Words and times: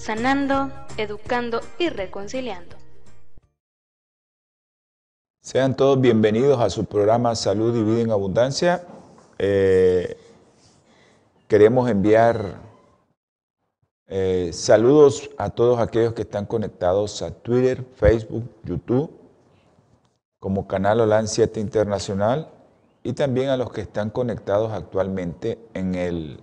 sanando, 0.00 0.72
educando 0.96 1.60
y 1.78 1.90
reconciliando. 1.90 2.76
Sean 5.42 5.76
todos 5.76 6.00
bienvenidos 6.00 6.58
a 6.58 6.70
su 6.70 6.86
programa 6.86 7.34
Salud 7.34 7.76
y 7.76 7.82
Vida 7.82 8.00
en 8.00 8.10
Abundancia. 8.10 8.82
Eh, 9.38 10.16
queremos 11.48 11.90
enviar 11.90 12.60
eh, 14.06 14.50
saludos 14.54 15.30
a 15.36 15.50
todos 15.50 15.78
aquellos 15.78 16.14
que 16.14 16.22
están 16.22 16.46
conectados 16.46 17.20
a 17.20 17.32
Twitter, 17.32 17.84
Facebook, 17.96 18.44
YouTube, 18.64 19.10
como 20.38 20.66
Canal 20.66 21.00
Holan 21.00 21.28
7 21.28 21.60
Internacional, 21.60 22.48
y 23.02 23.12
también 23.12 23.50
a 23.50 23.56
los 23.58 23.70
que 23.70 23.82
están 23.82 24.08
conectados 24.08 24.72
actualmente 24.72 25.58
en 25.74 25.94
el 25.94 26.40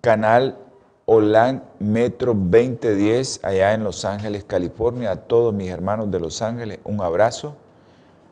canal 0.00 0.69
Holan 1.12 1.64
Metro 1.80 2.34
2010 2.34 3.40
allá 3.42 3.74
en 3.74 3.82
Los 3.82 4.04
Ángeles, 4.04 4.44
California. 4.44 5.10
A 5.10 5.16
todos 5.16 5.52
mis 5.52 5.68
hermanos 5.68 6.08
de 6.08 6.20
Los 6.20 6.40
Ángeles, 6.40 6.78
un 6.84 7.00
abrazo. 7.00 7.56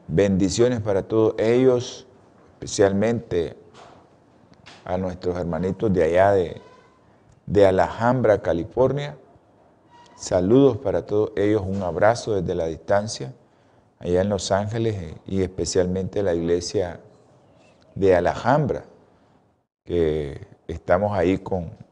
Bendiciones 0.06 0.80
para 0.80 1.02
todos 1.02 1.34
ellos, 1.38 2.06
especialmente 2.52 3.56
a 4.84 4.96
nuestros 4.96 5.36
hermanitos 5.36 5.92
de 5.92 6.04
allá 6.04 6.30
de, 6.30 6.62
de 7.46 7.66
Alhambra, 7.66 8.42
California. 8.42 9.18
Saludos 10.14 10.76
para 10.76 11.04
todos 11.04 11.32
ellos, 11.34 11.64
un 11.66 11.82
abrazo 11.82 12.40
desde 12.40 12.54
la 12.54 12.66
distancia, 12.66 13.34
allá 13.98 14.20
en 14.20 14.28
Los 14.28 14.52
Ángeles 14.52 15.16
y 15.26 15.42
especialmente 15.42 16.22
la 16.22 16.32
iglesia 16.32 17.00
de 17.96 18.14
Alhambra, 18.14 18.84
que 19.84 20.46
estamos 20.68 21.18
ahí 21.18 21.38
con 21.38 21.87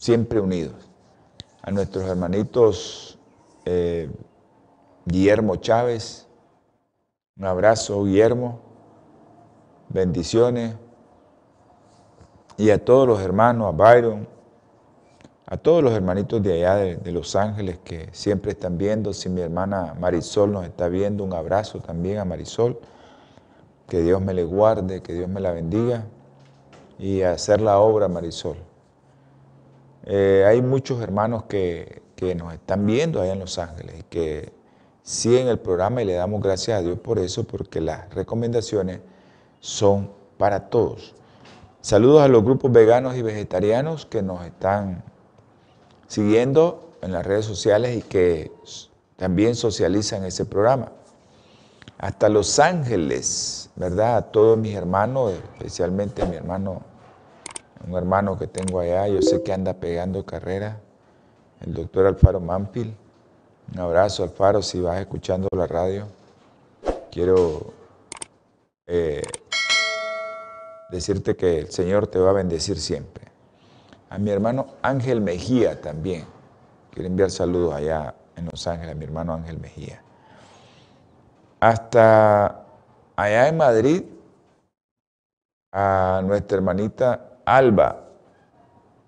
siempre 0.00 0.40
unidos. 0.40 0.74
A 1.62 1.70
nuestros 1.70 2.04
hermanitos 2.08 3.18
eh, 3.66 4.10
Guillermo 5.04 5.56
Chávez, 5.56 6.26
un 7.36 7.44
abrazo 7.44 8.02
Guillermo, 8.04 8.60
bendiciones. 9.90 10.74
Y 12.56 12.70
a 12.70 12.82
todos 12.82 13.06
los 13.06 13.20
hermanos, 13.20 13.68
a 13.68 13.76
Byron, 13.76 14.26
a 15.46 15.56
todos 15.56 15.82
los 15.82 15.92
hermanitos 15.92 16.42
de 16.42 16.54
allá 16.54 16.76
de, 16.76 16.96
de, 16.96 17.12
Los 17.12 17.36
Ángeles 17.36 17.78
que 17.84 18.08
siempre 18.12 18.52
están 18.52 18.78
viendo, 18.78 19.12
si 19.12 19.28
mi 19.28 19.40
hermana 19.40 19.94
Marisol 19.98 20.52
nos 20.52 20.64
está 20.64 20.88
viendo, 20.88 21.24
un 21.24 21.34
abrazo 21.34 21.80
también 21.80 22.18
a 22.18 22.24
Marisol, 22.24 22.78
que 23.88 24.00
Dios 24.00 24.20
me 24.20 24.32
le 24.32 24.44
guarde, 24.44 25.02
que 25.02 25.12
Dios 25.12 25.28
me 25.28 25.40
la 25.40 25.52
bendiga 25.52 26.06
y 26.98 27.22
a 27.22 27.32
hacer 27.32 27.60
la 27.60 27.78
obra 27.78 28.08
Marisol. 28.08 28.69
Eh, 30.04 30.44
hay 30.46 30.62
muchos 30.62 31.00
hermanos 31.00 31.44
que, 31.44 32.02
nos 32.36 32.52
están 32.52 32.84
viendo 32.84 33.22
allá 33.22 33.32
en 33.32 33.38
Los 33.38 33.58
Ángeles 33.58 34.00
y 34.00 34.02
que 34.02 34.52
siguen 35.02 35.48
el 35.48 35.58
programa 35.58 36.02
y 36.02 36.04
le 36.04 36.12
damos 36.12 36.42
gracias 36.42 36.78
a 36.78 36.82
Dios 36.82 36.98
por 36.98 37.18
eso, 37.18 37.44
porque 37.44 37.80
las 37.80 38.12
recomendaciones 38.14 39.00
son 39.58 40.10
para 40.36 40.68
todos. 40.68 41.14
Saludos 41.80 42.20
a 42.20 42.28
los 42.28 42.44
grupos 42.44 42.70
veganos 42.72 43.16
y 43.16 43.22
vegetarianos 43.22 44.04
que 44.04 44.20
nos 44.20 44.44
están 44.44 45.02
siguiendo 46.08 46.92
en 47.00 47.12
las 47.12 47.24
redes 47.24 47.46
sociales 47.46 47.96
y 47.96 48.02
que 48.02 48.52
también 49.16 49.54
socializan 49.54 50.24
ese 50.24 50.44
programa. 50.44 50.92
Hasta 51.96 52.28
Los 52.28 52.58
Ángeles, 52.58 53.70
¿verdad? 53.76 54.16
A 54.18 54.22
todos 54.30 54.58
mis 54.58 54.74
hermanos, 54.74 55.32
especialmente 55.32 56.20
a 56.20 56.26
mi 56.26 56.36
hermano 56.36 56.82
un 57.86 57.94
hermano 57.94 58.38
que 58.38 58.46
tengo 58.46 58.80
allá, 58.80 59.08
yo 59.08 59.22
sé 59.22 59.42
que 59.42 59.52
anda 59.52 59.74
pegando 59.74 60.24
carrera, 60.24 60.80
el 61.60 61.74
doctor 61.74 62.06
Alfaro 62.06 62.40
Mampil. 62.40 62.94
Un 63.72 63.80
abrazo, 63.80 64.22
Alfaro, 64.24 64.62
si 64.62 64.80
vas 64.80 65.00
escuchando 65.00 65.48
la 65.52 65.66
radio. 65.66 66.06
Quiero 67.10 67.72
eh, 68.86 69.22
decirte 70.90 71.36
que 71.36 71.60
el 71.60 71.70
Señor 71.70 72.06
te 72.06 72.18
va 72.18 72.30
a 72.30 72.34
bendecir 72.34 72.78
siempre. 72.78 73.24
A 74.08 74.18
mi 74.18 74.30
hermano 74.30 74.66
Ángel 74.82 75.20
Mejía 75.20 75.80
también. 75.80 76.24
Quiero 76.90 77.06
enviar 77.06 77.30
saludos 77.30 77.74
allá 77.74 78.14
en 78.36 78.46
Los 78.46 78.66
Ángeles, 78.66 78.92
a 78.92 78.98
mi 78.98 79.04
hermano 79.04 79.34
Ángel 79.34 79.58
Mejía. 79.58 80.02
Hasta 81.60 82.64
allá 83.14 83.48
en 83.48 83.56
Madrid, 83.56 84.02
a 85.72 86.22
nuestra 86.24 86.56
hermanita 86.56 87.29
Alba, 87.56 88.08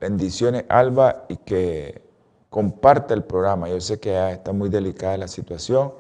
bendiciones 0.00 0.64
Alba 0.68 1.26
y 1.28 1.36
que 1.36 2.02
comparta 2.50 3.14
el 3.14 3.22
programa. 3.22 3.68
Yo 3.68 3.80
sé 3.80 4.00
que 4.00 4.32
está 4.32 4.52
muy 4.52 4.68
delicada 4.68 5.16
la 5.16 5.28
situación. 5.28 5.92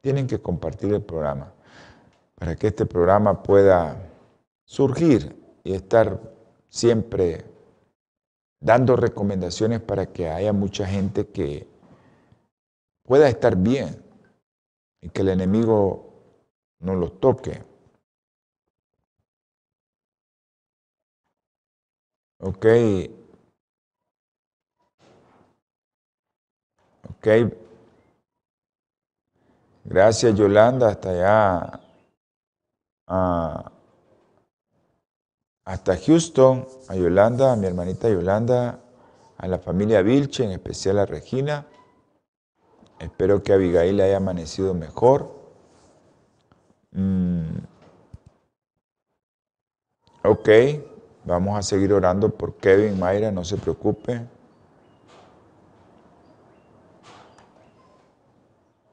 Tienen 0.00 0.26
que 0.26 0.40
compartir 0.40 0.94
el 0.94 1.02
programa 1.02 1.52
para 2.34 2.56
que 2.56 2.68
este 2.68 2.86
programa 2.86 3.42
pueda 3.42 3.94
surgir 4.64 5.36
y 5.64 5.74
estar 5.74 6.18
siempre 6.70 7.44
dando 8.58 8.96
recomendaciones 8.96 9.80
para 9.80 10.06
que 10.06 10.30
haya 10.30 10.54
mucha 10.54 10.86
gente 10.86 11.26
que 11.26 11.68
pueda 13.02 13.28
estar 13.28 13.54
bien 13.54 14.02
y 15.02 15.10
que 15.10 15.20
el 15.20 15.28
enemigo 15.28 16.14
no 16.80 16.94
los 16.94 17.20
toque. 17.20 17.75
Ok. 22.46 22.66
Ok. 27.10 27.26
Gracias 29.84 30.34
Yolanda, 30.36 30.90
hasta 30.90 31.10
allá. 31.10 31.80
Hasta 35.64 35.96
Houston, 35.96 36.68
a 36.88 36.94
Yolanda, 36.94 37.52
a 37.52 37.56
mi 37.56 37.66
hermanita 37.66 38.08
Yolanda, 38.08 38.78
a 39.38 39.48
la 39.48 39.58
familia 39.58 40.02
Vilche, 40.02 40.44
en 40.44 40.52
especial 40.52 41.00
a 41.00 41.06
Regina. 41.06 41.66
Espero 43.00 43.42
que 43.42 43.54
Abigail 43.54 44.00
haya 44.00 44.18
amanecido 44.18 44.72
mejor. 44.72 45.34
Mm. 46.92 47.58
Ok. 50.22 50.48
Vamos 51.26 51.58
a 51.58 51.62
seguir 51.62 51.92
orando 51.92 52.30
por 52.30 52.54
Kevin, 52.54 53.00
Mayra, 53.00 53.32
no 53.32 53.44
se 53.44 53.56
preocupe. 53.56 54.24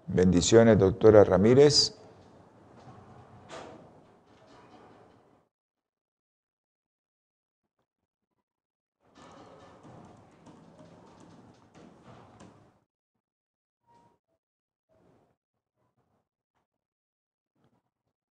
Bendiciones, 0.07 0.79
doctora 0.79 1.23
Ramírez. 1.23 1.95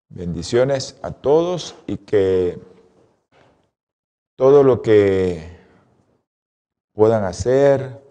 Bendiciones 0.08 0.98
a 1.02 1.12
todos 1.12 1.76
y 1.86 1.98
que 1.98 2.71
todo 4.42 4.64
lo 4.64 4.82
que 4.82 5.40
puedan 6.92 7.22
hacer 7.22 8.02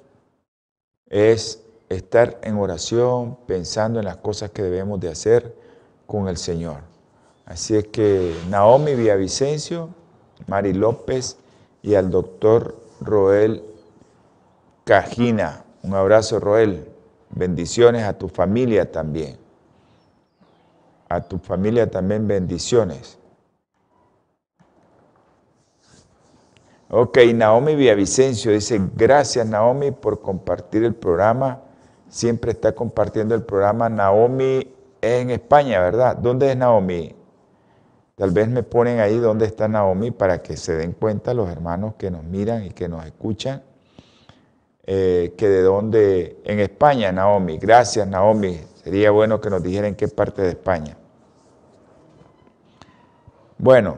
es 1.09 1.61
estar 1.89 2.39
en 2.43 2.55
oración, 2.55 3.37
pensando 3.45 3.99
en 3.99 4.05
las 4.05 4.15
cosas 4.15 4.49
que 4.51 4.61
debemos 4.63 5.01
de 5.01 5.09
hacer 5.09 5.53
con 6.07 6.29
el 6.29 6.37
Señor. 6.37 6.77
Así 7.45 7.75
es 7.75 7.87
que 7.87 8.33
Naomi 8.49 8.95
Villavicencio, 8.95 9.89
Mari 10.47 10.71
López 10.71 11.35
y 11.81 11.95
al 11.95 12.09
doctor 12.09 12.77
Roel 13.01 13.61
Cajina. 14.85 15.65
Un 15.83 15.95
abrazo, 15.95 16.39
Roel. 16.39 16.87
Bendiciones 17.31 18.03
a 18.03 18.17
tu 18.17 18.29
familia 18.29 18.89
también. 18.89 19.35
A 21.09 21.19
tu 21.19 21.39
familia 21.39 21.91
también 21.91 22.25
bendiciones. 22.25 23.17
Ok, 26.93 27.19
Naomi 27.33 27.73
Villavicencio 27.75 28.51
dice, 28.51 28.81
gracias 28.97 29.47
Naomi 29.47 29.91
por 29.91 30.19
compartir 30.19 30.83
el 30.83 30.93
programa. 30.93 31.61
Siempre 32.09 32.51
está 32.51 32.73
compartiendo 32.73 33.33
el 33.33 33.43
programa. 33.43 33.87
Naomi 33.87 34.67
es 34.99 35.21
en 35.21 35.29
España, 35.29 35.79
¿verdad? 35.79 36.17
¿Dónde 36.17 36.51
es 36.51 36.57
Naomi? 36.57 37.15
Tal 38.15 38.31
vez 38.31 38.49
me 38.49 38.63
ponen 38.63 38.99
ahí 38.99 39.19
dónde 39.19 39.45
está 39.45 39.69
Naomi 39.69 40.11
para 40.11 40.41
que 40.41 40.57
se 40.57 40.75
den 40.75 40.91
cuenta 40.91 41.33
los 41.33 41.49
hermanos 41.49 41.93
que 41.97 42.11
nos 42.11 42.25
miran 42.25 42.65
y 42.65 42.71
que 42.71 42.89
nos 42.89 43.05
escuchan. 43.05 43.63
Eh, 44.83 45.33
que 45.37 45.47
de 45.47 45.61
dónde, 45.61 46.41
en 46.43 46.59
España, 46.59 47.13
Naomi. 47.13 47.57
Gracias, 47.57 48.05
Naomi. 48.05 48.59
Sería 48.83 49.11
bueno 49.11 49.39
que 49.39 49.49
nos 49.49 49.63
dijera 49.63 49.87
en 49.87 49.95
qué 49.95 50.09
parte 50.09 50.41
de 50.41 50.49
España. 50.49 50.97
Bueno, 53.57 53.97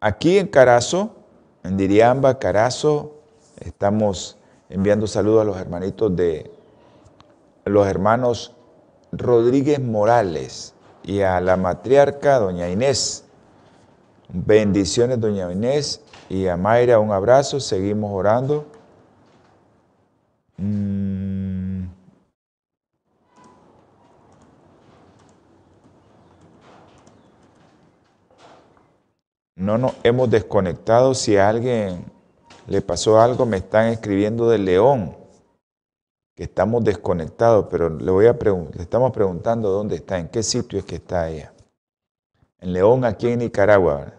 aquí 0.00 0.38
en 0.38 0.46
Carazo, 0.46 1.17
en 1.64 1.76
Diriamba, 1.76 2.38
Carazo, 2.38 3.14
estamos 3.60 4.36
enviando 4.70 5.06
saludos 5.06 5.42
a 5.42 5.44
los 5.44 5.56
hermanitos 5.56 6.14
de 6.14 6.50
los 7.64 7.86
hermanos 7.86 8.54
Rodríguez 9.12 9.80
Morales 9.80 10.74
y 11.02 11.20
a 11.20 11.40
la 11.40 11.56
matriarca 11.56 12.38
doña 12.38 12.68
Inés. 12.68 13.24
Bendiciones 14.28 15.20
doña 15.20 15.50
Inés 15.50 16.02
y 16.28 16.46
a 16.46 16.56
Mayra 16.56 16.98
un 16.98 17.12
abrazo, 17.12 17.60
seguimos 17.60 18.12
orando. 18.12 18.66
Mm. 20.58 20.97
No 29.58 29.76
nos 29.76 29.94
hemos 30.04 30.30
desconectado. 30.30 31.14
Si 31.14 31.36
a 31.36 31.48
alguien 31.48 32.04
le 32.68 32.80
pasó 32.80 33.20
algo, 33.20 33.44
me 33.44 33.56
están 33.56 33.88
escribiendo 33.88 34.48
de 34.48 34.58
León, 34.58 35.16
que 36.36 36.44
estamos 36.44 36.84
desconectados, 36.84 37.66
pero 37.68 37.90
le, 37.90 38.10
voy 38.12 38.26
a 38.26 38.34
le 38.34 38.80
estamos 38.82 39.10
preguntando 39.10 39.70
dónde 39.70 39.96
está, 39.96 40.20
en 40.20 40.28
qué 40.28 40.44
sitio 40.44 40.78
es 40.78 40.84
que 40.84 40.94
está 40.94 41.28
ella. 41.28 41.52
En 42.60 42.72
León, 42.72 43.04
aquí 43.04 43.26
en 43.26 43.40
Nicaragua. 43.40 44.12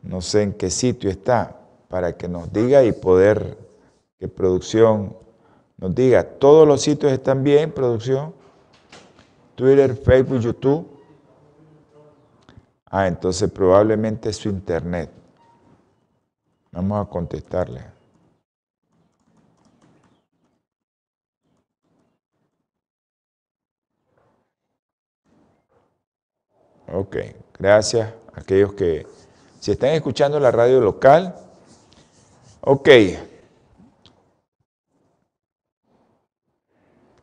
No 0.00 0.20
sé 0.20 0.42
en 0.42 0.52
qué 0.52 0.70
sitio 0.70 1.10
está, 1.10 1.56
para 1.88 2.16
que 2.16 2.28
nos 2.28 2.52
diga 2.52 2.84
y 2.84 2.92
poder 2.92 3.58
que 4.20 4.28
producción 4.28 5.16
nos 5.76 5.92
diga. 5.92 6.22
Todos 6.22 6.68
los 6.68 6.82
sitios 6.82 7.10
están 7.10 7.42
bien, 7.42 7.72
producción. 7.72 8.32
Twitter, 9.56 9.96
Facebook, 9.96 10.38
YouTube. 10.38 10.93
Ah, 12.96 13.08
entonces 13.08 13.50
probablemente 13.50 14.28
es 14.28 14.36
su 14.36 14.48
internet. 14.48 15.10
Vamos 16.70 17.04
a 17.04 17.10
contestarle. 17.10 17.80
Ok, 26.92 27.16
gracias 27.58 28.14
a 28.32 28.40
aquellos 28.40 28.74
que, 28.74 29.04
si 29.58 29.72
están 29.72 29.90
escuchando 29.90 30.38
la 30.38 30.52
radio 30.52 30.80
local, 30.80 31.34
ok. 32.60 32.88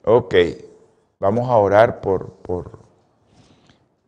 Ok, 0.03 0.35
vamos 1.17 1.49
a 1.49 1.55
orar 1.55 2.01
por, 2.01 2.33
por 2.41 2.80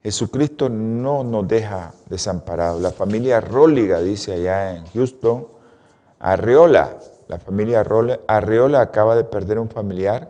Jesucristo 0.04 0.68
no 0.68 1.24
nos 1.24 1.48
deja 1.48 1.94
desamparados. 2.10 2.82
La 2.82 2.92
familia 2.92 3.40
Róliga, 3.40 4.02
dice 4.02 4.34
allá 4.34 4.76
en 4.76 4.86
Houston, 4.88 5.48
Arreola, 6.20 7.00
la 7.30 7.40
familia 7.40 7.86
Arreola 8.28 8.82
acaba 8.82 9.16
de 9.16 9.24
perder 9.24 9.60
un 9.60 9.70
familiar 9.70 10.30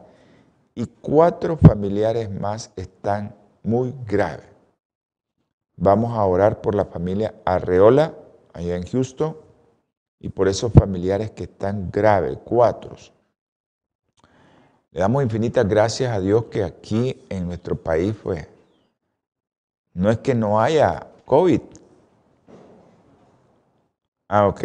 y 0.76 0.86
cuatro 0.86 1.58
familiares 1.58 2.30
más 2.30 2.72
están 2.76 3.36
muy 3.64 3.96
graves. 4.06 4.46
Vamos 5.76 6.16
a 6.16 6.24
orar 6.24 6.62
por 6.62 6.76
la 6.76 6.86
familia 6.86 7.34
Arreola, 7.44 8.14
allá 8.54 8.76
en 8.76 8.86
Houston, 8.86 9.36
y 10.20 10.30
por 10.30 10.48
esos 10.48 10.72
familiares 10.72 11.32
que 11.32 11.44
están 11.44 11.90
graves, 11.92 12.38
cuatro. 12.44 12.96
Le 14.92 15.00
damos 15.00 15.24
infinitas 15.24 15.68
gracias 15.68 16.16
a 16.16 16.20
Dios 16.20 16.46
que 16.46 16.64
aquí 16.64 17.26
en 17.28 17.48
nuestro 17.48 17.76
país, 17.76 18.16
pues, 18.22 18.48
no 19.94 20.10
es 20.10 20.20
que 20.20 20.34
no 20.34 20.60
haya 20.60 21.08
COVID. 21.26 21.62
Ah, 24.28 24.48
ok. 24.48 24.64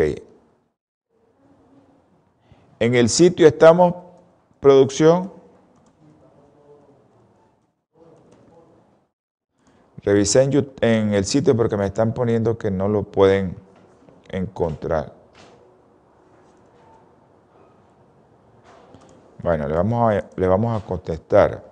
En 2.80 2.94
el 2.94 3.08
sitio 3.08 3.46
estamos, 3.46 3.94
producción. 4.60 5.32
Revisé 10.02 10.42
en, 10.44 10.72
en 10.80 11.12
el 11.12 11.24
sitio 11.24 11.56
porque 11.56 11.76
me 11.76 11.86
están 11.86 12.14
poniendo 12.14 12.56
que 12.56 12.70
no 12.70 12.88
lo 12.88 13.02
pueden 13.02 13.56
encontrar. 14.30 15.12
Bueno, 19.42 19.68
le 19.68 19.74
vamos 19.74 20.14
a, 20.14 20.24
le 20.36 20.46
vamos 20.46 20.82
a 20.82 20.86
contestar. 20.86 21.67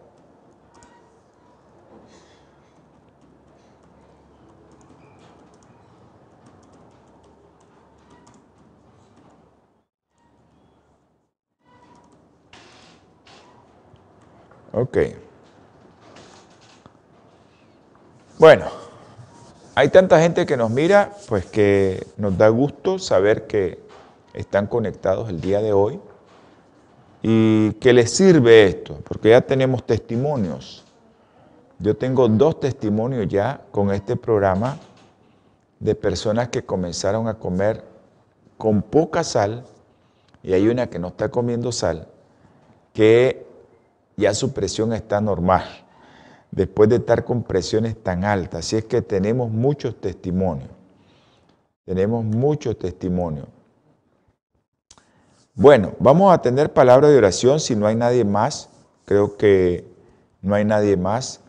Ok. 14.79 14.99
Bueno, 18.39 18.67
hay 19.75 19.89
tanta 19.89 20.21
gente 20.21 20.45
que 20.45 20.59
nos 20.59 20.69
mira, 20.69 21.13
pues 21.31 21.47
que 21.47 22.07
nos 22.19 22.37
da 22.37 22.51
gusto 22.51 22.99
saber 22.99 23.47
que 23.47 23.79
están 24.35 24.67
conectados 24.67 25.31
el 25.31 25.41
día 25.41 25.63
de 25.63 25.73
hoy 25.73 25.99
y 27.23 27.73
que 27.81 27.95
les 27.95 28.13
sirve 28.13 28.67
esto, 28.67 29.01
porque 29.09 29.31
ya 29.31 29.41
tenemos 29.41 29.83
testimonios. 29.87 30.85
Yo 31.79 31.97
tengo 31.97 32.29
dos 32.29 32.61
testimonios 32.61 33.29
ya 33.29 33.63
con 33.71 33.91
este 33.91 34.15
programa 34.15 34.77
de 35.81 35.95
personas 35.95 36.49
que 36.51 36.67
comenzaron 36.67 37.29
a 37.29 37.39
comer 37.39 37.83
con 38.59 38.83
poca 38.83 39.25
sal 39.25 39.65
y 40.43 40.53
hay 40.53 40.69
una 40.69 40.91
que 40.91 40.99
no 40.99 41.09
está 41.09 41.31
comiendo 41.31 41.73
sal, 41.73 42.09
que 42.93 43.47
ya 44.17 44.35
su 44.35 44.53
presión 44.53 44.93
está 44.93 45.21
normal, 45.21 45.65
después 46.51 46.89
de 46.89 46.97
estar 46.97 47.25
con 47.25 47.43
presiones 47.43 48.03
tan 48.03 48.25
altas. 48.25 48.67
Así 48.67 48.77
es 48.77 48.85
que 48.85 49.03
tenemos 49.03 49.51
muchos 49.51 50.01
testimonios. 50.01 50.71
Tenemos 51.85 52.25
muchos 52.25 52.79
testimonios. 52.79 53.47
Bueno, 55.55 55.95
vamos 55.99 56.35
a 56.35 56.43
tener 56.43 56.73
palabra 56.73 57.09
de 57.09 57.17
oración 57.17 57.61
si 57.61 57.77
no 57.77 57.87
hay 57.87 57.95
nadie 57.95 58.25
más. 58.25 58.69
Creo 59.05 59.37
que 59.37 59.87
no 60.43 60.55
hay 60.55 60.65
nadie 60.65 60.97
más. 60.97 61.41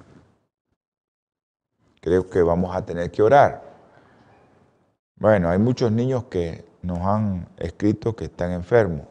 Creo 2.01 2.29
que 2.29 2.41
vamos 2.41 2.75
a 2.75 2.85
tener 2.85 3.11
que 3.11 3.21
orar. 3.21 3.63
Bueno, 5.15 5.49
hay 5.49 5.57
muchos 5.57 5.91
niños 5.91 6.25
que 6.25 6.63
nos 6.83 6.99
han 6.99 7.49
escrito 7.57 8.15
que 8.15 8.25
están 8.25 8.51
enfermos. 8.51 9.07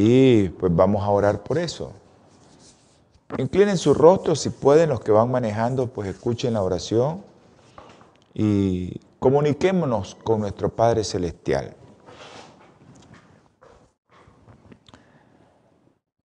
Y 0.00 0.50
pues 0.50 0.72
vamos 0.76 1.02
a 1.02 1.10
orar 1.10 1.42
por 1.42 1.58
eso. 1.58 1.92
Inclinen 3.36 3.76
su 3.76 3.94
rostro 3.94 4.36
si 4.36 4.50
pueden, 4.50 4.90
los 4.90 5.00
que 5.00 5.10
van 5.10 5.28
manejando, 5.28 5.88
pues 5.88 6.08
escuchen 6.08 6.52
la 6.52 6.62
oración 6.62 7.24
y 8.32 9.00
comuniquémonos 9.18 10.14
con 10.14 10.42
nuestro 10.42 10.68
Padre 10.68 11.02
Celestial. 11.02 11.74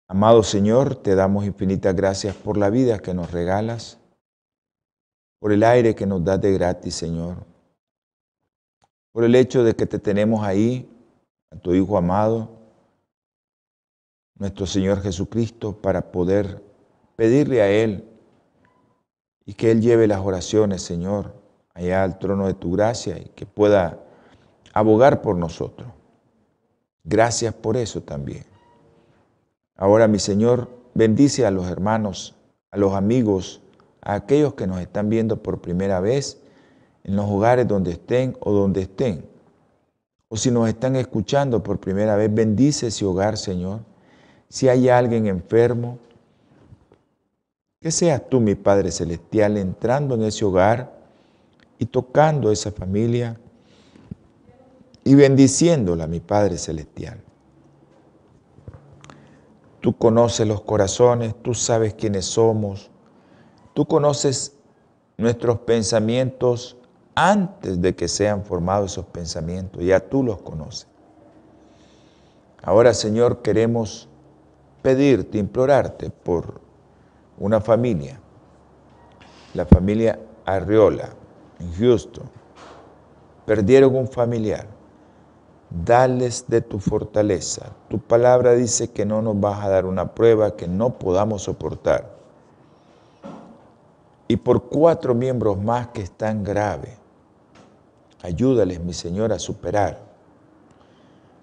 Amado 0.07 0.41
Señor, 0.41 0.95
te 0.95 1.15
damos 1.15 1.43
infinitas 1.43 1.93
gracias 1.93 2.37
por 2.37 2.55
la 2.55 2.69
vida 2.69 2.99
que 2.99 3.13
nos 3.13 3.29
regalas, 3.29 3.97
por 5.41 5.51
el 5.51 5.63
aire 5.63 5.95
que 5.95 6.05
nos 6.05 6.23
das 6.23 6.39
de 6.39 6.53
gratis, 6.53 6.95
Señor, 6.95 7.45
por 9.11 9.25
el 9.25 9.35
hecho 9.35 9.65
de 9.65 9.75
que 9.75 9.85
te 9.85 9.99
tenemos 9.99 10.45
ahí, 10.45 10.89
a 11.51 11.57
tu 11.57 11.73
Hijo 11.73 11.97
amado, 11.97 12.58
nuestro 14.39 14.65
Señor 14.65 15.01
Jesucristo 15.01 15.73
para 15.73 16.11
poder 16.11 16.63
pedirle 17.15 17.61
a 17.61 17.69
Él 17.69 18.05
y 19.45 19.53
que 19.53 19.69
Él 19.71 19.81
lleve 19.81 20.07
las 20.07 20.21
oraciones, 20.21 20.81
Señor, 20.81 21.35
allá 21.73 22.03
al 22.03 22.17
trono 22.17 22.47
de 22.47 22.53
tu 22.53 22.71
gracia 22.71 23.17
y 23.17 23.29
que 23.35 23.45
pueda 23.45 23.99
abogar 24.73 25.21
por 25.21 25.35
nosotros. 25.35 25.89
Gracias 27.03 27.53
por 27.53 27.75
eso 27.75 28.01
también. 28.01 28.45
Ahora, 29.75 30.07
mi 30.07 30.19
Señor, 30.19 30.69
bendice 30.93 31.45
a 31.45 31.51
los 31.51 31.69
hermanos, 31.69 32.35
a 32.71 32.77
los 32.77 32.93
amigos, 32.93 33.61
a 34.01 34.13
aquellos 34.13 34.53
que 34.53 34.67
nos 34.67 34.79
están 34.79 35.09
viendo 35.09 35.43
por 35.43 35.61
primera 35.61 35.99
vez 35.99 36.41
en 37.03 37.15
los 37.15 37.25
hogares 37.29 37.67
donde 37.67 37.91
estén 37.91 38.37
o 38.39 38.51
donde 38.51 38.81
estén. 38.81 39.25
O 40.27 40.37
si 40.37 40.51
nos 40.51 40.69
están 40.69 40.95
escuchando 40.95 41.63
por 41.63 41.79
primera 41.79 42.15
vez, 42.15 42.33
bendice 42.33 42.87
ese 42.87 43.05
hogar, 43.05 43.37
Señor. 43.37 43.79
Si 44.49 44.67
hay 44.67 44.89
alguien 44.89 45.27
enfermo, 45.27 45.99
que 47.79 47.91
seas 47.91 48.27
tú, 48.27 48.41
mi 48.41 48.55
Padre 48.55 48.91
Celestial, 48.91 49.57
entrando 49.57 50.15
en 50.15 50.23
ese 50.23 50.43
hogar 50.43 50.91
y 51.77 51.85
tocando 51.85 52.49
a 52.49 52.53
esa 52.53 52.71
familia 52.71 53.39
y 55.03 55.15
bendiciéndola, 55.15 56.07
mi 56.07 56.19
Padre 56.19 56.57
Celestial. 56.57 57.21
Tú 59.79 59.97
conoces 59.97 60.45
los 60.45 60.61
corazones, 60.61 61.33
tú 61.41 61.53
sabes 61.53 61.93
quiénes 61.93 62.25
somos, 62.25 62.91
tú 63.73 63.85
conoces 63.85 64.57
nuestros 65.15 65.59
pensamientos 65.59 66.75
antes 67.15 67.81
de 67.81 67.95
que 67.95 68.09
sean 68.09 68.43
formados 68.43 68.93
esos 68.93 69.05
pensamientos, 69.05 69.83
ya 69.83 70.01
tú 70.01 70.21
los 70.21 70.41
conoces. 70.41 70.87
Ahora, 72.61 72.93
Señor, 72.93 73.41
queremos 73.41 74.08
pedirte, 74.81 75.37
implorarte 75.37 76.09
por 76.09 76.59
una 77.37 77.61
familia, 77.61 78.19
la 79.53 79.65
familia 79.65 80.19
Arriola, 80.45 81.09
en 81.59 81.73
Houston. 81.73 82.29
Perdieron 83.45 83.95
un 83.95 84.07
familiar. 84.07 84.67
Dales 85.69 86.45
de 86.47 86.61
tu 86.61 86.79
fortaleza. 86.79 87.67
Tu 87.89 87.99
palabra 87.99 88.53
dice 88.53 88.89
que 88.89 89.05
no 89.05 89.21
nos 89.21 89.39
vas 89.39 89.63
a 89.63 89.69
dar 89.69 89.85
una 89.85 90.13
prueba 90.15 90.55
que 90.55 90.67
no 90.67 90.97
podamos 90.97 91.43
soportar. 91.43 92.09
Y 94.27 94.37
por 94.37 94.63
cuatro 94.63 95.13
miembros 95.13 95.61
más 95.61 95.87
que 95.89 96.01
están 96.01 96.43
graves 96.43 96.99
Ayúdales, 98.21 98.81
mi 98.81 98.93
Señor, 98.93 99.31
a 99.31 99.39
superar. 99.39 100.08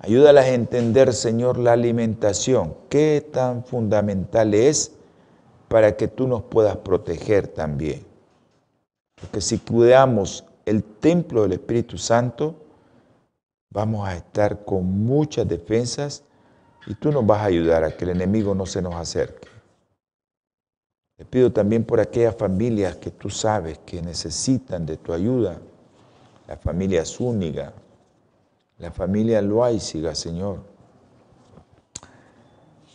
Ayúdales 0.07 0.45
a 0.45 0.55
entender, 0.55 1.13
Señor, 1.13 1.59
la 1.59 1.73
alimentación, 1.73 2.77
qué 2.89 3.29
tan 3.33 3.65
fundamental 3.65 4.55
es 4.55 4.93
para 5.67 5.97
que 5.97 6.07
tú 6.07 6.29
nos 6.29 6.45
puedas 6.45 6.77
proteger 6.77 7.49
también. 7.49 8.05
Porque 9.21 9.41
si 9.41 9.59
cuidamos 9.59 10.45
el 10.65 10.85
templo 10.85 11.43
del 11.43 11.55
Espíritu 11.55 11.99
Santo, 11.99 12.55
vamos 13.73 14.07
a 14.07 14.15
estar 14.15 14.65
con 14.65 14.85
muchas 14.85 15.49
defensas 15.49 16.23
y 16.87 16.95
tú 16.95 17.11
nos 17.11 17.27
vas 17.27 17.41
a 17.41 17.47
ayudar 17.47 17.83
a 17.83 17.97
que 17.97 18.05
el 18.05 18.11
enemigo 18.11 18.55
no 18.55 18.65
se 18.65 18.81
nos 18.81 18.95
acerque. 18.95 19.49
Te 21.17 21.25
pido 21.25 21.51
también 21.51 21.83
por 21.83 21.99
aquellas 21.99 22.37
familias 22.37 22.95
que 22.95 23.11
tú 23.11 23.29
sabes 23.29 23.81
que 23.85 24.01
necesitan 24.03 24.87
de 24.87 24.99
tu 24.99 25.13
ayuda 25.13 25.59
la 26.47 26.57
familia 26.57 27.05
Zúñiga, 27.05 27.73
la 28.79 28.91
familia 28.91 29.41
Loaiziga, 29.41 30.15
Señor, 30.15 30.61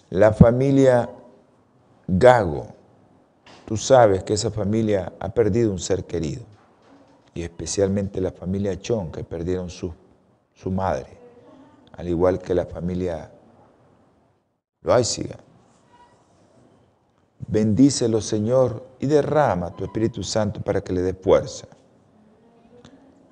la 0.09 0.31
familia 0.33 1.09
Gago. 2.07 2.67
Tú 3.65 3.77
sabes 3.77 4.23
que 4.23 4.33
esa 4.33 4.51
familia 4.51 5.13
ha 5.19 5.29
perdido 5.29 5.71
un 5.71 5.79
ser 5.79 6.05
querido, 6.05 6.43
y 7.33 7.43
especialmente 7.43 8.19
la 8.19 8.31
familia 8.31 8.77
Chon, 8.79 9.11
que 9.11 9.23
perdieron 9.23 9.69
su, 9.69 9.93
su 10.53 10.69
madre, 10.69 11.17
al 11.93 12.07
igual 12.07 12.39
que 12.39 12.53
la 12.53 12.65
familia 12.65 13.31
Loaiziga. 14.81 15.37
Bendícelo, 17.47 18.21
Señor, 18.21 18.85
y 18.99 19.07
derrama 19.07 19.75
tu 19.75 19.83
Espíritu 19.83 20.23
Santo 20.23 20.61
para 20.61 20.81
que 20.81 20.93
le 20.93 21.01
dé 21.01 21.13
fuerza 21.13 21.67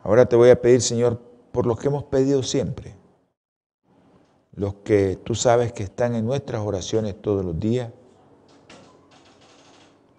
Ahora 0.04 0.26
te 0.26 0.36
voy 0.36 0.50
a 0.50 0.60
pedir, 0.60 0.82
Señor, 0.82 1.20
por 1.52 1.66
los 1.66 1.80
que 1.80 1.88
hemos 1.88 2.04
pedido 2.06 2.44
siempre, 2.44 2.96
los 4.54 4.76
que 4.76 5.18
tú 5.24 5.36
sabes 5.36 5.74
que 5.74 5.84
están 5.84 6.16
en 6.16 6.26
nuestras 6.26 6.62
oraciones 6.62 7.22
todos 7.22 7.46
los 7.46 7.60
días. 7.60 7.92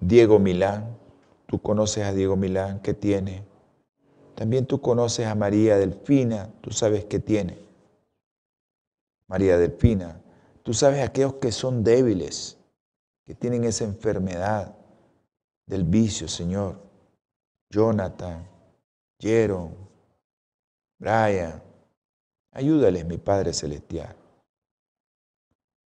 Diego 0.00 0.38
Milán, 0.38 0.96
tú 1.46 1.60
conoces 1.60 2.04
a 2.04 2.12
Diego 2.12 2.36
Milán, 2.36 2.80
¿qué 2.80 2.94
tiene? 2.94 3.44
También 4.34 4.64
tú 4.64 4.80
conoces 4.80 5.26
a 5.26 5.34
María 5.34 5.76
Delfina, 5.76 6.50
tú 6.62 6.70
sabes 6.70 7.04
qué 7.04 7.18
tiene. 7.18 7.58
María 9.26 9.58
Delfina, 9.58 10.20
tú 10.62 10.72
sabes 10.72 11.06
aquellos 11.06 11.34
que 11.34 11.52
son 11.52 11.84
débiles, 11.84 12.56
que 13.26 13.34
tienen 13.34 13.64
esa 13.64 13.84
enfermedad 13.84 14.74
del 15.66 15.84
vicio, 15.84 16.26
Señor. 16.26 16.80
Jonathan, 17.68 18.48
Jeron, 19.20 19.89
Brian, 21.00 21.62
ayúdales, 22.52 23.06
mi 23.06 23.16
Padre 23.16 23.54
Celestial. 23.54 24.14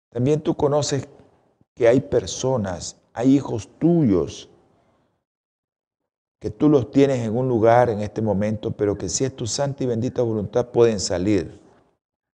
También 0.09 0.41
tú 0.41 0.55
conoces 0.55 1.07
que 1.75 1.87
hay 1.87 2.01
personas, 2.01 2.97
hay 3.13 3.35
hijos 3.35 3.69
tuyos, 3.77 4.49
que 6.39 6.49
tú 6.49 6.67
los 6.67 6.89
tienes 6.89 7.19
en 7.19 7.37
un 7.37 7.47
lugar 7.47 7.91
en 7.91 8.01
este 8.01 8.23
momento, 8.23 8.71
pero 8.71 8.97
que 8.97 9.07
si 9.07 9.23
es 9.23 9.35
tu 9.35 9.45
santa 9.45 9.83
y 9.83 9.87
bendita 9.87 10.23
voluntad 10.23 10.69
pueden 10.69 10.99
salir. 10.99 11.61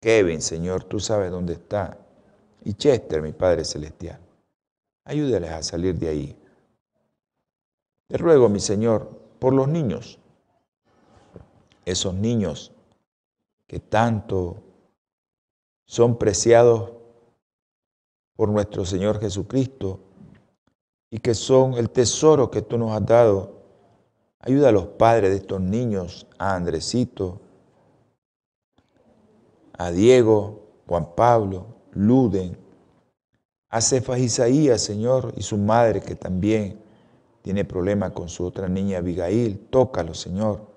Kevin, 0.01 0.41
Señor, 0.41 0.85
tú 0.85 1.01
sabes 1.01 1.31
dónde 1.31 1.53
está. 1.53 1.97
Y 2.63 2.73
Chester, 2.73 3.21
mi 3.21 3.33
Padre 3.33 3.65
Celestial. 3.65 4.19
Ayúdales 5.03 5.51
a 5.51 5.61
salir 5.63 5.99
de 5.99 6.07
ahí. 6.07 6.37
Te 8.07 8.17
ruego, 8.17 8.47
mi 8.47 8.61
Señor, 8.61 9.09
por 9.37 9.53
los 9.53 9.67
niños 9.67 10.18
esos 11.91 12.13
niños 12.13 12.71
que 13.67 13.79
tanto 13.79 14.57
son 15.85 16.17
preciados 16.17 16.91
por 18.35 18.49
nuestro 18.49 18.85
Señor 18.85 19.19
Jesucristo 19.19 19.99
y 21.11 21.19
que 21.19 21.33
son 21.33 21.73
el 21.73 21.89
tesoro 21.89 22.51
que 22.51 22.61
tú 22.61 22.77
nos 22.77 22.91
has 22.91 23.05
dado. 23.05 23.59
Ayuda 24.39 24.69
a 24.69 24.71
los 24.71 24.85
padres 24.85 25.31
de 25.31 25.37
estos 25.37 25.59
niños, 25.59 26.25
a 26.37 26.55
Andresito, 26.55 27.41
a 29.77 29.91
Diego, 29.91 30.61
Juan 30.87 31.13
Pablo, 31.15 31.65
Luden, 31.91 32.57
a 33.69 33.81
Cefas 33.81 34.19
Isaías, 34.19 34.81
Señor, 34.81 35.33
y 35.35 35.43
su 35.43 35.57
madre 35.57 36.01
que 36.01 36.15
también 36.15 36.81
tiene 37.41 37.65
problemas 37.65 38.11
con 38.13 38.29
su 38.29 38.45
otra 38.45 38.67
niña 38.67 38.99
Abigail. 38.99 39.59
Tócalo, 39.69 40.13
Señor 40.13 40.69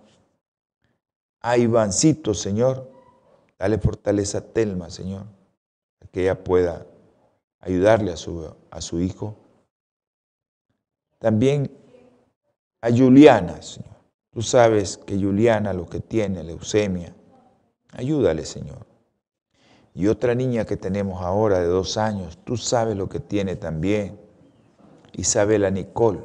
a 1.43 1.59
Ivancito, 1.59 2.33
Señor. 2.35 2.91
Dale 3.59 3.79
fortaleza 3.79 4.39
a 4.39 4.41
Telma, 4.41 4.91
Señor, 4.91 5.25
para 5.99 6.11
que 6.11 6.23
ella 6.23 6.43
pueda 6.43 6.87
ayudarle 7.61 8.13
a 8.13 8.17
su, 8.17 8.53
a 8.71 8.81
su 8.81 9.01
hijo. 9.01 9.37
También 11.19 11.71
a 12.81 12.91
Juliana, 12.91 13.63
Señor. 13.63 13.93
Tú 14.33 14.43
sabes 14.43 14.97
que 14.97 15.17
Juliana 15.17 15.73
lo 15.73 15.87
que 15.87 16.01
tiene, 16.01 16.43
leucemia. 16.43 17.15
Ayúdale, 17.93 18.45
Señor. 18.45 18.87
Y 19.95 20.07
otra 20.07 20.35
niña 20.35 20.65
que 20.65 20.77
tenemos 20.77 21.23
ahora 21.23 21.61
de 21.61 21.67
dos 21.67 21.99
años, 21.99 22.39
tú 22.45 22.57
sabes 22.57 22.97
lo 22.97 23.09
que 23.09 23.21
tiene 23.21 23.57
también. 23.57 24.19
Isabela 25.13 25.71
Nicole. 25.71 26.23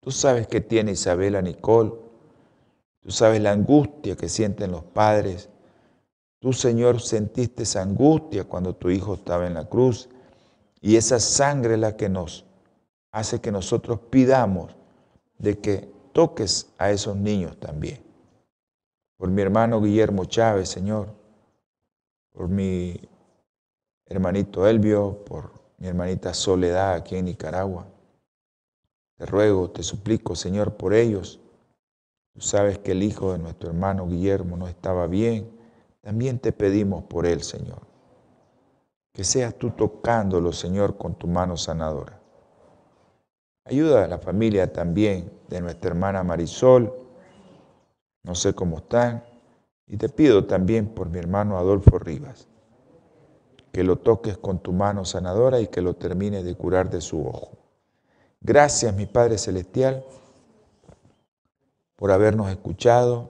Tú 0.00 0.10
sabes 0.10 0.46
que 0.46 0.60
tiene 0.60 0.92
Isabela 0.92 1.40
Nicole 1.40 2.09
Tú 3.02 3.10
sabes 3.10 3.40
la 3.40 3.52
angustia 3.52 4.16
que 4.16 4.28
sienten 4.28 4.72
los 4.72 4.84
padres. 4.84 5.48
Tú, 6.38 6.52
Señor, 6.52 7.00
sentiste 7.00 7.62
esa 7.62 7.82
angustia 7.82 8.44
cuando 8.44 8.74
tu 8.74 8.90
hijo 8.90 9.14
estaba 9.14 9.46
en 9.46 9.54
la 9.54 9.64
cruz. 9.68 10.08
Y 10.80 10.96
esa 10.96 11.18
sangre 11.20 11.74
es 11.74 11.80
la 11.80 11.96
que 11.96 12.08
nos 12.08 12.44
hace 13.12 13.40
que 13.40 13.50
nosotros 13.52 14.00
pidamos 14.10 14.76
de 15.38 15.58
que 15.58 15.90
toques 16.12 16.70
a 16.78 16.90
esos 16.90 17.16
niños 17.16 17.58
también. 17.58 18.00
Por 19.16 19.28
mi 19.30 19.42
hermano 19.42 19.80
Guillermo 19.80 20.24
Chávez, 20.24 20.68
Señor. 20.68 21.08
Por 22.32 22.48
mi 22.48 23.00
hermanito 24.06 24.66
Elvio, 24.66 25.24
por 25.24 25.52
mi 25.78 25.88
hermanita 25.88 26.32
Soledad 26.34 26.94
aquí 26.94 27.16
en 27.16 27.26
Nicaragua. 27.26 27.86
Te 29.16 29.26
ruego, 29.26 29.70
te 29.70 29.82
suplico, 29.82 30.34
Señor, 30.34 30.76
por 30.76 30.94
ellos 30.94 31.40
Tú 32.32 32.40
sabes 32.40 32.78
que 32.78 32.92
el 32.92 33.02
hijo 33.02 33.32
de 33.32 33.38
nuestro 33.38 33.70
hermano 33.70 34.06
Guillermo 34.06 34.56
no 34.56 34.68
estaba 34.68 35.06
bien. 35.06 35.50
También 36.00 36.38
te 36.38 36.52
pedimos 36.52 37.04
por 37.04 37.26
él, 37.26 37.42
Señor. 37.42 37.82
Que 39.12 39.24
seas 39.24 39.54
tú 39.56 39.70
tocándolo, 39.70 40.52
Señor, 40.52 40.96
con 40.96 41.14
tu 41.16 41.26
mano 41.26 41.56
sanadora. 41.56 42.20
Ayuda 43.64 44.04
a 44.04 44.08
la 44.08 44.18
familia 44.18 44.72
también 44.72 45.30
de 45.48 45.60
nuestra 45.60 45.90
hermana 45.90 46.22
Marisol. 46.22 46.92
No 48.22 48.34
sé 48.34 48.54
cómo 48.54 48.78
están. 48.78 49.24
Y 49.86 49.96
te 49.96 50.08
pido 50.08 50.46
también 50.46 50.86
por 50.86 51.10
mi 51.10 51.18
hermano 51.18 51.58
Adolfo 51.58 51.98
Rivas. 51.98 52.46
Que 53.72 53.82
lo 53.82 53.96
toques 53.96 54.38
con 54.38 54.60
tu 54.60 54.72
mano 54.72 55.04
sanadora 55.04 55.60
y 55.60 55.66
que 55.66 55.82
lo 55.82 55.94
termines 55.94 56.44
de 56.44 56.54
curar 56.54 56.90
de 56.90 57.00
su 57.00 57.26
ojo. 57.26 57.50
Gracias, 58.40 58.94
mi 58.94 59.06
Padre 59.06 59.36
Celestial 59.36 60.04
por 62.00 62.10
habernos 62.10 62.50
escuchado. 62.50 63.28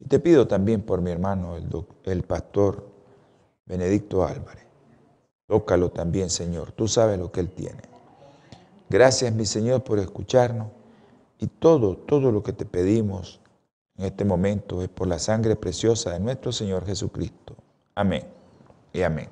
Y 0.00 0.06
te 0.06 0.18
pido 0.18 0.48
también 0.48 0.80
por 0.80 1.02
mi 1.02 1.10
hermano, 1.10 1.56
el, 1.56 1.68
el 2.04 2.22
pastor 2.22 2.88
Benedicto 3.66 4.24
Álvarez. 4.24 4.64
Tócalo 5.46 5.90
también, 5.90 6.30
Señor. 6.30 6.72
Tú 6.72 6.88
sabes 6.88 7.18
lo 7.18 7.30
que 7.30 7.40
Él 7.40 7.50
tiene. 7.50 7.82
Gracias, 8.88 9.34
mi 9.34 9.44
Señor, 9.44 9.84
por 9.84 9.98
escucharnos. 9.98 10.68
Y 11.38 11.48
todo, 11.48 11.98
todo 11.98 12.32
lo 12.32 12.42
que 12.42 12.54
te 12.54 12.64
pedimos 12.64 13.40
en 13.98 14.06
este 14.06 14.24
momento 14.24 14.82
es 14.82 14.88
por 14.88 15.06
la 15.06 15.18
sangre 15.18 15.54
preciosa 15.54 16.12
de 16.12 16.20
nuestro 16.20 16.50
Señor 16.50 16.86
Jesucristo. 16.86 17.54
Amén 17.94 18.24
y 18.94 19.02
amén. 19.02 19.28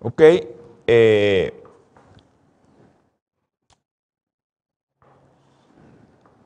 Ok. 0.00 0.22
Eh, 0.88 1.62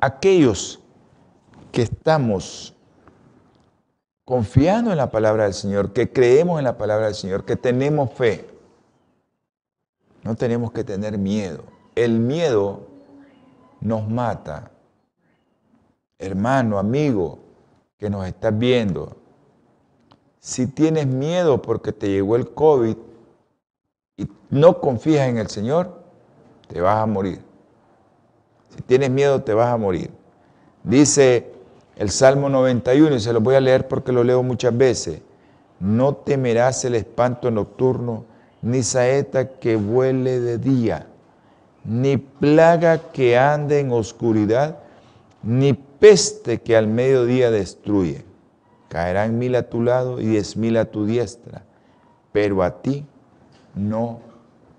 aquellos 0.01 0.81
que 1.73 1.83
estamos 1.83 2.75
confiando 4.25 4.91
en 4.91 4.97
la 4.97 5.11
palabra 5.11 5.45
del 5.45 5.55
Señor, 5.55 5.93
que 5.93 6.13
creemos 6.13 6.59
en 6.59 6.65
la 6.65 6.79
palabra 6.79 7.07
del 7.07 7.15
Señor, 7.15 7.45
que 7.45 7.57
tenemos 7.57 8.13
fe, 8.13 8.49
no 10.23 10.37
tenemos 10.37 10.73
que 10.73 10.85
tener 10.85 11.19
miedo. 11.19 11.65
El 11.95 12.19
miedo 12.19 12.87
nos 13.81 14.09
mata. 14.09 14.71
Hermano, 16.19 16.79
amigo, 16.79 17.39
que 17.99 18.11
nos 18.11 18.27
estás 18.27 18.57
viendo, 18.57 19.17
si 20.39 20.67
tienes 20.67 21.07
miedo 21.07 21.61
porque 21.61 21.93
te 21.93 22.09
llegó 22.09 22.37
el 22.37 22.53
COVID 22.53 22.97
y 24.17 24.29
no 24.51 24.81
confías 24.81 25.29
en 25.29 25.39
el 25.39 25.49
Señor, 25.49 26.03
te 26.69 26.81
vas 26.81 26.99
a 26.99 27.07
morir. 27.07 27.50
Si 28.75 28.83
tienes 28.83 29.11
miedo, 29.11 29.43
te 29.43 29.55
vas 29.55 29.73
a 29.73 29.77
morir. 29.77 30.11
Dice 30.85 31.53
el 31.97 32.11
Salmo 32.11 32.49
91, 32.49 33.17
y 33.17 33.21
se 33.21 33.33
lo 33.33 33.41
voy 33.41 33.57
a 33.57 33.61
leer 33.61 33.89
porque 33.89 34.13
lo 34.13 34.25
leo 34.25 34.43
muchas 34.43 34.77
veces. 34.77 35.21
No 35.81 36.15
temerás 36.15 36.85
el 36.85 36.95
espanto 36.95 37.51
nocturno, 37.51 38.25
ni 38.63 38.83
saeta 38.83 39.49
que 39.59 39.77
vuele 39.77 40.41
de 40.41 40.59
día, 40.59 41.07
ni 41.85 42.17
plaga 42.17 42.99
que 43.13 43.39
ande 43.39 43.81
en 43.81 43.91
oscuridad, 43.91 44.79
ni 45.43 45.73
peste 45.73 46.61
que 46.61 46.77
al 46.77 46.87
mediodía 46.87 47.51
destruye. 47.51 48.25
Caerán 48.89 49.39
mil 49.39 49.55
a 49.55 49.69
tu 49.69 49.83
lado 49.83 50.21
y 50.21 50.27
diez 50.27 50.57
mil 50.57 50.77
a 50.77 50.85
tu 50.85 51.07
diestra, 51.07 51.63
pero 52.33 52.63
a 52.63 52.83
ti 52.83 53.07
no 53.75 54.21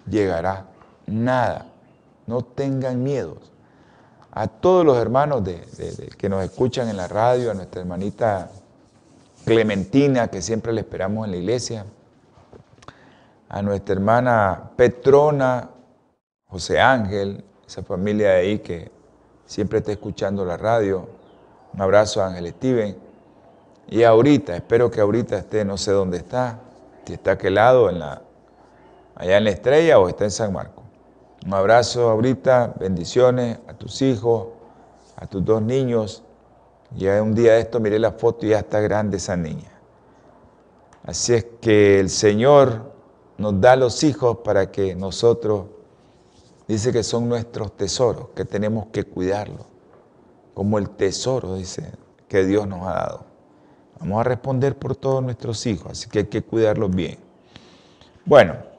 llegará 0.07 0.67
nada. 1.07 1.67
No 2.27 2.41
tengan 2.41 3.01
miedos 3.01 3.50
a 4.31 4.47
todos 4.47 4.85
los 4.85 4.97
hermanos 4.97 5.43
que 6.17 6.29
nos 6.29 6.43
escuchan 6.43 6.87
en 6.87 6.97
la 6.97 7.07
radio, 7.07 7.51
a 7.51 7.53
nuestra 7.53 7.81
hermanita 7.81 8.49
Clementina, 9.45 10.29
que 10.29 10.41
siempre 10.41 10.71
le 10.71 10.81
esperamos 10.81 11.25
en 11.25 11.31
la 11.31 11.37
iglesia, 11.37 11.85
a 13.49 13.61
nuestra 13.61 13.93
hermana 13.93 14.71
Petrona, 14.77 15.69
José 16.47 16.79
Ángel, 16.79 17.43
esa 17.67 17.83
familia 17.83 18.29
de 18.29 18.35
ahí 18.35 18.59
que 18.59 18.91
siempre 19.45 19.79
está 19.79 19.91
escuchando 19.91 20.45
la 20.45 20.55
radio. 20.55 21.09
Un 21.73 21.81
abrazo 21.81 22.21
a 22.21 22.27
Ángel 22.27 22.47
Steven. 22.49 22.97
Y 23.87 24.03
ahorita, 24.03 24.55
espero 24.55 24.89
que 24.89 25.01
ahorita 25.01 25.37
esté, 25.37 25.65
no 25.65 25.77
sé 25.77 25.91
dónde 25.91 26.17
está, 26.17 26.59
si 27.05 27.13
está 27.13 27.31
a 27.31 27.33
aquel 27.33 27.55
lado, 27.55 27.89
en 27.89 27.99
la, 27.99 28.21
allá 29.15 29.37
en 29.37 29.43
la 29.43 29.49
estrella 29.49 29.99
o 29.99 30.07
está 30.07 30.23
en 30.23 30.31
San 30.31 30.53
Marcos. 30.53 30.85
Un 31.45 31.53
abrazo 31.55 32.09
ahorita, 32.09 32.75
bendiciones 32.79 33.57
a 33.67 33.73
tus 33.73 34.01
hijos, 34.03 34.49
a 35.15 35.25
tus 35.25 35.43
dos 35.43 35.61
niños. 35.61 36.23
Ya 36.95 37.21
un 37.23 37.33
día 37.33 37.53
de 37.53 37.61
esto 37.61 37.79
miré 37.79 37.97
la 37.97 38.11
foto 38.11 38.45
y 38.45 38.49
ya 38.49 38.59
está 38.59 38.79
grande 38.79 39.17
esa 39.17 39.35
niña. 39.35 39.71
Así 41.03 41.33
es 41.33 41.45
que 41.59 41.99
el 41.99 42.09
Señor 42.09 42.91
nos 43.39 43.59
da 43.59 43.75
los 43.75 44.03
hijos 44.03 44.37
para 44.43 44.71
que 44.71 44.93
nosotros, 44.95 45.65
dice 46.67 46.93
que 46.93 47.01
son 47.01 47.27
nuestros 47.27 47.75
tesoros, 47.75 48.29
que 48.35 48.45
tenemos 48.45 48.87
que 48.91 49.03
cuidarlos, 49.03 49.65
como 50.53 50.77
el 50.77 50.91
tesoro, 50.91 51.55
dice, 51.55 51.91
que 52.27 52.45
Dios 52.45 52.67
nos 52.67 52.87
ha 52.87 52.93
dado. 52.93 53.25
Vamos 53.99 54.21
a 54.21 54.23
responder 54.23 54.77
por 54.77 54.95
todos 54.95 55.23
nuestros 55.23 55.65
hijos, 55.65 55.91
así 55.91 56.07
que 56.07 56.19
hay 56.19 56.25
que 56.25 56.43
cuidarlos 56.43 56.93
bien. 56.95 57.17
Bueno, 58.25 58.70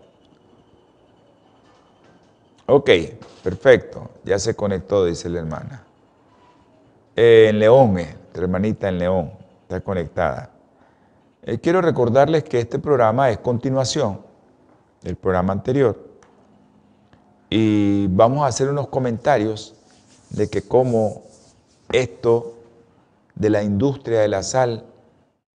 Ok, 2.74 2.88
perfecto. 3.44 4.08
Ya 4.24 4.38
se 4.38 4.56
conectó, 4.56 5.04
dice 5.04 5.28
la 5.28 5.40
hermana. 5.40 5.84
Eh, 7.14 7.48
en 7.50 7.58
León, 7.58 7.98
eh, 7.98 8.16
hermanita 8.32 8.88
en 8.88 8.98
León, 8.98 9.32
está 9.60 9.82
conectada. 9.82 10.48
Eh, 11.42 11.58
quiero 11.58 11.82
recordarles 11.82 12.44
que 12.44 12.60
este 12.60 12.78
programa 12.78 13.28
es 13.28 13.36
continuación 13.40 14.22
del 15.02 15.16
programa 15.16 15.52
anterior. 15.52 16.02
Y 17.50 18.06
vamos 18.06 18.42
a 18.42 18.46
hacer 18.46 18.70
unos 18.70 18.88
comentarios 18.88 19.74
de 20.30 20.48
que 20.48 20.62
cómo 20.62 21.24
esto 21.92 22.54
de 23.34 23.50
la 23.50 23.62
industria 23.62 24.20
de 24.20 24.28
la 24.28 24.42
sal, 24.42 24.86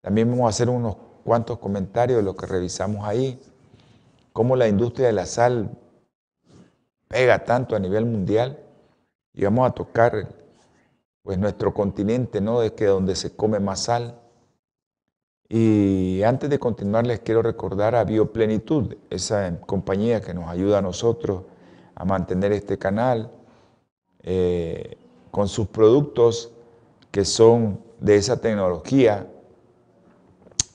también 0.00 0.29
vamos 0.29 0.46
a 0.46 0.48
hacer 0.48 0.68
unos 0.68 0.96
cuantos 1.22 1.61
comentarios 1.61 2.16
de 2.16 2.24
lo 2.24 2.35
que 2.35 2.46
revisamos 2.46 3.07
ahí, 3.07 3.40
cómo 4.33 4.57
la 4.57 4.66
industria 4.66 5.07
de 5.07 5.12
la 5.12 5.27
sal 5.27 5.70
pega 7.08 7.44
tanto 7.44 7.76
a 7.76 7.78
nivel 7.78 8.06
mundial 8.06 8.58
y 9.32 9.44
vamos 9.44 9.68
a 9.68 9.74
tocar 9.74 10.28
pues 11.22 11.38
nuestro 11.38 11.72
continente, 11.72 12.40
¿no? 12.40 12.62
Es 12.62 12.72
que 12.72 12.86
donde 12.86 13.16
se 13.16 13.34
come 13.34 13.58
más 13.58 13.84
sal. 13.84 14.20
Y 15.48 16.22
antes 16.22 16.50
de 16.50 16.58
continuar 16.58 17.06
les 17.06 17.20
quiero 17.20 17.42
recordar 17.42 17.94
a 17.94 18.04
Bioplenitud, 18.04 18.96
esa 19.10 19.58
compañía 19.60 20.20
que 20.20 20.34
nos 20.34 20.48
ayuda 20.48 20.78
a 20.78 20.82
nosotros 20.82 21.42
a 21.94 22.04
mantener 22.04 22.52
este 22.52 22.78
canal 22.78 23.30
eh, 24.22 24.96
con 25.30 25.48
sus 25.48 25.68
productos 25.68 26.50
que 27.10 27.24
son 27.24 27.80
de 28.00 28.16
esa 28.16 28.40
tecnología, 28.40 29.26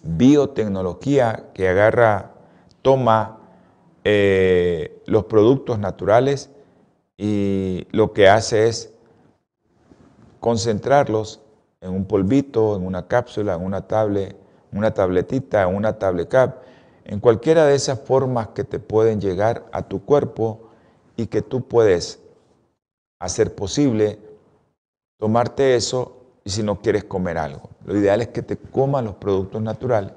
biotecnología 0.04 1.50
que 1.54 1.68
agarra, 1.68 2.32
toma 2.82 3.39
eh, 4.12 5.04
los 5.06 5.26
productos 5.26 5.78
naturales 5.78 6.50
y 7.16 7.86
lo 7.92 8.12
que 8.12 8.28
hace 8.28 8.68
es 8.68 8.92
concentrarlos 10.40 11.42
en 11.80 11.92
un 11.92 12.06
polvito, 12.06 12.76
en 12.76 12.88
una 12.88 13.08
cápsula, 13.08 13.54
en 13.54 13.64
una 13.64 13.88
tablet, 13.88 14.36
una 14.72 14.96
tabletita, 14.96 15.62
en 15.62 15.76
una 15.76 16.00
tablet 16.00 16.28
cap, 16.28 16.64
en 17.06 17.20
cualquiera 17.20 17.66
de 17.66 17.76
esas 17.76 18.00
formas 18.00 18.48
que 18.50 18.64
te 18.64 18.80
pueden 18.80 19.22
llegar 19.22 19.68
a 19.72 19.84
tu 19.84 20.04
cuerpo 20.04 20.72
y 21.16 21.28
que 21.28 21.44
tú 21.44 21.68
puedes 21.68 22.20
hacer 23.20 23.54
posible 23.54 24.18
tomarte 25.20 25.76
eso 25.76 26.18
y 26.44 26.50
si 26.50 26.64
no 26.64 26.82
quieres 26.82 27.04
comer 27.04 27.38
algo. 27.38 27.70
Lo 27.86 27.96
ideal 27.96 28.22
es 28.22 28.30
que 28.30 28.42
te 28.42 28.58
comas 28.58 29.04
los 29.04 29.16
productos 29.16 29.62
naturales 29.62 30.14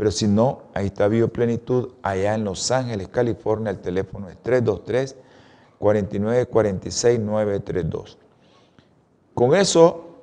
pero 0.00 0.10
si 0.10 0.26
no, 0.26 0.62
ahí 0.72 0.86
está 0.86 1.08
Bioplenitud, 1.08 1.90
allá 2.00 2.34
en 2.34 2.42
Los 2.42 2.70
Ángeles, 2.70 3.08
California, 3.08 3.70
el 3.70 3.80
teléfono 3.80 4.30
es 4.30 4.38
323 4.42 5.14
4946 5.78 7.20
932. 7.20 8.18
Con 9.34 9.54
eso 9.54 10.22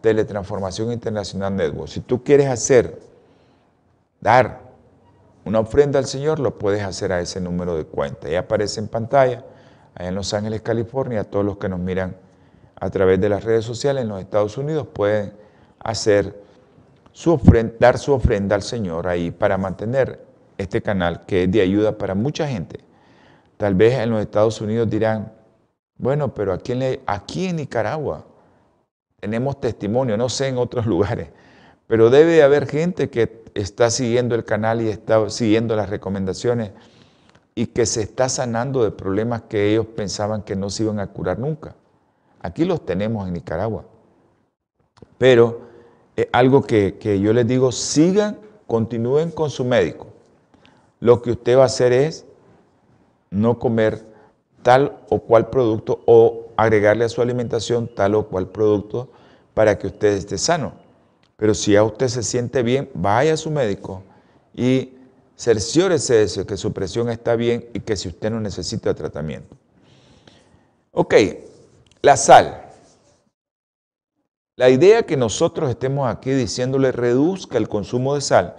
Teletransformación 0.00 0.90
Internacional 0.92 1.54
Network. 1.54 1.88
Si 1.88 2.00
tú 2.00 2.24
quieres 2.24 2.48
hacer, 2.48 2.98
dar 4.20 4.72
una 5.44 5.60
ofrenda 5.60 6.00
al 6.00 6.06
Señor, 6.06 6.40
lo 6.40 6.58
puedes 6.58 6.82
hacer 6.82 7.12
a 7.12 7.20
ese 7.20 7.40
número 7.40 7.76
de 7.76 7.84
cuenta. 7.84 8.26
Ahí 8.26 8.34
aparece 8.34 8.80
en 8.80 8.88
pantalla, 8.88 9.44
allá 9.94 10.08
en 10.08 10.14
Los 10.14 10.32
Ángeles, 10.34 10.62
California, 10.62 11.22
todos 11.24 11.44
los 11.44 11.58
que 11.58 11.68
nos 11.68 11.78
miran 11.78 12.16
a 12.80 12.90
través 12.90 13.20
de 13.20 13.28
las 13.28 13.44
redes 13.44 13.64
sociales 13.64 14.02
en 14.02 14.08
los 14.08 14.20
Estados 14.20 14.58
Unidos 14.58 14.88
pueden 14.92 15.34
hacer 15.78 16.42
su 17.12 17.34
ofrenda, 17.34 17.74
dar 17.78 17.98
su 17.98 18.12
ofrenda 18.12 18.56
al 18.56 18.62
Señor 18.62 19.06
ahí 19.06 19.30
para 19.30 19.56
mantener 19.58 20.31
este 20.62 20.82
canal 20.82 21.26
que 21.26 21.44
es 21.44 21.50
de 21.50 21.60
ayuda 21.60 21.98
para 21.98 22.14
mucha 22.14 22.46
gente. 22.48 22.80
Tal 23.56 23.74
vez 23.74 23.98
en 23.98 24.10
los 24.10 24.20
Estados 24.20 24.60
Unidos 24.60 24.90
dirán, 24.90 25.32
bueno, 25.96 26.34
pero 26.34 26.52
aquí 26.52 26.72
en, 26.72 27.00
aquí 27.06 27.46
en 27.46 27.56
Nicaragua 27.56 28.26
tenemos 29.20 29.60
testimonio, 29.60 30.16
no 30.16 30.28
sé 30.28 30.48
en 30.48 30.58
otros 30.58 30.86
lugares, 30.92 31.28
Pero 31.86 32.10
debe 32.10 32.32
de 32.32 32.42
haber 32.42 32.66
gente 32.66 33.10
que 33.10 33.44
está 33.54 33.90
siguiendo 33.90 34.34
el 34.34 34.44
canal 34.44 34.80
y 34.80 34.88
está 34.88 35.28
siguiendo 35.30 35.76
las 35.76 35.90
recomendaciones 35.90 36.72
y 37.54 37.66
que 37.66 37.86
se 37.86 38.02
está 38.02 38.28
sanando 38.28 38.82
de 38.82 38.90
problemas 38.90 39.42
que 39.42 39.70
ellos 39.70 39.86
pensaban 39.86 40.42
que 40.42 40.56
no 40.56 40.70
se 40.70 40.84
iban 40.84 41.00
a 41.00 41.08
curar 41.08 41.38
nunca. 41.38 41.76
Aquí 42.40 42.64
los 42.64 42.84
tenemos 42.84 43.28
en 43.28 43.34
Nicaragua. 43.34 43.84
Pero 45.18 45.60
eh, 46.16 46.28
algo 46.32 46.62
que, 46.62 46.98
que 46.98 47.20
yo 47.20 47.32
les 47.32 47.46
digo, 47.46 47.70
sigan, 47.70 48.38
continúen 48.66 49.30
con 49.30 49.50
su 49.50 49.64
médico. 49.64 50.11
Lo 51.02 51.20
que 51.20 51.32
usted 51.32 51.58
va 51.58 51.64
a 51.64 51.66
hacer 51.66 51.92
es 51.92 52.24
no 53.28 53.58
comer 53.58 54.06
tal 54.62 55.00
o 55.08 55.18
cual 55.18 55.50
producto 55.50 56.00
o 56.06 56.46
agregarle 56.56 57.04
a 57.04 57.08
su 57.08 57.20
alimentación 57.20 57.92
tal 57.92 58.14
o 58.14 58.28
cual 58.28 58.50
producto 58.50 59.08
para 59.52 59.76
que 59.76 59.88
usted 59.88 60.12
esté 60.12 60.38
sano. 60.38 60.74
Pero 61.36 61.54
si 61.54 61.74
a 61.74 61.82
usted 61.82 62.06
se 62.06 62.22
siente 62.22 62.62
bien, 62.62 62.88
vaya 62.94 63.34
a 63.34 63.36
su 63.36 63.50
médico 63.50 64.04
y 64.54 64.92
cerciórese 65.36 66.24
de 66.24 66.46
que 66.46 66.56
su 66.56 66.72
presión 66.72 67.10
está 67.10 67.34
bien 67.34 67.68
y 67.74 67.80
que 67.80 67.96
si 67.96 68.06
usted 68.06 68.30
no 68.30 68.38
necesita 68.38 68.94
tratamiento. 68.94 69.56
Ok, 70.92 71.14
la 72.00 72.16
sal. 72.16 72.70
La 74.54 74.70
idea 74.70 75.02
que 75.02 75.16
nosotros 75.16 75.68
estemos 75.68 76.08
aquí 76.08 76.30
diciéndole 76.30 76.92
reduzca 76.92 77.58
el 77.58 77.68
consumo 77.68 78.14
de 78.14 78.20
sal. 78.20 78.56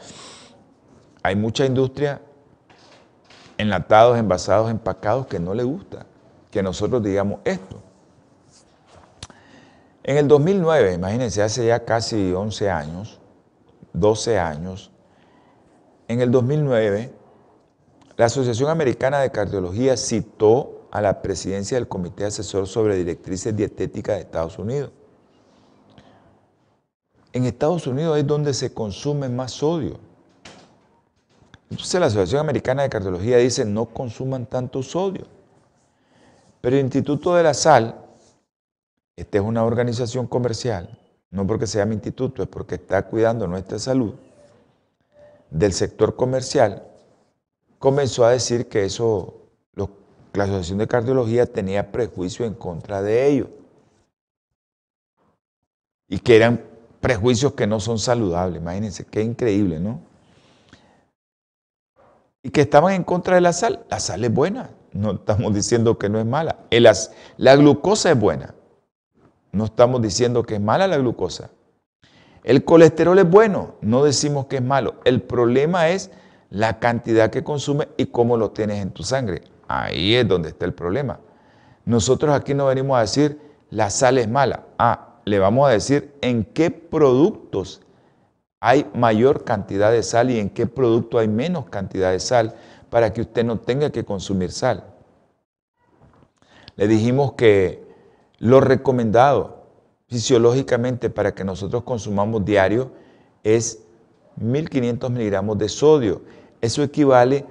Hay 1.22 1.38
mucha 1.38 1.66
industria 1.66 2.20
enlatados, 3.58 4.18
envasados, 4.18 4.70
empacados 4.70 5.28
que 5.28 5.40
no 5.40 5.54
le 5.54 5.64
gusta 5.64 6.06
que 6.54 6.62
nosotros 6.62 7.02
digamos 7.02 7.40
esto. 7.46 7.82
En 10.04 10.18
el 10.18 10.28
2009, 10.28 10.94
imagínense, 10.94 11.42
hace 11.42 11.66
ya 11.66 11.84
casi 11.84 12.32
11 12.32 12.70
años, 12.70 13.20
12 13.94 14.38
años, 14.38 14.92
en 16.08 16.22
el 16.22 16.30
2009, 16.30 17.12
la 18.18 18.26
Asociación 18.26 18.70
Americana 18.70 19.22
de 19.22 19.32
Cardiología 19.32 19.98
citó 19.98 20.88
a 20.92 21.02
la 21.02 21.24
presidencia 21.24 21.76
del 21.76 21.88
Comité 21.88 22.26
Asesor 22.26 22.68
sobre 22.68 22.98
Directrices 22.98 23.56
Dietéticas 23.56 24.18
de 24.18 24.22
Estados 24.22 24.60
Unidos. 24.60 24.92
En 27.32 27.46
Estados 27.46 27.88
Unidos 27.88 28.20
es 28.20 28.28
donde 28.28 28.54
se 28.54 28.76
consume 28.76 29.28
más 29.28 29.54
sodio. 29.54 29.98
Entonces 31.74 32.00
la 32.00 32.06
Asociación 32.06 32.40
Americana 32.40 32.84
de 32.84 32.90
Cardiología 32.90 33.38
dice 33.38 33.66
no 33.66 33.88
consuman 33.88 34.46
tanto 34.46 34.84
sodio. 34.84 35.26
Pero 36.62 36.76
el 36.76 36.84
Instituto 36.84 37.34
de 37.34 37.42
la 37.42 37.56
Sal, 37.56 38.00
esta 39.16 39.40
es 39.40 39.44
una 39.44 39.64
organización 39.64 40.28
comercial, 40.28 41.00
no 41.32 41.48
porque 41.48 41.66
se 41.66 41.80
llame 41.80 41.96
instituto, 41.96 42.44
es 42.44 42.48
porque 42.48 42.76
está 42.76 43.08
cuidando 43.08 43.48
nuestra 43.48 43.80
salud, 43.80 44.14
del 45.50 45.74
sector 45.74 46.16
comercial, 46.16 46.84
comenzó 47.80 48.24
a 48.24 48.30
decir 48.30 48.70
que 48.70 48.86
eso, 48.86 49.34
la 49.76 50.44
Asociación 50.44 50.78
de 50.78 50.88
Cardiología 50.88 51.48
tenía 51.48 51.92
prejuicio 51.92 52.46
en 52.46 52.54
contra 52.54 53.02
de 53.02 53.26
ellos. 53.26 53.48
Y 56.08 56.20
que 56.20 56.36
eran 56.36 56.64
prejuicios 57.02 57.54
que 57.54 57.66
no 57.66 57.80
son 57.80 57.98
saludables. 57.98 58.62
Imagínense, 58.62 59.06
qué 59.06 59.24
increíble, 59.24 59.80
¿no? 59.80 60.13
Y 62.44 62.52
que 62.52 62.62
estaban 62.62 62.94
en 62.94 63.04
contra 63.04 63.36
de 63.36 63.42
la 63.42 63.54
sal. 63.54 63.86
La 63.90 64.00
sal 64.00 64.24
es 64.24 64.34
buena, 64.34 64.70
no 64.92 65.14
estamos 65.14 65.54
diciendo 65.54 65.98
que 65.98 66.10
no 66.10 66.20
es 66.20 66.26
mala. 66.26 66.58
la 67.38 67.56
glucosa 67.56 68.12
es 68.12 68.20
buena. 68.20 68.54
No 69.52 69.66
estamos 69.66 70.02
diciendo 70.02 70.44
que 70.44 70.56
es 70.56 70.62
mala 70.62 70.88
la 70.88 70.98
glucosa. 70.98 71.50
El 72.44 72.66
colesterol 72.66 73.18
es 73.20 73.30
bueno, 73.30 73.76
no 73.82 74.04
decimos 74.04 74.48
que 74.48 74.58
es 74.58 74.62
malo. 74.62 74.96
El 75.06 75.22
problema 75.22 75.90
es 75.90 76.12
la 76.50 76.80
cantidad 76.80 77.30
que 77.30 77.44
consume 77.44 77.88
y 77.98 78.08
cómo 78.08 78.36
lo 78.36 78.52
tienes 78.52 78.82
en 78.82 78.92
tu 78.92 79.04
sangre. 79.04 79.44
Ahí 79.68 80.16
es 80.16 80.28
donde 80.28 80.50
está 80.50 80.66
el 80.66 80.74
problema. 80.74 81.20
Nosotros 81.86 82.36
aquí 82.36 82.54
no 82.54 82.66
venimos 82.66 82.98
a 82.98 83.02
decir 83.02 83.40
la 83.70 83.90
sal 83.90 84.18
es 84.18 84.28
mala. 84.28 84.66
Ah, 84.78 85.20
le 85.26 85.40
vamos 85.40 85.68
a 85.68 85.72
decir 85.72 86.14
en 86.22 86.44
qué 86.44 86.70
productos 86.70 87.82
hay 88.66 88.90
mayor 88.94 89.44
cantidad 89.44 89.92
de 89.92 90.02
sal 90.04 90.32
y 90.32 90.40
en 90.40 90.50
qué 90.50 90.68
producto 90.68 91.20
hay 91.20 91.28
menos 91.28 91.66
cantidad 91.66 92.14
de 92.14 92.20
sal 92.22 92.56
para 92.90 93.12
que 93.12 93.20
usted 93.20 93.44
no 93.44 93.60
tenga 93.60 93.90
que 93.90 94.06
consumir 94.06 94.54
sal. 94.54 94.86
Le 96.78 96.88
dijimos 96.88 97.34
que 97.34 97.86
lo 98.38 98.62
recomendado 98.62 99.66
fisiológicamente 100.08 101.10
para 101.10 101.36
que 101.36 101.44
nosotros 101.44 101.84
consumamos 101.84 102.46
diario 102.46 102.94
es 103.44 103.84
1500 104.38 105.12
miligramos 105.12 105.58
de 105.58 105.68
sodio. 105.68 106.22
Eso 106.62 106.84
equivale 106.84 107.46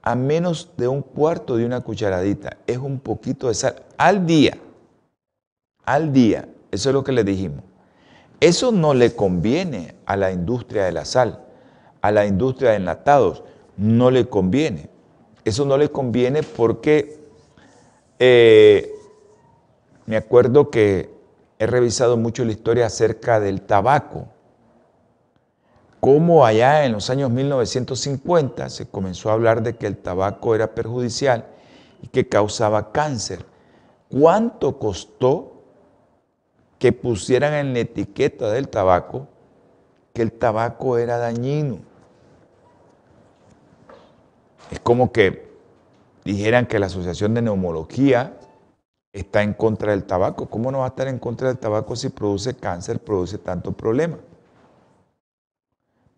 a 0.00 0.14
menos 0.14 0.70
de 0.76 0.86
un 0.86 1.02
cuarto 1.02 1.56
de 1.56 1.66
una 1.66 1.80
cucharadita. 1.80 2.58
Es 2.68 2.78
un 2.78 3.00
poquito 3.00 3.48
de 3.48 3.54
sal 3.54 3.82
al 3.98 4.26
día. 4.26 4.56
Al 5.84 6.12
día. 6.12 6.48
Eso 6.70 6.90
es 6.90 6.94
lo 6.94 7.02
que 7.02 7.10
le 7.10 7.24
dijimos. 7.24 7.64
Eso 8.42 8.72
no 8.72 8.92
le 8.92 9.14
conviene 9.14 9.94
a 10.04 10.16
la 10.16 10.32
industria 10.32 10.84
de 10.84 10.90
la 10.90 11.04
sal, 11.04 11.44
a 12.00 12.10
la 12.10 12.26
industria 12.26 12.70
de 12.70 12.78
enlatados 12.78 13.44
no 13.76 14.10
le 14.10 14.28
conviene. 14.28 14.90
Eso 15.44 15.64
no 15.64 15.78
le 15.78 15.90
conviene 15.90 16.42
porque 16.42 17.20
eh, 18.18 18.90
me 20.06 20.16
acuerdo 20.16 20.70
que 20.70 21.08
he 21.60 21.68
revisado 21.68 22.16
mucho 22.16 22.44
la 22.44 22.50
historia 22.50 22.86
acerca 22.86 23.38
del 23.38 23.62
tabaco. 23.62 24.26
Cómo 26.00 26.44
allá 26.44 26.84
en 26.84 26.90
los 26.90 27.10
años 27.10 27.30
1950 27.30 28.70
se 28.70 28.88
comenzó 28.88 29.30
a 29.30 29.34
hablar 29.34 29.62
de 29.62 29.76
que 29.76 29.86
el 29.86 29.96
tabaco 29.96 30.56
era 30.56 30.74
perjudicial 30.74 31.46
y 32.02 32.08
que 32.08 32.28
causaba 32.28 32.90
cáncer. 32.90 33.46
¿Cuánto 34.10 34.80
costó 34.80 35.51
que 36.82 36.90
pusieran 36.90 37.54
en 37.54 37.74
la 37.74 37.78
etiqueta 37.78 38.50
del 38.50 38.68
tabaco 38.68 39.28
que 40.12 40.20
el 40.20 40.32
tabaco 40.32 40.98
era 40.98 41.16
dañino? 41.16 41.78
Es 44.68 44.80
como 44.80 45.12
que 45.12 45.46
dijeran 46.24 46.66
que 46.66 46.80
la 46.80 46.86
Asociación 46.86 47.34
de 47.34 47.42
Neumología 47.42 48.36
está 49.12 49.44
en 49.44 49.54
contra 49.54 49.92
del 49.92 50.02
tabaco. 50.02 50.46
¿Cómo 50.46 50.72
no 50.72 50.78
va 50.78 50.86
a 50.86 50.88
estar 50.88 51.06
en 51.06 51.20
contra 51.20 51.46
del 51.46 51.58
tabaco 51.58 51.94
si 51.94 52.08
produce 52.08 52.54
cáncer, 52.54 52.98
produce 52.98 53.38
tanto 53.38 53.70
problema? 53.70 54.18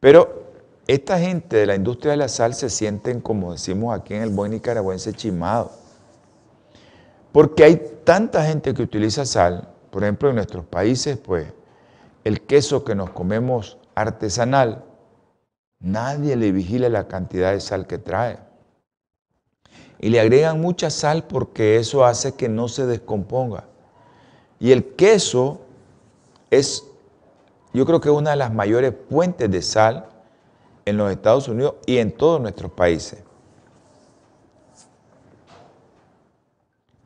Pero 0.00 0.44
esta 0.86 1.18
gente 1.18 1.58
de 1.58 1.66
la 1.66 1.74
industria 1.74 2.12
de 2.12 2.16
la 2.16 2.28
sal 2.28 2.54
se 2.54 2.70
sienten, 2.70 3.20
como 3.20 3.52
decimos 3.52 3.94
aquí 3.94 4.14
en 4.14 4.22
el 4.22 4.30
buen 4.30 4.52
nicaragüense, 4.52 5.12
chimados. 5.12 5.72
Porque 7.32 7.64
hay 7.64 7.98
tanta 8.02 8.42
gente 8.46 8.72
que 8.72 8.82
utiliza 8.82 9.26
sal, 9.26 9.73
por 9.94 10.02
ejemplo 10.02 10.28
en 10.28 10.34
nuestros 10.34 10.64
países, 10.64 11.16
pues 11.18 11.46
el 12.24 12.40
queso 12.40 12.82
que 12.82 12.96
nos 12.96 13.10
comemos 13.10 13.78
artesanal, 13.94 14.82
Nadie 15.78 16.34
le 16.34 16.50
vigila 16.50 16.88
la 16.88 17.06
cantidad 17.06 17.52
de 17.52 17.60
sal 17.60 17.86
que 17.86 17.98
trae. 17.98 18.38
Y 20.00 20.08
le 20.08 20.18
agregan 20.18 20.60
mucha 20.60 20.90
sal 20.90 21.28
porque 21.28 21.76
eso 21.76 22.04
hace 22.04 22.34
que 22.34 22.48
no 22.48 22.66
se 22.66 22.86
descomponga. 22.86 23.64
Y 24.58 24.72
el 24.72 24.96
queso 24.96 25.60
es, 26.50 26.84
yo 27.72 27.86
creo 27.86 28.00
que 28.00 28.10
una 28.10 28.30
de 28.30 28.36
las 28.36 28.52
mayores 28.52 28.94
fuentes 29.08 29.48
de 29.48 29.62
sal 29.62 30.08
en 30.86 30.96
los 30.96 31.12
Estados 31.12 31.46
Unidos 31.46 31.76
y 31.86 31.98
en 31.98 32.10
todos 32.10 32.40
nuestros 32.40 32.72
países. 32.72 33.22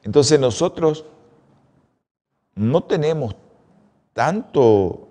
Entonces 0.05 0.41
nosotros 0.41 1.05
no 2.59 2.83
tenemos 2.83 3.37
tanto 4.13 5.09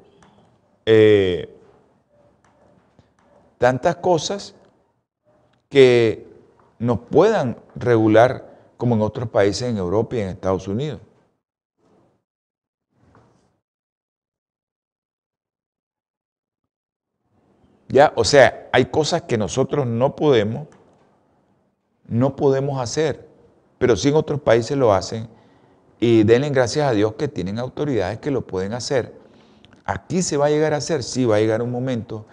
eh, 0.85 1.49
tantas 3.57 3.95
cosas 3.95 4.53
que 5.69 6.27
nos 6.77 6.99
puedan 6.99 7.57
regular 7.75 8.57
como 8.75 8.95
en 8.95 9.01
otros 9.01 9.29
países 9.29 9.69
en 9.69 9.77
Europa 9.77 10.15
y 10.15 10.19
en 10.19 10.29
Estados 10.29 10.67
Unidos. 10.67 10.99
Ya, 17.87 18.11
o 18.17 18.25
sea, 18.25 18.69
hay 18.73 18.85
cosas 18.87 19.21
que 19.21 19.37
nosotros 19.37 19.87
no 19.87 20.17
podemos, 20.17 20.67
no 22.07 22.35
podemos 22.35 22.81
hacer, 22.81 23.25
pero 23.77 23.95
sí 23.95 24.09
en 24.09 24.15
otros 24.15 24.41
países 24.41 24.77
lo 24.77 24.93
hacen 24.93 25.36
y 25.99 26.23
denle 26.23 26.49
gracias 26.49 26.89
a 26.89 26.93
Dios 26.93 27.13
que 27.13 27.27
tienen 27.27 27.59
autoridades 27.59 28.19
que 28.19 28.31
lo 28.31 28.45
pueden 28.45 28.73
hacer. 28.73 29.13
Aquí 29.85 30.21
se 30.21 30.37
va 30.37 30.47
a 30.47 30.49
llegar 30.49 30.73
a 30.73 30.77
hacer, 30.77 31.01
sí, 31.01 31.25
va 31.25 31.37
a 31.37 31.39
llegar 31.39 31.61
un 31.61 31.71
momento 31.71 32.25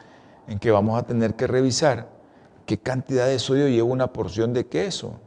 en 0.49 0.59
que 0.59 0.71
vamos 0.71 0.99
a 0.99 1.05
tener 1.05 1.35
que 1.35 1.47
revisar 1.47 2.09
qué 2.67 2.79
cantidad 2.79 3.27
de 3.27 3.39
sodio 3.39 3.69
lleva 3.69 3.89
una 3.89 4.13
porción 4.13 4.53
de 4.53 4.67
queso. 4.67 5.21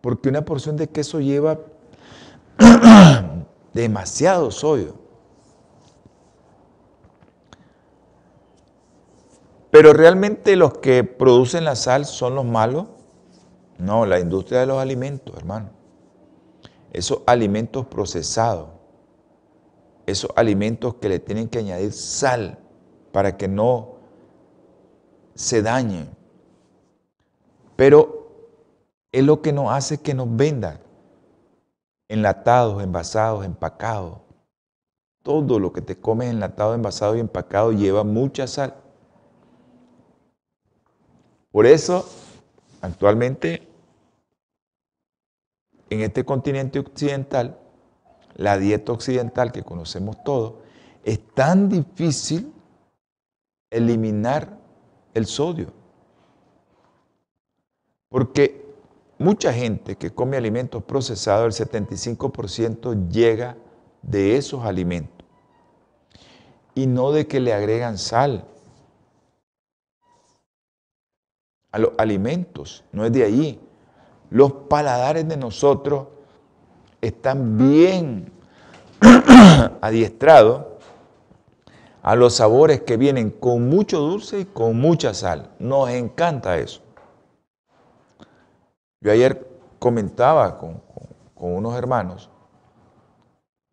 Porque 0.00 0.28
una 0.28 0.44
porción 0.44 0.76
de 0.76 0.88
queso 0.88 1.20
lleva 1.20 1.60
demasiado 3.74 4.50
sodio. 4.50 4.94
Pero 9.70 9.92
realmente 9.92 10.56
los 10.56 10.78
que 10.78 11.04
producen 11.04 11.64
la 11.64 11.76
sal 11.76 12.04
son 12.06 12.34
los 12.34 12.44
malos. 12.44 12.86
No, 13.78 14.04
la 14.04 14.18
industria 14.18 14.60
de 14.60 14.66
los 14.66 14.78
alimentos, 14.78 15.36
hermano. 15.36 15.79
Esos 16.92 17.22
alimentos 17.26 17.86
procesados, 17.86 18.68
esos 20.06 20.30
alimentos 20.34 20.94
que 20.94 21.08
le 21.08 21.18
tienen 21.18 21.48
que 21.48 21.60
añadir 21.60 21.92
sal 21.92 22.58
para 23.12 23.36
que 23.36 23.48
no 23.48 23.94
se 25.34 25.62
dañen. 25.62 26.08
Pero 27.76 28.20
es 29.12 29.24
lo 29.24 29.40
que 29.40 29.52
nos 29.52 29.72
hace 29.72 29.98
que 29.98 30.14
nos 30.14 30.34
vendan 30.36 30.80
enlatados, 32.08 32.82
envasados, 32.82 33.44
empacados. 33.44 34.18
Todo 35.22 35.60
lo 35.60 35.72
que 35.72 35.80
te 35.80 35.96
comes 35.96 36.28
enlatado, 36.28 36.74
envasado 36.74 37.16
y 37.16 37.20
empacado 37.20 37.72
lleva 37.72 38.02
mucha 38.02 38.46
sal. 38.48 38.74
Por 41.52 41.66
eso, 41.66 42.08
actualmente, 42.80 43.69
en 45.90 46.00
este 46.00 46.24
continente 46.24 46.78
occidental, 46.78 47.58
la 48.36 48.56
dieta 48.58 48.92
occidental 48.92 49.52
que 49.52 49.62
conocemos 49.62 50.22
todos, 50.24 50.54
es 51.04 51.20
tan 51.34 51.68
difícil 51.68 52.52
eliminar 53.70 54.58
el 55.14 55.26
sodio. 55.26 55.72
Porque 58.08 58.64
mucha 59.18 59.52
gente 59.52 59.96
que 59.96 60.10
come 60.10 60.36
alimentos 60.36 60.82
procesados, 60.84 61.60
el 61.60 61.68
75% 61.68 63.08
llega 63.08 63.56
de 64.02 64.36
esos 64.36 64.64
alimentos 64.64 65.26
y 66.74 66.86
no 66.86 67.12
de 67.12 67.26
que 67.26 67.40
le 67.40 67.52
agregan 67.52 67.98
sal 67.98 68.46
a 71.72 71.78
los 71.78 71.92
alimentos, 71.98 72.84
no 72.92 73.04
es 73.04 73.12
de 73.12 73.24
allí. 73.24 73.60
Los 74.30 74.52
paladares 74.52 75.28
de 75.28 75.36
nosotros 75.36 76.06
están 77.00 77.58
bien 77.58 78.32
adiestrados 79.80 80.66
a 82.02 82.16
los 82.16 82.34
sabores 82.34 82.80
que 82.82 82.96
vienen 82.96 83.30
con 83.30 83.68
mucho 83.68 83.98
dulce 83.98 84.40
y 84.40 84.44
con 84.46 84.80
mucha 84.80 85.14
sal. 85.14 85.50
Nos 85.58 85.90
encanta 85.90 86.56
eso. 86.56 86.80
Yo 89.00 89.12
ayer 89.12 89.46
comentaba 89.78 90.58
con, 90.58 90.82
unos 91.36 91.74
hermanos 91.74 92.30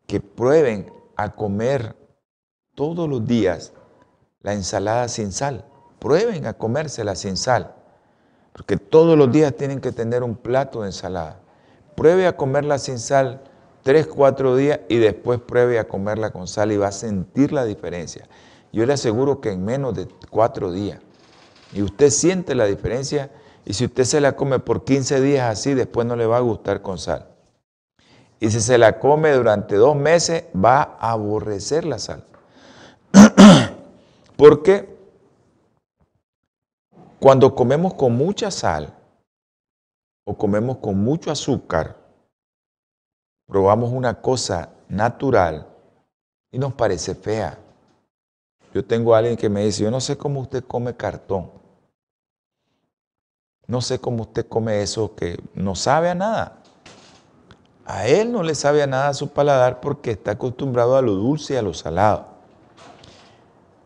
que 0.06 0.22
prueben 0.22 0.92
a 1.18 1.36
comer 1.36 1.96
todos 2.76 3.10
los 3.10 3.26
días 3.26 3.74
la 4.42 4.54
ensalada 4.54 5.08
sin 5.10 5.34
sal. 5.34 5.66
Prueben 6.00 6.46
a 6.46 6.54
comérsela 6.54 7.16
sin 7.16 7.36
sal. 7.36 7.76
Porque 8.58 8.76
todos 8.76 9.18
los 9.18 9.32
días 9.32 9.56
tienen 9.56 9.80
que 9.80 9.92
tener 9.92 10.24
un 10.24 10.36
plato 10.36 10.82
de 10.82 10.88
ensalada. 10.88 11.40
Pruebe 11.96 12.28
a 12.28 12.36
comerla 12.36 12.80
sin 12.80 13.00
sal 13.00 13.42
tres, 13.84 14.08
cuatro 14.08 14.56
días 14.56 14.82
y 14.90 14.98
después 14.98 15.40
pruebe 15.40 15.80
a 15.80 15.88
comerla 15.88 16.32
con 16.32 16.48
sal 16.48 16.72
y 16.74 16.78
va 16.78 16.88
a 16.88 16.92
sentir 16.92 17.54
la 17.54 17.64
diferencia. 17.64 18.28
Yo 18.74 18.86
le 18.86 18.94
aseguro 18.94 19.40
que 19.40 19.52
en 19.52 19.64
menos 19.64 19.96
de 19.96 20.08
cuatro 20.30 20.72
días. 20.72 21.00
Y 21.72 21.84
usted 21.84 22.10
siente 22.10 22.56
la 22.56 22.66
diferencia 22.66 23.32
y 23.64 23.74
si 23.74 23.86
usted 23.86 24.04
se 24.04 24.20
la 24.20 24.36
come 24.36 24.60
por 24.60 24.84
15 24.84 25.22
días 25.22 25.50
así, 25.50 25.74
después 25.74 26.08
no 26.08 26.16
le 26.16 26.26
va 26.26 26.38
a 26.38 26.42
gustar 26.42 26.82
con 26.82 26.98
sal. 26.98 27.28
Y 28.40 28.50
si 28.50 28.60
se 28.60 28.78
la 28.78 29.00
come 29.00 29.32
durante 29.34 29.76
dos 29.76 29.96
meses, 29.96 30.46
va 30.54 30.98
a 31.00 31.12
aborrecer 31.12 31.86
la 31.86 32.00
sal. 32.00 32.26
Porque 34.36 34.97
cuando 37.20 37.56
comemos 37.56 37.96
con 37.96 38.16
mucha 38.16 38.52
sal 38.52 38.94
o 40.24 40.38
comemos 40.38 40.78
con 40.78 41.02
mucho 41.04 41.32
azúcar, 41.32 41.96
probamos 43.48 43.92
una 43.92 44.22
cosa 44.22 44.70
natural 44.88 45.68
y 46.52 46.60
nos 46.60 46.74
parece 46.74 47.16
fea. 47.16 47.58
Yo 48.74 48.86
tengo 48.86 49.16
a 49.16 49.20
alguien 49.20 49.38
que 49.38 49.50
me 49.50 49.64
dice, 49.66 49.84
yo 49.84 49.90
no 49.90 50.00
sé 50.00 50.18
cómo 50.18 50.42
usted 50.42 50.64
come 50.64 50.96
cartón. 50.96 51.50
No 53.66 53.82
sé 53.82 54.00
cómo 54.00 54.24
usted 54.24 54.48
come 54.48 54.82
eso 54.82 55.16
que 55.16 55.40
no 55.56 55.76
sabe 55.76 56.10
a 56.10 56.16
nada. 56.16 56.62
A 57.86 58.06
él 58.08 58.32
no 58.32 58.44
le 58.44 58.54
sabe 58.54 58.84
a 58.84 58.88
nada 58.88 59.10
a 59.10 59.14
su 59.14 59.30
paladar 59.30 59.82
porque 59.82 60.12
está 60.12 60.32
acostumbrado 60.32 60.96
a 60.96 61.02
lo 61.02 61.14
dulce 61.14 61.56
y 61.56 61.58
a 61.58 61.62
lo 61.62 61.74
salado. 61.74 62.28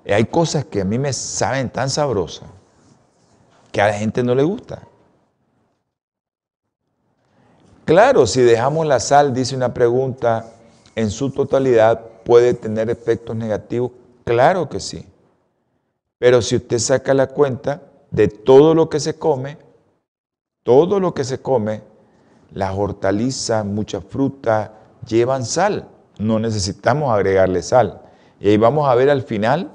Y 0.03 0.11
hay 0.11 0.25
cosas 0.25 0.65
que 0.65 0.81
a 0.81 0.85
mí 0.85 0.97
me 0.99 1.13
saben 1.13 1.69
tan 1.69 1.89
sabrosas 1.89 2.49
que 3.71 3.81
a 3.81 3.87
la 3.87 3.93
gente 3.93 4.23
no 4.23 4.35
le 4.35 4.43
gusta. 4.43 4.87
Claro, 7.85 8.27
si 8.27 8.41
dejamos 8.41 8.85
la 8.85 8.99
sal, 8.99 9.33
dice 9.33 9.55
una 9.55 9.73
pregunta, 9.73 10.45
en 10.95 11.09
su 11.09 11.31
totalidad 11.31 11.99
puede 12.23 12.53
tener 12.53 12.89
efectos 12.89 13.35
negativos. 13.35 13.91
Claro 14.23 14.69
que 14.69 14.79
sí. 14.79 15.05
Pero 16.19 16.41
si 16.41 16.55
usted 16.55 16.79
saca 16.79 17.13
la 17.13 17.27
cuenta 17.27 17.81
de 18.11 18.27
todo 18.27 18.75
lo 18.75 18.89
que 18.89 18.99
se 18.99 19.17
come, 19.17 19.57
todo 20.63 20.99
lo 20.99 21.13
que 21.13 21.23
se 21.23 21.41
come 21.41 21.81
las 22.53 22.77
hortalizas, 22.77 23.65
mucha 23.65 24.01
fruta, 24.01 24.73
llevan 25.07 25.45
sal. 25.45 25.87
No 26.19 26.37
necesitamos 26.39 27.11
agregarle 27.11 27.61
sal. 27.61 28.01
Y 28.39 28.49
ahí 28.49 28.57
vamos 28.57 28.87
a 28.87 28.95
ver 28.95 29.09
al 29.09 29.23
final, 29.23 29.71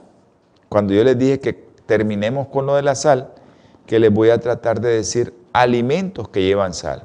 cuando 0.69 0.93
yo 0.93 1.03
les 1.03 1.19
dije 1.19 1.41
que 1.41 1.53
terminemos 1.87 2.49
con 2.49 2.67
lo 2.67 2.77
de 2.77 2.83
la 2.83 2.95
sal, 2.95 3.33
que 3.87 3.99
les 3.99 4.13
voy 4.13 4.31
a 4.31 4.39
tratar 4.39 4.81
de 4.81 4.91
decir 4.91 5.35
alimentos 5.53 6.29
que 6.29 6.43
llevan 6.43 6.75
sal. 6.75 7.05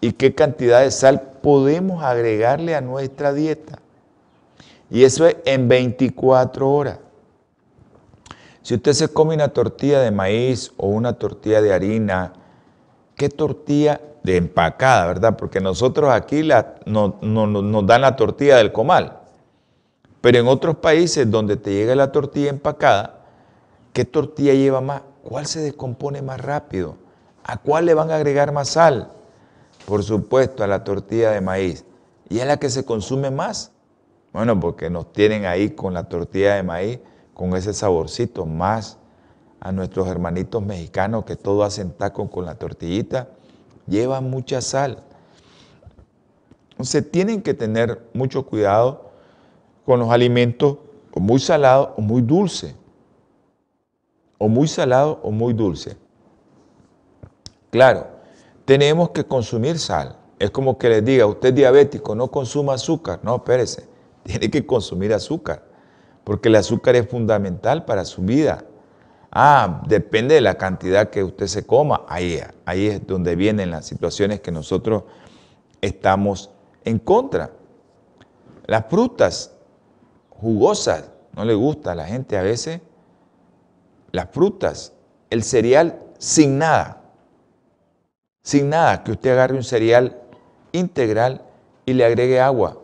Y 0.00 0.12
qué 0.12 0.34
cantidad 0.34 0.80
de 0.80 0.90
sal 0.90 1.32
podemos 1.42 2.02
agregarle 2.02 2.74
a 2.74 2.80
nuestra 2.80 3.32
dieta. 3.32 3.78
Y 4.90 5.04
eso 5.04 5.26
es 5.26 5.36
en 5.44 5.68
24 5.68 6.70
horas. 6.70 6.98
Si 8.62 8.74
usted 8.74 8.92
se 8.92 9.08
come 9.08 9.34
una 9.34 9.48
tortilla 9.48 10.00
de 10.00 10.10
maíz 10.10 10.72
o 10.76 10.88
una 10.88 11.14
tortilla 11.14 11.62
de 11.62 11.72
harina, 11.72 12.32
¿qué 13.16 13.28
tortilla 13.28 14.00
de 14.22 14.36
empacada, 14.36 15.06
¿verdad? 15.06 15.36
Porque 15.36 15.60
nosotros 15.60 16.10
aquí 16.10 16.42
la, 16.42 16.74
no, 16.84 17.18
nos 17.22 17.86
dan 17.86 18.02
la 18.02 18.16
tortilla 18.16 18.56
del 18.56 18.72
comal. 18.72 19.20
Pero 20.20 20.38
en 20.38 20.48
otros 20.48 20.76
países 20.76 21.30
donde 21.30 21.56
te 21.56 21.72
llega 21.72 21.94
la 21.94 22.12
tortilla 22.12 22.50
empacada, 22.50 23.20
¿qué 23.92 24.04
tortilla 24.04 24.52
lleva 24.52 24.80
más? 24.80 25.02
¿Cuál 25.28 25.44
se 25.44 25.60
descompone 25.60 26.22
más 26.22 26.40
rápido? 26.40 26.96
¿A 27.44 27.58
cuál 27.58 27.84
le 27.84 27.92
van 27.92 28.10
a 28.10 28.16
agregar 28.16 28.50
más 28.50 28.70
sal? 28.70 29.12
Por 29.84 30.02
supuesto, 30.02 30.64
a 30.64 30.66
la 30.66 30.84
tortilla 30.84 31.32
de 31.32 31.42
maíz. 31.42 31.84
¿Y 32.30 32.38
es 32.38 32.46
la 32.46 32.56
que 32.56 32.70
se 32.70 32.86
consume 32.86 33.30
más? 33.30 33.70
Bueno, 34.32 34.58
porque 34.58 34.88
nos 34.88 35.12
tienen 35.12 35.44
ahí 35.44 35.68
con 35.68 35.92
la 35.92 36.04
tortilla 36.04 36.54
de 36.54 36.62
maíz, 36.62 37.00
con 37.34 37.54
ese 37.54 37.74
saborcito, 37.74 38.46
más 38.46 38.96
a 39.60 39.70
nuestros 39.70 40.08
hermanitos 40.08 40.64
mexicanos 40.64 41.26
que 41.26 41.36
todo 41.36 41.62
hacen 41.62 41.92
taco 41.92 42.30
con 42.30 42.46
la 42.46 42.54
tortillita 42.54 43.28
lleva 43.86 44.22
mucha 44.22 44.62
sal. 44.62 45.02
Entonces 46.70 47.10
tienen 47.10 47.42
que 47.42 47.52
tener 47.52 48.08
mucho 48.14 48.46
cuidado 48.46 49.10
con 49.84 50.00
los 50.00 50.10
alimentos 50.10 50.78
o 51.12 51.20
muy 51.20 51.38
salados 51.38 51.90
o 51.98 52.00
muy 52.00 52.22
dulces. 52.22 52.74
O 54.38 54.48
muy 54.48 54.68
salado 54.68 55.20
o 55.22 55.30
muy 55.30 55.52
dulce. 55.52 55.96
Claro, 57.70 58.06
tenemos 58.64 59.10
que 59.10 59.24
consumir 59.24 59.78
sal. 59.78 60.16
Es 60.38 60.50
como 60.50 60.78
que 60.78 60.88
les 60.88 61.04
diga, 61.04 61.26
usted 61.26 61.48
es 61.48 61.54
diabético, 61.54 62.14
no 62.14 62.30
consuma 62.30 62.74
azúcar. 62.74 63.20
No, 63.22 63.36
espérese, 63.36 63.88
tiene 64.22 64.50
que 64.50 64.64
consumir 64.64 65.12
azúcar, 65.12 65.62
porque 66.24 66.48
el 66.48 66.56
azúcar 66.56 66.96
es 66.96 67.08
fundamental 67.08 67.84
para 67.84 68.04
su 68.04 68.22
vida. 68.22 68.64
Ah, 69.30 69.82
depende 69.86 70.36
de 70.36 70.40
la 70.40 70.56
cantidad 70.56 71.10
que 71.10 71.22
usted 71.22 71.46
se 71.46 71.66
coma. 71.66 72.02
Ahí, 72.08 72.40
ahí 72.64 72.86
es 72.86 73.06
donde 73.06 73.36
vienen 73.36 73.70
las 73.70 73.86
situaciones 73.86 74.40
que 74.40 74.50
nosotros 74.50 75.04
estamos 75.80 76.50
en 76.84 76.98
contra. 76.98 77.50
Las 78.66 78.86
frutas 78.88 79.52
jugosas, 80.30 81.10
no 81.34 81.44
le 81.44 81.54
gusta 81.54 81.92
a 81.92 81.94
la 81.94 82.06
gente 82.06 82.38
a 82.38 82.42
veces. 82.42 82.80
Las 84.12 84.30
frutas, 84.30 84.92
el 85.30 85.42
cereal 85.42 86.00
sin 86.18 86.58
nada. 86.58 87.02
Sin 88.42 88.70
nada, 88.70 89.04
que 89.04 89.12
usted 89.12 89.30
agarre 89.30 89.56
un 89.56 89.64
cereal 89.64 90.20
integral 90.72 91.42
y 91.84 91.92
le 91.92 92.04
agregue 92.04 92.40
agua 92.40 92.78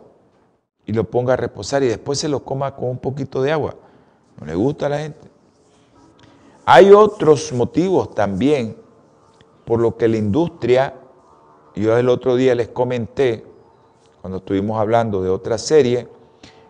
y 0.85 0.93
lo 0.93 1.09
ponga 1.09 1.33
a 1.33 1.37
reposar 1.37 1.83
y 1.83 1.87
después 1.87 2.19
se 2.19 2.29
lo 2.29 2.43
coma 2.43 2.75
con 2.75 2.89
un 2.89 2.99
poquito 2.99 3.41
de 3.41 3.51
agua. 3.51 3.75
No 4.39 4.45
le 4.45 4.55
gusta 4.55 4.85
a 4.85 4.89
la 4.89 4.99
gente. 4.99 5.29
Hay 6.65 6.91
otros 6.91 7.53
motivos 7.53 8.13
también 8.13 8.77
por 9.65 9.79
lo 9.79 9.97
que 9.97 10.07
la 10.07 10.17
industria, 10.17 10.93
yo 11.75 11.97
el 11.97 12.09
otro 12.09 12.35
día 12.35 12.53
les 12.55 12.67
comenté, 12.69 13.45
cuando 14.21 14.37
estuvimos 14.37 14.79
hablando 14.79 15.21
de 15.21 15.29
otra 15.29 15.57
serie, 15.57 16.07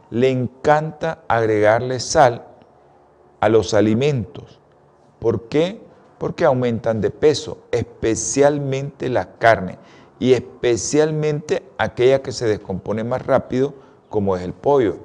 le 0.10 0.30
encanta 0.30 1.24
agregarle 1.28 2.00
sal 2.00 2.46
a 3.40 3.50
los 3.50 3.74
alimentos. 3.74 4.60
¿Por 5.20 5.48
qué? 5.50 5.82
Porque 6.18 6.46
aumentan 6.46 7.02
de 7.02 7.10
peso, 7.10 7.60
especialmente 7.72 9.10
la 9.10 9.38
carne 9.38 9.78
y 10.20 10.34
especialmente 10.34 11.64
aquella 11.78 12.22
que 12.22 12.32
se 12.32 12.48
descompone 12.48 13.04
más 13.04 13.26
rápido, 13.26 13.74
como 14.10 14.36
es 14.38 14.44
el 14.44 14.54
pollo. 14.54 14.98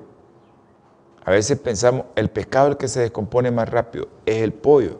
A 1.24 1.32
veces 1.32 1.58
pensamos, 1.58 2.06
el 2.14 2.30
pescado 2.30 2.68
el 2.68 2.76
que 2.76 2.88
se 2.88 3.00
descompone 3.00 3.50
más 3.50 3.68
rápido, 3.68 4.08
es 4.24 4.42
el 4.42 4.52
pollo, 4.52 4.98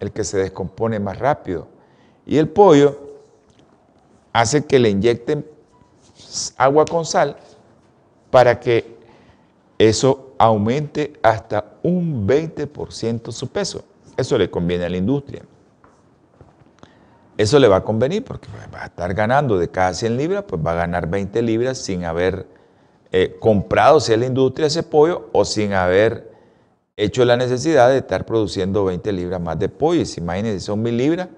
el 0.00 0.12
que 0.12 0.24
se 0.24 0.38
descompone 0.38 0.98
más 0.98 1.18
rápido. 1.18 1.68
Y 2.26 2.38
el 2.38 2.48
pollo 2.48 2.98
hace 4.32 4.64
que 4.66 4.78
le 4.78 4.90
inyecten 4.90 5.46
agua 6.56 6.84
con 6.84 7.04
sal 7.04 7.36
para 8.30 8.60
que 8.60 8.96
eso 9.78 10.25
aumente 10.38 11.14
hasta 11.22 11.72
un 11.82 12.26
20% 12.26 13.32
su 13.32 13.48
peso. 13.48 13.84
Eso 14.16 14.38
le 14.38 14.50
conviene 14.50 14.84
a 14.84 14.88
la 14.88 14.96
industria. 14.96 15.42
Eso 17.36 17.58
le 17.58 17.68
va 17.68 17.76
a 17.76 17.84
convenir 17.84 18.24
porque 18.24 18.48
va 18.72 18.82
a 18.82 18.86
estar 18.86 19.12
ganando 19.12 19.58
de 19.58 19.68
cada 19.68 19.92
100 19.92 20.16
libras, 20.16 20.44
pues 20.48 20.60
va 20.64 20.72
a 20.72 20.76
ganar 20.76 21.08
20 21.08 21.42
libras 21.42 21.76
sin 21.76 22.04
haber 22.04 22.46
eh, 23.12 23.36
comprado, 23.38 24.00
si 24.00 24.12
es 24.12 24.18
la 24.18 24.26
industria, 24.26 24.66
ese 24.66 24.82
pollo 24.82 25.28
o 25.32 25.44
sin 25.44 25.74
haber 25.74 26.32
hecho 26.96 27.24
la 27.26 27.36
necesidad 27.36 27.90
de 27.90 27.98
estar 27.98 28.24
produciendo 28.24 28.86
20 28.86 29.12
libras 29.12 29.40
más 29.40 29.58
de 29.58 29.68
pollo. 29.68 30.00
Y 30.00 30.06
si 30.06 30.20
imagínense, 30.20 30.60
son 30.60 30.82
1000 30.82 30.96
libras, 30.96 31.28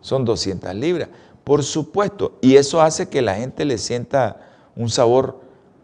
son 0.00 0.24
200 0.24 0.74
libras. 0.76 1.08
Por 1.42 1.64
supuesto, 1.64 2.38
y 2.40 2.56
eso 2.56 2.80
hace 2.80 3.08
que 3.08 3.20
la 3.20 3.34
gente 3.34 3.64
le 3.64 3.78
sienta 3.78 4.40
un 4.76 4.88
sabor 4.88 5.40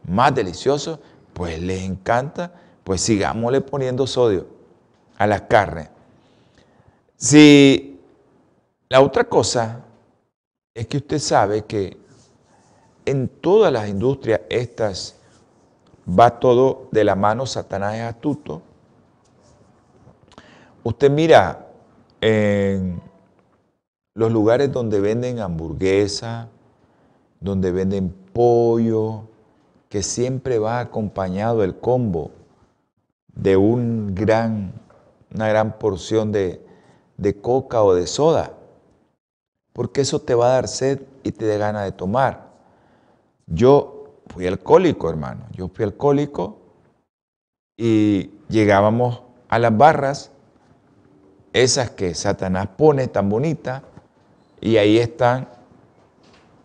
más 0.07 0.35
delicioso, 0.35 1.01
pues 1.33 1.61
les 1.61 1.83
encanta, 1.83 2.53
pues 2.85 3.01
sigámosle 3.01 3.61
poniendo 3.61 4.07
sodio 4.07 4.47
a 5.17 5.27
las 5.27 5.43
carnes. 5.43 5.89
Si 7.17 8.01
la 8.89 9.01
otra 9.01 9.25
cosa 9.25 9.85
es 10.75 10.87
que 10.87 10.97
usted 10.99 11.19
sabe 11.19 11.65
que 11.65 11.97
en 13.05 13.29
todas 13.29 13.73
las 13.73 13.89
industrias 13.89 14.41
estas 14.49 15.17
va 16.09 16.39
todo 16.41 16.89
de 16.91 17.05
la 17.05 17.15
mano, 17.15 17.47
Satanás 17.47 17.95
es 17.95 18.03
astuto. 18.03 18.63
Usted 20.83 21.11
mira 21.11 21.69
en 22.21 23.01
los 24.15 24.33
lugares 24.33 24.73
donde 24.73 25.01
venden 25.01 25.39
hamburguesa, 25.39 26.49
donde 27.41 27.71
venden 27.71 28.11
pollo, 28.33 29.29
que 29.93 30.03
siempre 30.03 30.59
va 30.59 30.81
acompañado 30.81 31.63
el 31.63 31.79
combo 31.79 32.31
de 33.35 33.59
un 33.59 34.15
gran, 34.15 34.73
una 35.35 35.49
gran 35.49 35.79
porción 35.79 36.33
de, 36.33 36.65
de 37.19 37.39
coca 37.39 37.83
o 37.83 37.95
de 37.95 38.07
soda, 38.07 38.55
porque 39.75 40.01
eso 40.01 40.23
te 40.23 40.35
va 40.35 40.47
a 40.47 40.55
dar 40.55 40.69
sed 40.69 41.03
y 41.23 41.33
te 41.33 41.47
da 41.47 41.59
gana 41.59 41.83
de 41.83 41.93
tomar. 41.93 42.53
Yo 43.47 44.15
fui 44.29 44.47
alcohólico, 44.47 45.11
hermano, 45.11 45.45
yo 45.53 45.69
fui 45.69 45.85
alcohólico 45.85 46.57
y 47.77 48.31
llegábamos 48.49 49.21
a 49.51 49.59
las 49.59 49.77
barras, 49.77 50.31
esas 51.53 51.91
que 51.91 52.15
Satanás 52.15 52.67
pone 52.79 53.09
tan 53.09 53.29
bonitas, 53.29 53.83
y 54.59 54.79
ahí 54.79 54.97
están 54.97 55.51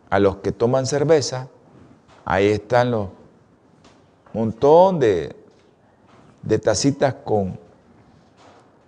a 0.10 0.18
los 0.18 0.38
que 0.38 0.54
toman 0.54 0.86
cerveza, 0.86 1.50
ahí 2.24 2.48
están 2.48 2.92
los 2.92 3.17
montón 4.34 5.00
de, 5.00 5.36
de 6.42 6.60
tacitas 6.60 7.14
con, 7.14 7.60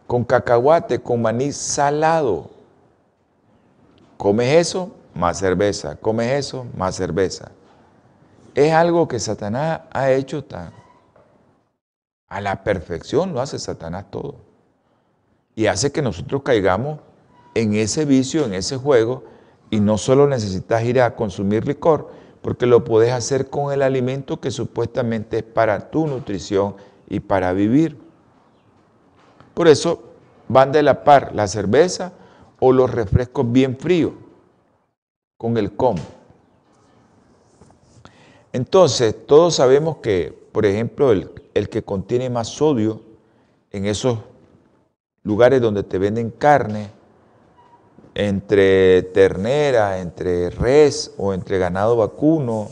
con 0.08 0.24
cacahuate, 0.24 1.00
con 1.00 1.22
maní 1.22 1.52
salado. 1.52 2.50
Comes 4.18 4.54
eso, 4.54 4.92
más 5.14 5.40
cerveza. 5.40 5.96
Comes 5.96 6.32
eso, 6.32 6.66
más 6.76 6.96
cerveza. 6.96 7.52
Es 8.56 8.74
algo 8.74 9.08
que 9.08 9.20
Satanás 9.20 9.82
ha 9.92 10.12
hecho 10.12 10.44
tan 10.44 10.74
a 12.30 12.42
la 12.42 12.64
perfección, 12.64 13.34
lo 13.34 13.42
hace 13.42 13.58
Satanás 13.60 14.06
todo. 14.12 14.36
Y 15.56 15.66
hace 15.66 15.92
que 15.92 16.02
nosotros 16.02 16.44
caigamos 16.44 17.00
en 17.56 17.74
ese 17.74 18.06
vicio, 18.06 18.46
en 18.46 18.54
ese 18.54 18.78
juego, 18.78 19.24
y 19.72 19.80
no 19.80 19.98
solo 19.98 20.28
necesitas 20.28 20.84
ir 20.84 21.02
a 21.02 21.16
consumir 21.16 21.68
licor, 21.68 22.12
porque 22.42 22.66
lo 22.66 22.84
puedes 22.84 23.12
hacer 23.12 23.50
con 23.50 23.74
el 23.74 23.82
alimento 23.82 24.40
que 24.40 24.52
supuestamente 24.52 25.40
es 25.40 25.44
para 25.44 25.90
tu 25.90 26.08
nutrición 26.08 26.76
y 27.08 27.20
para 27.20 27.54
vivir. 27.54 27.98
Por 29.54 29.68
eso 29.68 30.04
van 30.48 30.72
de 30.72 30.84
la 30.84 31.04
par 31.04 31.36
la 31.36 31.48
cerveza 31.48 32.14
o 32.60 32.72
los 32.72 32.92
refrescos 32.92 33.52
bien 33.52 33.78
fríos 33.78 34.14
con 35.38 35.58
el 35.58 35.74
combo. 35.74 36.02
Entonces, 38.52 39.16
todos 39.28 39.56
sabemos 39.56 39.98
que, 39.98 40.34
por 40.52 40.66
ejemplo, 40.66 41.12
el, 41.12 41.32
el 41.54 41.70
que 41.70 41.84
contiene 41.84 42.30
más 42.30 42.48
sodio 42.48 43.02
en 43.72 43.86
esos 43.86 44.18
lugares 45.24 45.62
donde 45.62 45.84
te 45.84 46.00
venden 46.00 46.32
carne, 46.32 46.90
entre 48.20 49.02
ternera, 49.14 50.00
entre 50.00 50.50
res 50.50 51.14
o 51.18 51.34
entre 51.34 51.58
ganado 51.58 51.96
vacuno 51.96 52.68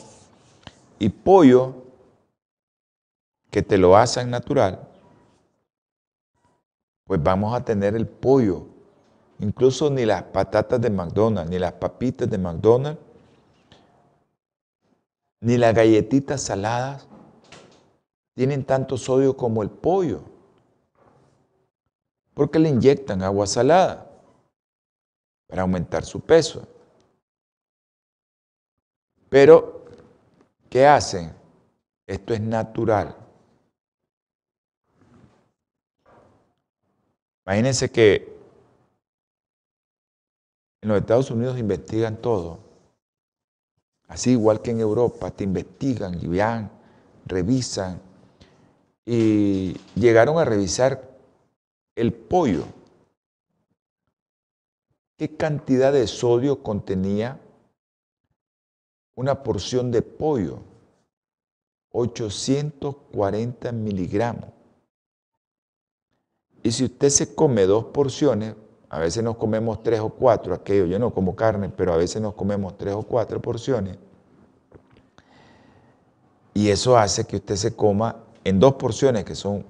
y 0.99 1.07
pollo, 1.07 1.73
que 3.49 3.62
te 3.62 3.77
lo 3.77 3.95
hacen 3.95 4.29
natural, 4.29 4.86
pues 7.05 7.23
vamos 7.23 7.55
a 7.55 7.63
tener 7.63 7.95
el 7.95 8.05
pollo. 8.05 8.65
Incluso 9.39 9.89
ni 9.89 10.05
las 10.05 10.23
patatas 10.23 10.81
de 10.81 10.89
McDonald's, 10.89 11.49
ni 11.49 11.60
las 11.60 11.71
papitas 11.71 12.29
de 12.29 12.38
McDonald's, 12.38 12.99
ni 15.39 15.55
las 15.55 15.73
galletitas 15.73 16.41
saladas 16.41 17.07
tienen 18.36 18.65
tanto 18.65 18.97
sodio 18.97 19.38
como 19.38 19.63
el 19.63 19.69
pollo. 19.69 20.23
Porque 22.33 22.60
le 22.60 22.67
inyectan 22.67 23.23
agua 23.23 23.47
salada 23.47 24.06
para 25.47 25.62
aumentar 25.62 26.03
su 26.03 26.19
peso. 26.19 26.67
Pero, 29.29 29.86
¿qué 30.69 30.86
hacen? 30.86 31.33
Esto 32.05 32.33
es 32.33 32.41
natural. 32.41 33.15
Imagínense 37.45 37.89
que 37.89 38.38
en 40.81 40.89
los 40.89 40.99
Estados 40.99 41.31
Unidos 41.31 41.57
investigan 41.57 42.17
todo. 42.17 42.60
Así 44.07 44.31
igual 44.31 44.62
que 44.62 44.71
en 44.71 44.79
Europa, 44.79 45.31
te 45.31 45.43
investigan 45.43 46.19
revisan. 47.25 48.01
Y 49.05 49.73
llegaron 49.95 50.38
a 50.38 50.45
revisar 50.45 51.10
el 51.95 52.13
pollo 52.13 52.65
¿Qué 55.17 55.36
cantidad 55.36 55.91
de 55.91 56.06
sodio 56.06 56.62
contenía 56.62 57.39
una 59.15 59.41
porción 59.41 59.91
de 59.91 60.03
pollo? 60.03 60.60
840 61.91 63.71
miligramos. 63.71 64.52
Y 66.62 66.71
si 66.71 66.83
usted 66.85 67.10
se 67.10 67.33
come 67.33 67.65
dos 67.65 67.85
porciones, 67.85 68.54
a 68.89 69.00
veces 69.00 69.23
nos 69.23 69.37
comemos 69.37 69.81
tres 69.81 70.02
o 70.02 70.10
cuatro, 70.10 70.54
aquello 70.54 70.85
yo 70.85 71.00
no 71.00 71.12
como 71.12 71.35
carne, 71.35 71.69
pero 71.69 71.94
a 71.94 71.98
veces 71.98 72.21
nos 72.21 72.35
comemos 72.35 72.77
tres 72.77 72.94
o 72.94 73.02
cuatro 73.02 73.41
porciones. 73.41 73.98
Y 76.54 76.69
eso 76.69 76.96
hace 76.96 77.25
que 77.25 77.37
usted 77.37 77.56
se 77.56 77.75
coma 77.75 78.17
en 78.44 78.60
dos 78.60 78.75
porciones, 78.75 79.25
que 79.25 79.33
son 79.33 79.65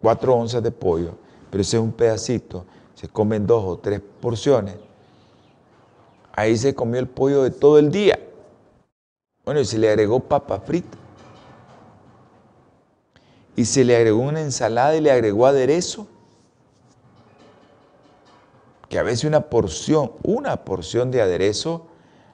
cuatro 0.00 0.34
onzas 0.34 0.62
de 0.62 0.72
pollo, 0.72 1.14
pero 1.50 1.62
ese 1.62 1.76
es 1.76 1.82
un 1.82 1.92
pedacito, 1.92 2.66
se 2.94 3.08
comen 3.08 3.46
dos 3.46 3.64
o 3.64 3.78
tres 3.78 4.00
porciones, 4.20 4.87
Ahí 6.38 6.56
se 6.56 6.72
comió 6.72 7.00
el 7.00 7.08
pollo 7.08 7.42
de 7.42 7.50
todo 7.50 7.80
el 7.80 7.90
día. 7.90 8.16
Bueno, 9.44 9.58
y 9.58 9.64
se 9.64 9.76
le 9.76 9.88
agregó 9.88 10.20
papa 10.20 10.60
frita. 10.60 10.96
Y 13.56 13.64
se 13.64 13.84
le 13.84 13.96
agregó 13.96 14.20
una 14.20 14.40
ensalada 14.40 14.94
y 14.94 15.00
le 15.00 15.10
agregó 15.10 15.46
aderezo. 15.46 16.06
Que 18.88 19.00
a 19.00 19.02
veces 19.02 19.24
una 19.24 19.50
porción, 19.50 20.12
una 20.22 20.64
porción 20.64 21.10
de 21.10 21.22
aderezo, 21.22 21.88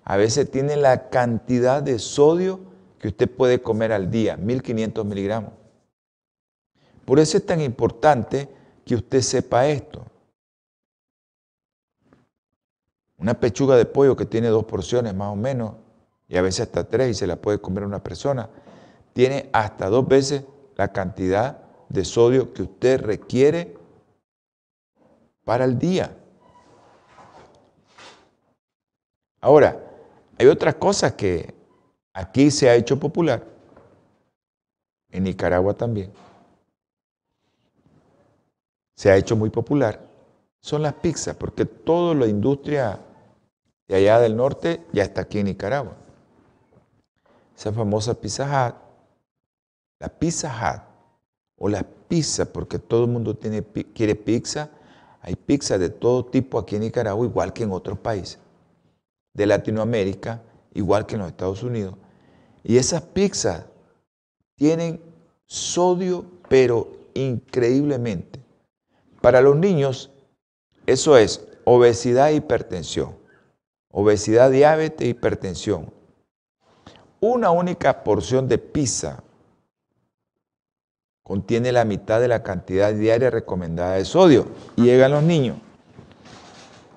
a 0.05 0.19
veces 0.19 0.51
tiene 0.51 0.77
la 0.77 1.09
cantidad 1.09 1.83
de 1.83 1.99
sodio 1.99 2.61
que 2.99 3.09
usted 3.09 3.31
puede 3.31 3.63
comer 3.63 3.91
al 3.91 4.11
día, 4.11 4.37
1500 4.37 5.03
miligramos. 5.07 5.53
Por 7.07 7.19
eso 7.21 7.39
es 7.39 7.47
tan 7.47 7.63
importante 7.63 8.51
que 8.85 8.97
usted 8.97 9.23
sepa 9.23 9.67
esto. 9.67 10.05
Una 13.19 13.35
pechuga 13.35 13.77
de 13.77 13.87
pollo 13.87 14.17
que 14.17 14.27
tiene 14.27 14.49
dos 14.49 14.65
porciones 14.65 15.15
más 15.15 15.33
o 15.33 15.37
menos, 15.37 15.75
y 16.29 16.37
a 16.37 16.43
veces 16.43 16.61
hasta 16.67 16.85
tres 16.85 17.11
y 17.11 17.15
se 17.15 17.27
la 17.27 17.37
puede 17.37 17.61
comer 17.61 17.85
una 17.85 18.03
persona, 18.03 18.49
tiene 19.13 19.49
hasta 19.53 19.89
dos 19.89 20.07
veces 20.07 20.45
la 20.77 20.93
cantidad 20.93 21.63
de 21.89 22.05
sodio 22.05 22.53
que 22.53 22.63
usted 22.63 23.01
requiere 23.01 23.77
para 25.45 25.65
el 25.65 25.79
día. 25.79 26.17
Ahora, 29.41 29.79
hay 30.39 30.47
otras 30.47 30.75
cosas 30.77 31.13
que 31.13 31.55
aquí 32.13 32.51
se 32.51 32.69
ha 32.69 32.75
hecho 32.75 32.99
popular, 32.99 33.45
en 35.11 35.25
Nicaragua 35.25 35.75
también. 35.75 36.13
Se 38.97 39.11
ha 39.11 39.17
hecho 39.17 39.37
muy 39.37 39.51
popular, 39.51 40.01
son 40.65 40.81
las 40.81 40.95
pizzas, 40.95 41.37
porque 41.37 41.67
toda 41.67 42.15
la 42.15 42.27
industria 42.27 42.99
de 43.87 43.97
allá 43.97 44.19
del 44.19 44.35
norte 44.35 44.81
ya 44.95 45.03
está 45.03 45.21
aquí 45.21 45.41
en 45.41 45.45
Nicaragua. 45.45 45.95
Esa 47.55 47.71
famosa 47.71 48.19
Pizza 48.19 48.45
Hut, 48.45 48.75
la 50.01 50.09
Pizza 50.09 50.49
Hut, 50.49 50.81
o 51.59 51.69
la 51.69 51.83
pizza, 51.83 52.51
porque 52.51 52.79
todo 52.79 53.05
el 53.05 53.11
mundo 53.11 53.37
tiene, 53.37 53.63
quiere 53.63 54.15
pizza, 54.15 54.71
hay 55.21 55.37
pizza 55.37 55.77
de 55.77 55.91
todo 55.91 56.25
tipo 56.25 56.59
aquí 56.59 56.77
en 56.77 56.83
Nicaragua, 56.83 57.27
igual 57.27 57.53
que 57.53 57.65
en 57.65 57.71
otros 57.71 57.99
países 57.99 58.39
de 59.35 59.45
Latinoamérica, 59.45 60.41
igual 60.73 61.05
que 61.05 61.17
en 61.17 61.21
los 61.21 61.29
Estados 61.29 61.63
Unidos. 61.63 61.95
Y 62.63 62.79
esas 62.79 63.03
pizzas 63.03 63.67
tienen 64.57 64.99
sodio, 65.45 66.25
pero 66.49 66.91
increíblemente. 67.13 68.41
Para 69.21 69.43
los 69.43 69.57
niños, 69.57 70.11
eso 70.87 71.17
es 71.17 71.47
obesidad 71.65 72.31
e 72.31 72.37
hipertensión. 72.37 73.17
Obesidad, 73.91 74.51
diabetes, 74.51 75.09
hipertensión. 75.09 75.93
Una 77.21 77.51
única 77.51 78.05
porción 78.05 78.49
de 78.49 78.59
pizza 78.59 79.23
contiene 81.23 81.73
la 81.73 81.85
mitad 81.85 82.21
de 82.21 82.29
la 82.29 82.43
cantidad 82.43 82.93
diaria 82.93 83.31
recomendada 83.31 83.95
de 83.95 84.05
sodio. 84.05 84.47
Y 84.77 84.83
llegan 84.83 85.13
los 85.13 85.23
niños 85.23 85.57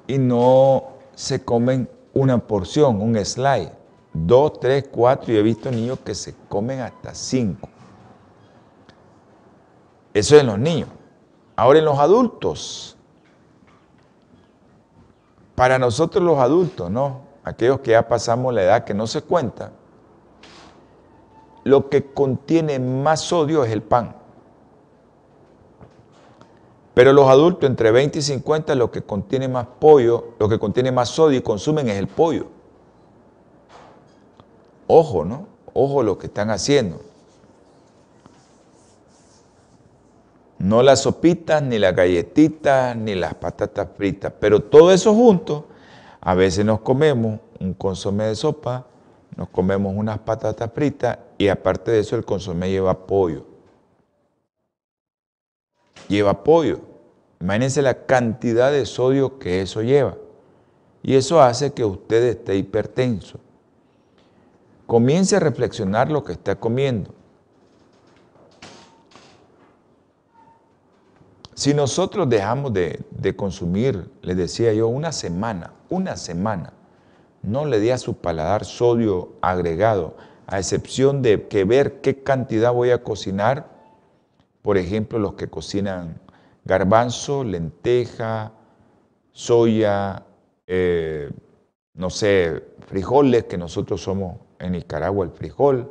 y 0.07 0.17
no 0.17 0.83
se 1.15 1.43
comen 1.43 1.89
una 2.13 2.39
porción, 2.39 3.01
un 3.01 3.23
slide. 3.23 3.71
Dos, 4.13 4.59
tres, 4.59 4.89
cuatro, 4.91 5.31
y 5.31 5.37
he 5.37 5.43
visto 5.43 5.69
niños 5.69 5.99
que 5.99 6.15
se 6.15 6.33
comen 6.49 6.79
hasta 6.79 7.13
cinco. 7.13 7.69
Eso 10.13 10.35
es 10.35 10.41
en 10.41 10.47
los 10.47 10.57
niños. 10.57 10.89
Ahora 11.55 11.79
en 11.79 11.85
los 11.85 11.99
adultos. 11.99 12.96
Para 15.57 15.79
nosotros 15.79 16.23
los 16.23 16.37
adultos, 16.37 16.91
¿no? 16.91 17.21
Aquellos 17.43 17.79
que 17.79 17.89
ya 17.89 18.07
pasamos 18.07 18.53
la 18.53 18.61
edad 18.61 18.83
que 18.83 18.93
no 18.93 19.07
se 19.07 19.23
cuenta, 19.23 19.71
lo 21.63 21.89
que 21.89 22.13
contiene 22.13 22.77
más 22.77 23.21
sodio 23.21 23.63
es 23.63 23.71
el 23.71 23.81
pan. 23.81 24.15
Pero 26.93 27.11
los 27.11 27.27
adultos 27.27 27.67
entre 27.67 27.89
20 27.89 28.19
y 28.19 28.21
50 28.21 28.75
lo 28.75 28.91
que 28.91 29.01
contiene 29.01 29.47
más 29.47 29.65
pollo, 29.79 30.35
lo 30.37 30.47
que 30.47 30.59
contiene 30.59 30.91
más 30.91 31.09
sodio 31.09 31.39
y 31.39 31.41
consumen 31.41 31.89
es 31.89 31.97
el 31.97 32.07
pollo. 32.07 32.45
Ojo, 34.85 35.25
¿no? 35.25 35.47
Ojo 35.73 36.03
lo 36.03 36.19
que 36.19 36.27
están 36.27 36.51
haciendo. 36.51 37.01
No 40.59 40.81
las 40.81 41.01
sopitas, 41.01 41.61
ni 41.61 41.77
las 41.77 41.95
galletitas, 41.95 42.95
ni 42.95 43.15
las 43.15 43.35
patatas 43.35 43.87
fritas. 43.95 44.33
Pero 44.39 44.61
todo 44.61 44.91
eso 44.91 45.13
junto, 45.13 45.67
a 46.19 46.33
veces 46.33 46.65
nos 46.65 46.81
comemos 46.81 47.39
un 47.59 47.73
consomé 47.73 48.25
de 48.25 48.35
sopa, 48.35 48.87
nos 49.35 49.49
comemos 49.49 49.93
unas 49.95 50.19
patatas 50.19 50.71
fritas 50.73 51.19
y 51.37 51.47
aparte 51.47 51.91
de 51.91 51.99
eso 51.99 52.15
el 52.15 52.25
consomé 52.25 52.69
lleva 52.69 53.05
pollo 53.05 53.57
lleva 56.07 56.43
pollo. 56.43 56.79
Imagínense 57.39 57.81
la 57.81 58.05
cantidad 58.05 58.71
de 58.71 58.85
sodio 58.85 59.39
que 59.39 59.61
eso 59.61 59.81
lleva. 59.81 60.17
Y 61.03 61.15
eso 61.15 61.41
hace 61.41 61.71
que 61.73 61.85
usted 61.85 62.23
esté 62.23 62.55
hipertenso. 62.55 63.39
Comience 64.85 65.35
a 65.35 65.39
reflexionar 65.39 66.09
lo 66.09 66.23
que 66.23 66.33
está 66.33 66.55
comiendo. 66.55 67.13
Si 71.57 71.73
nosotros 71.73 72.29
dejamos 72.29 72.71
de, 72.71 73.33
consumir, 73.35 74.11
les 74.21 74.37
decía 74.37 74.73
yo, 74.73 74.87
una 74.87 75.11
semana, 75.11 75.73
una 75.89 76.15
semana, 76.15 76.73
no 77.41 77.65
le 77.65 77.79
dé 77.79 77.93
a 77.93 77.97
su 77.97 78.13
paladar 78.13 78.63
sodio 78.63 79.33
agregado, 79.41 80.15
a 80.45 80.59
excepción 80.59 81.23
de 81.23 81.47
que 81.47 81.65
ver 81.65 81.99
qué 82.01 82.21
cantidad 82.21 82.71
voy 82.71 82.91
a 82.91 83.03
cocinar 83.03 83.75
por 84.67 84.77
ejemplo, 84.77 85.17
los 85.17 85.35
que 85.35 85.47
cocinan 85.47 86.19
garbanzo, 86.65 87.45
lenteja, 87.45 88.51
soya, 89.31 90.25
eh, 90.67 91.31
no 91.93 92.09
sé, 92.09 92.65
frijoles, 92.85 93.45
que 93.45 93.57
nosotros 93.57 94.01
somos 94.01 94.35
en 94.59 94.73
Nicaragua 94.73 95.23
el 95.23 95.31
frijol, 95.31 95.89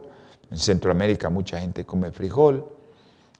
en 0.51 0.59
Centroamérica 0.59 1.31
mucha 1.31 1.59
gente 1.59 1.87
come 1.87 2.11
frijol, 2.13 2.67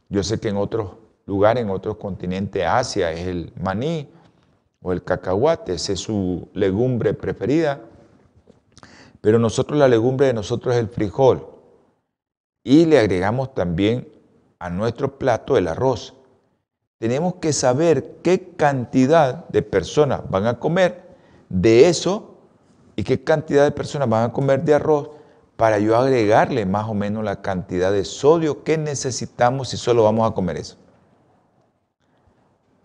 yo 0.09 0.23
sé 0.23 0.41
que 0.41 0.49
en 0.49 0.57
otros 0.57 0.93
lugares, 1.27 1.63
en 1.63 1.71
otros 1.71 1.97
continentes, 1.97 2.65
Asia, 2.65 3.13
es 3.13 3.27
el 3.27 3.53
maní 3.61 4.09
o 4.81 4.93
el 4.93 5.03
cacahuate, 5.03 5.75
esa 5.75 5.93
es 5.93 6.01
su 6.01 6.49
legumbre 6.55 7.13
preferida, 7.15 7.81
pero 9.21 9.39
nosotros 9.39 9.79
la 9.79 9.89
legumbre 9.89 10.29
de 10.29 10.33
nosotros 10.33 10.75
es 10.75 10.81
el 10.81 10.89
frijol 10.89 11.47
y 12.63 12.87
le 12.87 12.99
agregamos 12.99 13.55
también 13.55 14.09
a 14.61 14.71
nuestro 14.71 15.19
plato 15.19 15.57
el 15.57 15.69
arroz. 15.69 16.15
Tenemos 16.99 17.35
que 17.35 17.53
saber 17.53 18.19
qué 18.23 18.55
cantidad 18.57 19.49
de 19.49 19.63
personas 19.63 20.23
van 20.31 20.47
a 20.47 20.59
comer 20.59 21.17
de 21.49 21.89
eso 21.89 22.39
y 22.95 23.03
qué 23.03 23.23
cantidad 23.23 23.65
de 23.65 23.73
personas 23.73 24.09
van 24.09 24.31
a 24.31 24.33
comer 24.33 24.65
de 24.65 24.75
arroz 24.75 25.11
para 25.57 25.79
yo 25.79 25.97
agregarle 25.97 26.65
más 26.65 26.89
o 26.89 26.95
menos 26.95 27.25
la 27.25 27.43
cantidad 27.43 27.91
de 27.91 28.05
sodio 28.05 28.63
que 28.63 28.79
necesitamos 28.79 29.71
si 29.71 29.77
solo 29.77 30.05
vamos 30.05 30.31
a 30.31 30.35
comer 30.35 30.57
eso. 30.59 30.77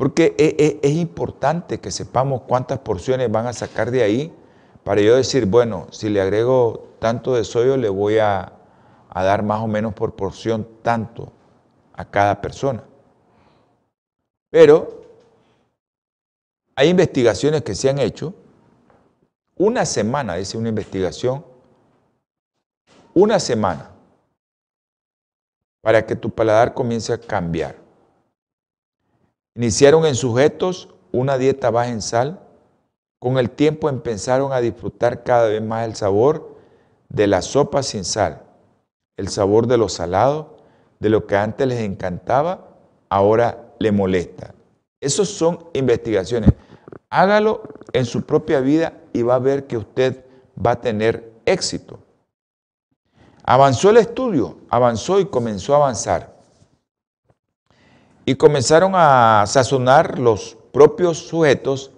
Porque 0.01 0.33
e, 0.39 0.55
e, 0.57 0.79
es, 0.81 0.93
importante 0.93 1.79
que 1.79 1.91
sepamos 1.91 2.41
cuántas 2.47 2.79
porciones 2.79 3.31
van 3.31 3.45
a 3.45 3.53
sacar 3.53 3.91
de 3.91 4.01
ahí 4.01 4.33
para 4.83 4.99
yo 4.99 5.15
decir, 5.15 5.45
bueno, 5.45 5.85
si 5.91 6.09
le 6.09 6.19
agrego 6.19 6.87
tanto 6.97 7.35
de 7.35 7.43
sodio, 7.43 7.77
le 7.77 7.87
voy 7.87 8.17
a, 8.17 8.51
a 9.11 9.23
dar 9.23 9.43
más 9.43 9.61
o 9.61 9.67
menos 9.67 9.93
por 9.93 10.15
porción 10.15 10.67
tanto 10.81 11.31
a 11.93 12.03
cada 12.03 12.41
persona. 12.41 12.83
Pero 14.49 15.03
hay 16.75 16.89
investigaciones 16.89 17.61
que 17.61 17.75
se 17.75 17.87
han 17.87 17.99
hecho. 17.99 18.33
Una 19.55 19.85
semana, 19.85 20.33
dice 20.33 20.57
una 20.57 20.69
investigación, 20.69 21.45
una 23.13 23.39
semana 23.39 23.91
para 25.79 26.03
que 26.03 26.15
tu 26.15 26.31
paladar 26.31 26.73
comience 26.73 27.13
a 27.13 27.19
cambiar. 27.19 27.80
Iniciaron 29.55 30.05
en 30.05 30.15
sujetos 30.15 30.89
una 31.11 31.37
dieta 31.37 31.69
baja 31.69 31.89
en 31.89 32.01
sal. 32.01 32.39
Con 33.19 33.37
el 33.37 33.49
tiempo 33.49 33.89
empezaron 33.89 34.53
a 34.53 34.61
disfrutar 34.61 35.23
cada 35.23 35.47
vez 35.47 35.61
más 35.61 35.85
el 35.85 35.95
sabor 35.95 36.57
de 37.09 37.27
la 37.27 37.41
sopa 37.41 37.83
sin 37.83 38.03
sal, 38.03 38.41
el 39.17 39.27
sabor 39.27 39.67
de 39.67 39.77
los 39.77 39.93
salados 39.93 40.47
de 40.99 41.09
lo 41.09 41.27
que 41.27 41.35
antes 41.35 41.67
les 41.67 41.81
encantaba, 41.81 42.69
ahora 43.09 43.73
le 43.79 43.91
molesta. 43.91 44.53
Esas 45.01 45.27
son 45.27 45.67
investigaciones. 45.73 46.51
Hágalo 47.09 47.63
en 47.91 48.05
su 48.05 48.23
propia 48.23 48.59
vida 48.61 48.93
y 49.11 49.23
va 49.23 49.35
a 49.35 49.39
ver 49.39 49.65
que 49.65 49.77
usted 49.77 50.23
va 50.63 50.71
a 50.71 50.81
tener 50.81 51.33
éxito. 51.45 51.99
Avanzó 53.43 53.89
el 53.89 53.97
estudio, 53.97 54.59
avanzó 54.69 55.19
y 55.19 55.25
comenzó 55.25 55.73
a 55.73 55.77
avanzar. 55.77 56.30
Y 58.26 58.36
comenzaron 58.36 58.93
a 58.95 59.43
sazonar 59.47 60.19
los 60.19 60.57
propios 60.72 61.17
sujetos 61.17 61.91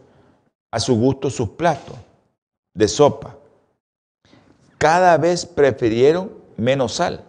a 0.72 0.80
su 0.80 0.96
gusto 0.96 1.30
sus 1.30 1.50
platos 1.50 1.96
de 2.74 2.88
sopa. 2.88 3.36
Cada 4.78 5.18
vez 5.18 5.46
prefirieron 5.46 6.32
menos 6.58 6.94
sal 6.94 7.24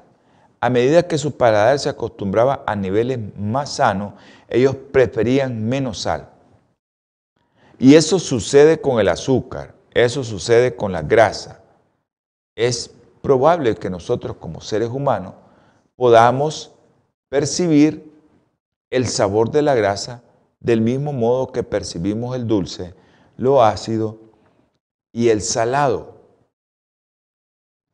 a 0.65 0.71
medida 0.71 1.07
que 1.07 1.19
su 1.19 1.37
paladar 1.37 1.79
se 1.79 1.91
acostumbraba 1.91 2.65
a 2.67 2.75
niveles 2.75 3.19
más 3.37 3.75
sanos, 3.75 4.15
ellos 4.49 4.75
preferían 4.93 5.63
menos 5.69 5.99
sal. 6.01 6.31
Y 7.79 7.97
eso 7.97 8.19
sucede 8.19 8.81
con 8.81 8.99
el 8.99 9.11
azúcar, 9.11 9.75
eso 9.93 10.25
sucede 10.25 10.75
con 10.75 10.91
la 10.91 11.03
grasa. 11.03 11.61
Es 12.57 12.91
probable 13.21 13.75
que 13.75 13.91
nosotros 13.91 14.39
como 14.41 14.63
seres 14.63 14.89
humanos 14.89 15.35
podamos 15.97 16.73
percibir 17.29 18.14
el 18.95 19.09
sabor 19.09 19.51
de 19.51 19.61
la 19.61 19.75
grasa 19.75 20.23
del 20.61 20.81
mismo 20.81 21.13
modo 21.13 21.51
que 21.51 21.65
percibimos 21.65 22.37
el 22.37 22.47
dulce, 22.47 22.95
lo 23.37 23.65
ácido 23.65 24.21
y 25.13 25.31
el 25.31 25.43
salado. 25.43 26.21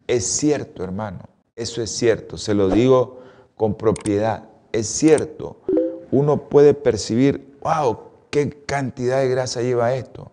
Es 0.07 0.27
cierto, 0.27 0.85
hermano. 0.85 1.21
Eso 1.57 1.81
es 1.81 1.91
cierto, 1.91 2.37
se 2.37 2.53
lo 2.53 2.69
digo 2.69 3.23
con 3.57 3.77
propiedad. 3.77 4.51
es 4.73 4.89
cierto, 4.89 5.63
uno 6.11 6.51
puede 6.51 6.75
percibir, 6.75 7.57
wow, 7.63 7.99
qué 8.29 8.51
cantidad 8.51 9.21
de 9.21 9.31
grasa 9.31 9.63
lleva 9.63 9.95
esto. 9.95 10.31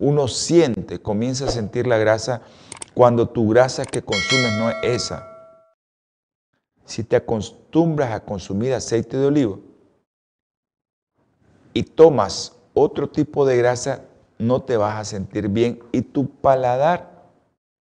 Uno 0.00 0.26
siente, 0.26 1.00
comienza 1.00 1.44
a 1.44 1.52
sentir 1.52 1.86
la 1.86 1.96
grasa 1.96 2.42
cuando 2.92 3.28
tu 3.28 3.48
grasa 3.48 3.84
que 3.84 4.02
consumes 4.02 4.58
no 4.58 4.70
es 4.70 4.76
esa. 4.82 5.28
Si 6.84 7.04
te 7.04 7.14
acostumbras 7.14 8.10
a 8.10 8.24
consumir 8.24 8.74
aceite 8.74 9.16
de 9.16 9.26
olivo 9.26 9.67
y 11.78 11.84
tomas 11.84 12.56
otro 12.74 13.08
tipo 13.08 13.46
de 13.46 13.56
grasa, 13.56 14.02
no 14.36 14.62
te 14.62 14.76
vas 14.76 14.98
a 14.98 15.04
sentir 15.04 15.48
bien 15.48 15.78
y 15.92 16.02
tu 16.02 16.28
paladar 16.28 17.30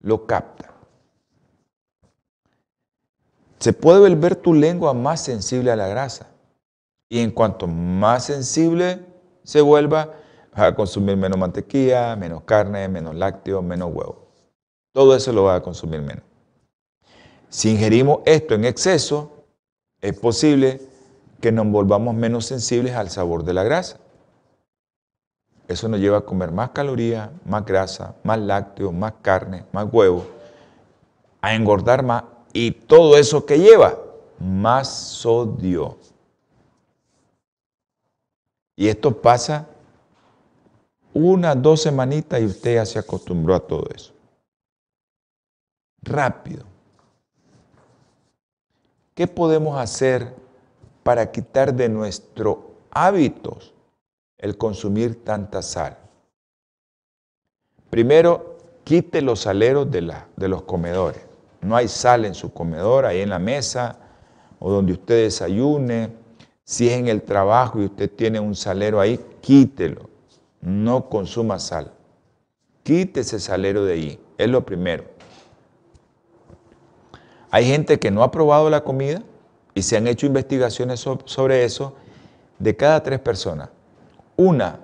lo 0.01 0.27
capta. 0.27 0.71
Se 3.57 3.73
puede 3.73 3.97
volver 3.97 4.35
tu 4.35 4.53
lengua 4.53 4.93
más 4.93 5.23
sensible 5.23 5.71
a 5.71 5.75
la 5.75 5.87
grasa. 5.87 6.27
Y 7.09 7.21
en 7.21 7.31
cuanto 7.31 7.65
más 7.65 8.25
sensible 8.25 9.03
se 9.41 9.61
vuelva, 9.61 10.13
vas 10.51 10.61
a 10.67 10.75
consumir 10.75 11.17
menos 11.17 11.39
mantequilla, 11.39 12.15
menos 12.15 12.43
carne, 12.43 12.87
menos 12.87 13.15
lácteos, 13.15 13.63
menos 13.63 13.91
huevo. 13.91 14.27
Todo 14.93 15.15
eso 15.15 15.33
lo 15.33 15.45
va 15.45 15.55
a 15.55 15.63
consumir 15.63 16.01
menos. 16.01 16.23
Si 17.49 17.71
ingerimos 17.71 18.19
esto 18.25 18.53
en 18.53 18.65
exceso, 18.65 19.31
es 20.01 20.13
posible 20.19 20.86
que 21.41 21.51
nos 21.51 21.67
volvamos 21.67 22.15
menos 22.15 22.45
sensibles 22.45 22.95
al 22.95 23.09
sabor 23.09 23.43
de 23.43 23.53
la 23.53 23.63
grasa. 23.63 23.97
Eso 25.67 25.89
nos 25.89 25.99
lleva 25.99 26.19
a 26.19 26.21
comer 26.21 26.51
más 26.51 26.69
calorías, 26.69 27.29
más 27.45 27.65
grasa, 27.65 28.15
más 28.23 28.39
lácteos, 28.39 28.93
más 28.93 29.13
carne, 29.21 29.65
más 29.73 29.87
huevo, 29.91 30.25
a 31.41 31.53
engordar 31.53 32.03
más 32.03 32.23
y 32.53 32.71
todo 32.71 33.17
eso 33.17 33.45
que 33.45 33.59
lleva, 33.59 33.97
más 34.39 34.87
sodio. 34.87 35.97
Y 38.75 38.87
esto 38.87 39.21
pasa 39.21 39.67
unas 41.13 41.61
dos 41.61 41.81
semanitas 41.81 42.39
y 42.39 42.45
usted 42.45 42.75
ya 42.75 42.85
se 42.85 42.99
acostumbró 42.99 43.55
a 43.55 43.59
todo 43.59 43.87
eso. 43.93 44.13
Rápido. 46.01 46.63
¿Qué 49.13 49.27
podemos 49.27 49.79
hacer 49.79 50.33
para 51.07 51.31
quitar 51.31 51.73
de 51.73 51.87
nuestros 51.87 52.57
hábitos 52.91 53.73
el 54.37 54.57
consumir 54.57 55.23
tanta 55.23 55.61
sal? 55.61 55.97
Primero, 57.89 58.57
quite 58.83 59.21
los 59.21 59.39
saleros 59.39 59.89
de, 59.89 60.01
la, 60.01 60.27
de 60.35 60.49
los 60.49 60.63
comedores. 60.63 61.21
No 61.61 61.77
hay 61.77 61.87
sal 61.87 62.25
en 62.25 62.35
su 62.35 62.51
comedor, 62.51 63.05
ahí 63.05 63.21
en 63.21 63.29
la 63.29 63.39
mesa 63.39 63.97
o 64.59 64.69
donde 64.69 64.91
usted 64.91 65.23
desayune. 65.23 66.11
Si 66.65 66.89
es 66.89 66.97
en 66.97 67.07
el 67.07 67.21
trabajo 67.21 67.81
y 67.81 67.85
usted 67.85 68.11
tiene 68.11 68.41
un 68.41 68.53
salero 68.53 68.99
ahí, 68.99 69.17
quítelo. 69.39 70.09
No 70.59 71.07
consuma 71.07 71.57
sal. 71.57 71.93
Quite 72.83 73.21
ese 73.21 73.39
salero 73.39 73.85
de 73.85 73.93
ahí. 73.93 74.19
Es 74.37 74.49
lo 74.49 74.65
primero. 74.65 75.05
Hay 77.49 77.65
gente 77.65 77.97
que 77.97 78.11
no 78.11 78.23
ha 78.23 78.31
probado 78.31 78.69
la 78.69 78.83
comida 78.83 79.23
y 79.77 79.83
se 79.83 79.95
han 79.95 80.07
hecho 80.07 80.25
investigaciones 80.25 80.99
sobre 81.25 81.63
eso. 81.63 81.93
De 82.57 82.75
cada 82.75 83.03
tres 83.03 83.19
personas, 83.19 83.69
una, 84.35 84.79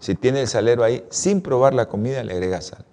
si 0.00 0.16
tiene 0.16 0.40
el 0.40 0.48
salero 0.48 0.82
ahí, 0.82 1.06
sin 1.08 1.40
probar 1.40 1.72
la 1.72 1.86
comida, 1.86 2.24
le 2.24 2.32
agrega 2.32 2.60
sal. 2.60 2.84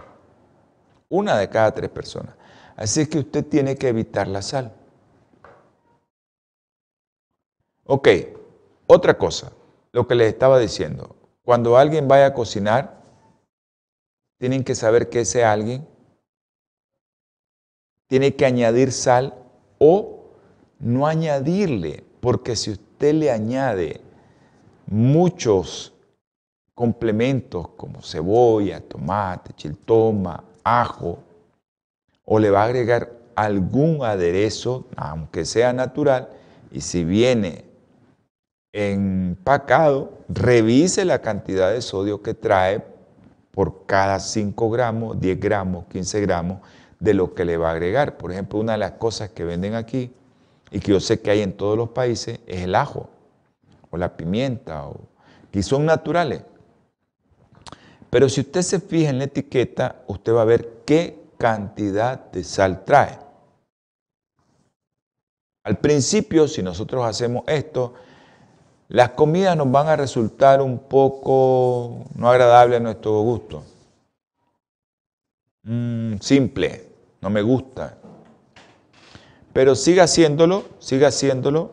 Una 1.10 1.36
de 1.40 1.50
cada 1.50 1.74
tres 1.74 1.90
personas. 1.90 2.36
Así 2.76 3.08
que 3.08 3.18
usted 3.18 3.44
tiene 3.44 3.76
que 3.76 3.88
evitar 3.88 4.28
la 4.28 4.44
sal. 4.44 4.72
Ok, 7.86 8.08
otra 8.86 9.18
cosa, 9.18 9.52
lo 9.92 10.08
que 10.08 10.14
les 10.14 10.28
estaba 10.28 10.60
diciendo. 10.60 11.16
Cuando 11.44 11.76
alguien 11.76 12.08
vaya 12.08 12.28
a 12.28 12.34
cocinar, 12.36 13.02
tienen 14.38 14.64
que 14.64 14.76
saber 14.76 15.10
que 15.10 15.22
ese 15.22 15.44
alguien 15.44 15.88
tiene 18.06 18.36
que 18.36 18.46
añadir 18.46 18.92
sal 18.92 19.34
o 19.80 20.19
no 20.80 21.08
añadirle, 21.08 22.04
porque 22.20 22.56
si 22.56 22.72
usted 22.72 23.14
le 23.14 23.32
añade 23.32 24.02
muchos 24.88 25.94
complementos 26.74 27.68
como 27.76 28.02
cebolla, 28.02 28.80
tomate, 28.80 29.54
chiltoma, 29.54 30.44
ajo, 30.64 31.20
o 32.26 32.40
le 32.40 32.50
va 32.50 32.64
a 32.64 32.66
agregar 32.66 33.12
algún 33.36 34.04
aderezo, 34.04 34.86
aunque 34.96 35.46
sea 35.46 35.74
natural, 35.74 36.30
y 36.72 36.82
si 36.82 37.04
viene 37.04 37.66
empacado, 38.72 40.20
revise 40.30 41.06
la 41.06 41.20
cantidad 41.20 41.72
de 41.72 41.82
sodio 41.82 42.22
que 42.22 42.34
trae 42.34 42.84
por 43.52 43.86
cada 43.86 44.20
5 44.20 44.70
gramos, 44.70 45.20
10 45.20 45.40
gramos, 45.40 45.86
15 45.88 46.22
gramos 46.22 46.60
de 47.00 47.14
lo 47.14 47.34
que 47.34 47.46
le 47.46 47.58
va 47.58 47.70
a 47.70 47.72
agregar. 47.72 48.18
Por 48.18 48.32
ejemplo, 48.32 48.60
una 48.60 48.74
de 48.74 48.78
las 48.78 48.92
cosas 48.94 49.30
que 49.30 49.44
venden 49.44 49.74
aquí 49.74 50.14
y 50.72 50.80
que 50.80 50.92
yo 50.92 51.00
sé 51.00 51.22
que 51.22 51.32
hay 51.32 51.42
en 51.42 51.54
todos 51.54 51.78
los 51.78 51.90
países 51.90 52.40
es 52.46 52.62
el 52.62 52.76
ajo 52.76 53.10
o 53.90 53.98
la 53.98 54.16
pimienta, 54.16 54.86
o, 54.88 54.98
que 55.52 55.64
son 55.64 55.86
naturales. 55.86 56.44
Pero 58.10 58.30
si 58.30 58.42
usted 58.42 58.62
se 58.62 58.80
fija 58.80 59.10
en 59.10 59.20
la 59.20 59.26
etiqueta, 59.26 60.04
usted 60.08 60.34
va 60.34 60.42
a 60.42 60.46
ver 60.46 60.82
qué 60.86 61.20
cantidad 61.38 62.32
de 62.32 62.44
sal 62.44 62.84
trae. 62.84 63.20
Al 65.64 65.78
principio, 65.78 66.48
si 66.48 66.64
nosotros 66.64 67.06
hacemos 67.06 67.44
esto, 67.48 67.94
las 68.88 69.12
comidas 69.12 69.56
nos 69.56 69.72
van 69.72 69.88
a 69.88 69.96
resultar 69.96 70.62
un 70.62 70.80
poco 70.80 72.06
no 72.16 72.30
agradables 72.30 72.78
a 72.78 72.84
nuestro 72.84 73.22
gusto. 73.22 73.64
Mm, 75.64 76.16
simple, 76.20 76.88
no 77.22 77.30
me 77.30 77.44
gusta. 77.44 77.99
Pero 79.54 79.76
siga 79.76 80.04
haciéndolo, 80.04 80.66
siga 80.80 81.08
haciéndolo 81.08 81.72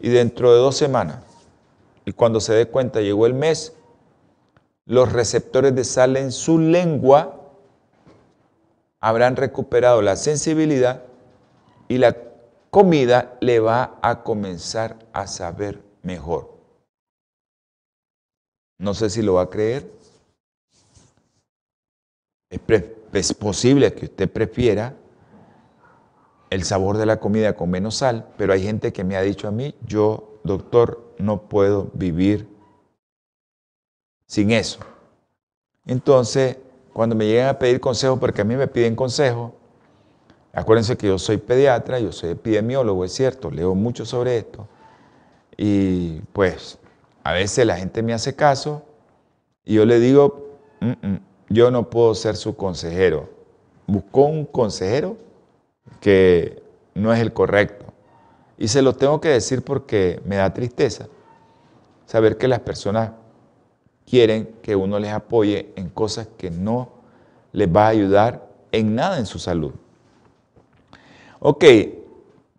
y 0.00 0.08
dentro 0.08 0.52
de 0.52 0.58
dos 0.58 0.76
semanas, 0.76 1.24
y 2.04 2.12
cuando 2.12 2.40
se 2.40 2.54
dé 2.54 2.66
cuenta 2.66 3.00
llegó 3.00 3.26
el 3.26 3.34
mes, 3.34 3.74
los 4.86 5.12
receptores 5.12 5.74
de 5.74 5.84
sal 5.84 6.16
en 6.16 6.32
su 6.32 6.58
lengua 6.58 7.38
habrán 9.00 9.36
recuperado 9.36 10.00
la 10.00 10.16
sensibilidad 10.16 11.02
y 11.88 11.98
la 11.98 12.16
comida 12.70 13.36
le 13.40 13.60
va 13.60 13.98
a 14.02 14.22
comenzar 14.22 14.98
a 15.12 15.26
saber 15.26 15.82
mejor. 16.02 16.56
No 18.78 18.94
sé 18.94 19.10
si 19.10 19.22
lo 19.22 19.34
va 19.34 19.42
a 19.42 19.50
creer. 19.50 19.90
Es, 23.12 23.34
posible 23.34 23.92
que 23.92 24.06
usted 24.06 24.30
prefiera 24.30 24.94
el 26.50 26.64
sabor 26.64 26.96
de 26.96 27.06
la 27.06 27.20
comida 27.20 27.54
con 27.54 27.70
menos 27.70 27.96
sal, 27.96 28.28
pero 28.36 28.52
hay 28.52 28.62
gente 28.62 28.92
que 28.92 29.04
me 29.04 29.16
ha 29.16 29.22
dicho 29.22 29.48
a 29.48 29.50
mí, 29.50 29.74
yo, 29.86 30.40
doctor, 30.44 31.14
no 31.18 31.42
puedo 31.48 31.90
vivir 31.92 32.48
sin 34.26 34.50
eso. 34.50 34.80
Entonces, 35.86 36.58
cuando 36.92 37.14
me 37.16 37.26
llegan 37.26 37.48
a 37.48 37.58
pedir 37.58 37.80
consejo, 37.80 38.18
porque 38.18 38.42
a 38.42 38.44
mí 38.44 38.56
me 38.56 38.68
piden 38.68 38.96
consejo, 38.96 39.54
acuérdense 40.52 40.96
que 40.96 41.06
yo 41.06 41.18
soy 41.18 41.38
pediatra, 41.38 41.98
yo 42.00 42.12
soy 42.12 42.30
epidemiólogo, 42.30 43.04
es 43.04 43.12
cierto, 43.12 43.50
leo 43.50 43.74
mucho 43.74 44.04
sobre 44.04 44.38
esto, 44.38 44.66
y 45.56 46.20
pues 46.32 46.78
a 47.24 47.32
veces 47.32 47.66
la 47.66 47.76
gente 47.76 48.02
me 48.02 48.14
hace 48.14 48.34
caso 48.34 48.82
y 49.64 49.74
yo 49.74 49.84
le 49.84 49.98
digo, 49.98 50.58
yo 51.48 51.70
no 51.70 51.90
puedo 51.90 52.14
ser 52.14 52.36
su 52.36 52.56
consejero. 52.56 53.28
Buscó 53.86 54.26
un 54.26 54.44
consejero 54.46 55.16
que 56.00 56.62
no 56.94 57.12
es 57.12 57.20
el 57.20 57.32
correcto. 57.32 57.86
Y 58.56 58.68
se 58.68 58.82
lo 58.82 58.94
tengo 58.94 59.20
que 59.20 59.28
decir 59.28 59.62
porque 59.62 60.20
me 60.24 60.36
da 60.36 60.52
tristeza 60.52 61.08
saber 62.06 62.38
que 62.38 62.48
las 62.48 62.60
personas 62.60 63.12
quieren 64.06 64.56
que 64.62 64.74
uno 64.74 64.98
les 64.98 65.12
apoye 65.12 65.72
en 65.76 65.90
cosas 65.90 66.28
que 66.38 66.50
no 66.50 66.88
les 67.52 67.68
va 67.68 67.86
a 67.86 67.88
ayudar 67.88 68.48
en 68.72 68.94
nada 68.94 69.18
en 69.18 69.26
su 69.26 69.38
salud. 69.38 69.72
Ok, 71.40 71.64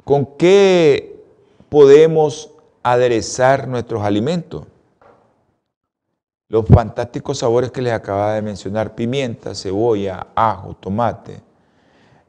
¿con 0.03 0.25
qué 0.37 1.19
podemos 1.67 2.51
aderezar 2.83 3.67
nuestros 3.67 4.03
alimentos? 4.03 4.65
Los 6.47 6.65
fantásticos 6.65 7.39
sabores 7.39 7.71
que 7.71 7.81
les 7.81 7.93
acababa 7.93 8.33
de 8.33 8.41
mencionar, 8.41 8.95
pimienta, 8.95 9.53
cebolla, 9.53 10.27
ajo, 10.33 10.75
tomate, 10.75 11.41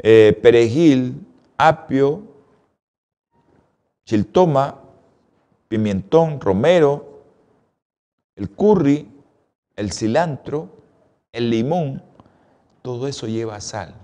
eh, 0.02 0.38
perejil, 0.42 1.26
apio, 1.56 2.22
chiltoma, 4.04 4.80
pimentón, 5.68 6.40
romero, 6.40 7.22
el 8.36 8.50
curry, 8.50 9.06
el 9.76 9.92
cilantro, 9.92 10.68
el 11.32 11.50
limón, 11.50 12.02
todo 12.82 13.06
eso 13.06 13.26
lleva 13.26 13.60
sal. 13.60 13.94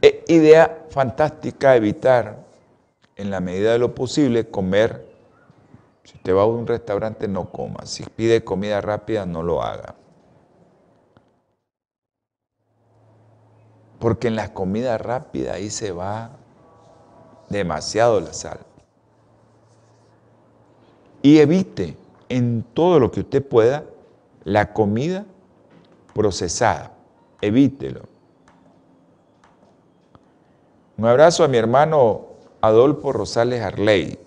E, 0.00 0.24
idea 0.28 0.86
fantástica 0.90 1.76
evitar, 1.76 2.44
en 3.16 3.30
la 3.30 3.40
medida 3.40 3.72
de 3.72 3.78
lo 3.78 3.94
posible, 3.94 4.48
comer. 4.48 5.06
Si 6.02 6.16
usted 6.16 6.34
va 6.34 6.42
a 6.42 6.46
un 6.46 6.66
restaurante, 6.66 7.28
no 7.28 7.50
coma. 7.50 7.86
Si 7.86 8.02
pide 8.02 8.42
comida 8.42 8.80
rápida, 8.80 9.26
no 9.26 9.42
lo 9.42 9.62
haga. 9.62 9.94
Porque 14.02 14.26
en 14.26 14.34
la 14.34 14.52
comida 14.52 14.98
rápida 14.98 15.54
ahí 15.54 15.70
se 15.70 15.92
va 15.92 16.32
demasiado 17.48 18.20
la 18.20 18.32
sal. 18.32 18.58
Y 21.22 21.38
evite 21.38 21.96
en 22.28 22.64
todo 22.74 22.98
lo 22.98 23.12
que 23.12 23.20
usted 23.20 23.46
pueda 23.46 23.84
la 24.42 24.72
comida 24.72 25.24
procesada. 26.14 26.90
Evítelo. 27.40 28.00
Un 30.98 31.06
abrazo 31.06 31.44
a 31.44 31.48
mi 31.48 31.58
hermano 31.58 32.22
Adolfo 32.60 33.12
Rosales 33.12 33.62
Arley. 33.62 34.18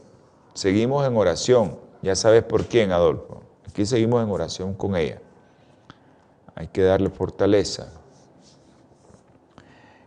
Seguimos 0.54 1.06
en 1.06 1.18
oración. 1.18 1.78
Ya 2.02 2.16
sabes 2.16 2.44
por 2.44 2.68
quién, 2.68 2.94
Adolfo. 2.94 3.42
Aquí 3.68 3.86
seguimos 3.86 4.24
en 4.24 4.32
oración 4.32 4.74
con 4.74 4.96
ella. 4.96 5.22
Hay 6.56 6.68
que 6.68 6.82
darle 6.82 7.10
fortaleza. 7.10 7.92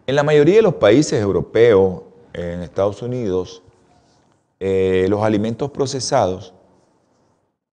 En 0.09 0.17
la 0.17 0.23
mayoría 0.23 0.57
de 0.57 0.63
los 0.63 0.77
países 0.77 1.21
europeos, 1.21 2.01
en 2.33 2.63
Estados 2.63 3.03
Unidos, 3.03 3.63
eh, 4.59 5.05
los 5.11 5.23
alimentos 5.23 5.71
procesados 5.71 6.55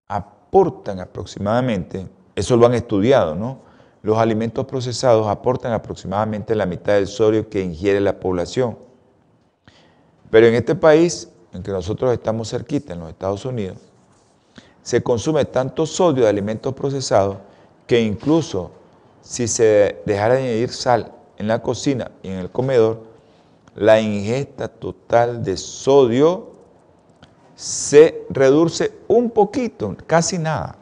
aportan 0.09 0.99
aproximadamente, 0.99 2.09
eso 2.35 2.57
lo 2.57 2.65
han 2.65 2.73
estudiado, 2.73 3.35
¿no? 3.35 3.59
Los 4.01 4.17
alimentos 4.17 4.65
procesados 4.65 5.27
aportan 5.27 5.71
aproximadamente 5.71 6.55
la 6.55 6.65
mitad 6.65 6.95
del 6.95 7.07
sodio 7.07 7.49
que 7.49 7.61
ingiere 7.61 8.01
la 8.01 8.19
población. 8.19 8.77
Pero 10.29 10.47
en 10.47 10.55
este 10.55 10.75
país, 10.75 11.29
en 11.53 11.63
que 11.63 11.71
nosotros 11.71 12.11
estamos 12.11 12.49
cerquita, 12.49 12.91
en 12.91 12.99
los 12.99 13.07
Estados 13.11 13.45
Unidos, 13.45 13.77
se 14.81 15.01
consume 15.01 15.45
tanto 15.45 15.85
sodio 15.85 16.23
de 16.23 16.29
alimentos 16.29 16.73
procesados 16.73 17.37
que 17.87 18.01
incluso 18.01 18.71
si 19.21 19.47
se 19.47 20.01
dejara 20.05 20.33
de 20.33 20.41
añadir 20.41 20.69
sal 20.69 21.14
en 21.37 21.47
la 21.47 21.61
cocina 21.61 22.11
y 22.23 22.29
en 22.29 22.39
el 22.39 22.49
comedor, 22.49 23.03
la 23.75 23.99
ingesta 23.99 24.67
total 24.67 25.43
de 25.43 25.57
sodio 25.57 26.53
se 27.55 28.25
reduce 28.29 28.93
un 29.07 29.29
poquito, 29.29 29.95
casi 30.05 30.37
nada. 30.37 30.75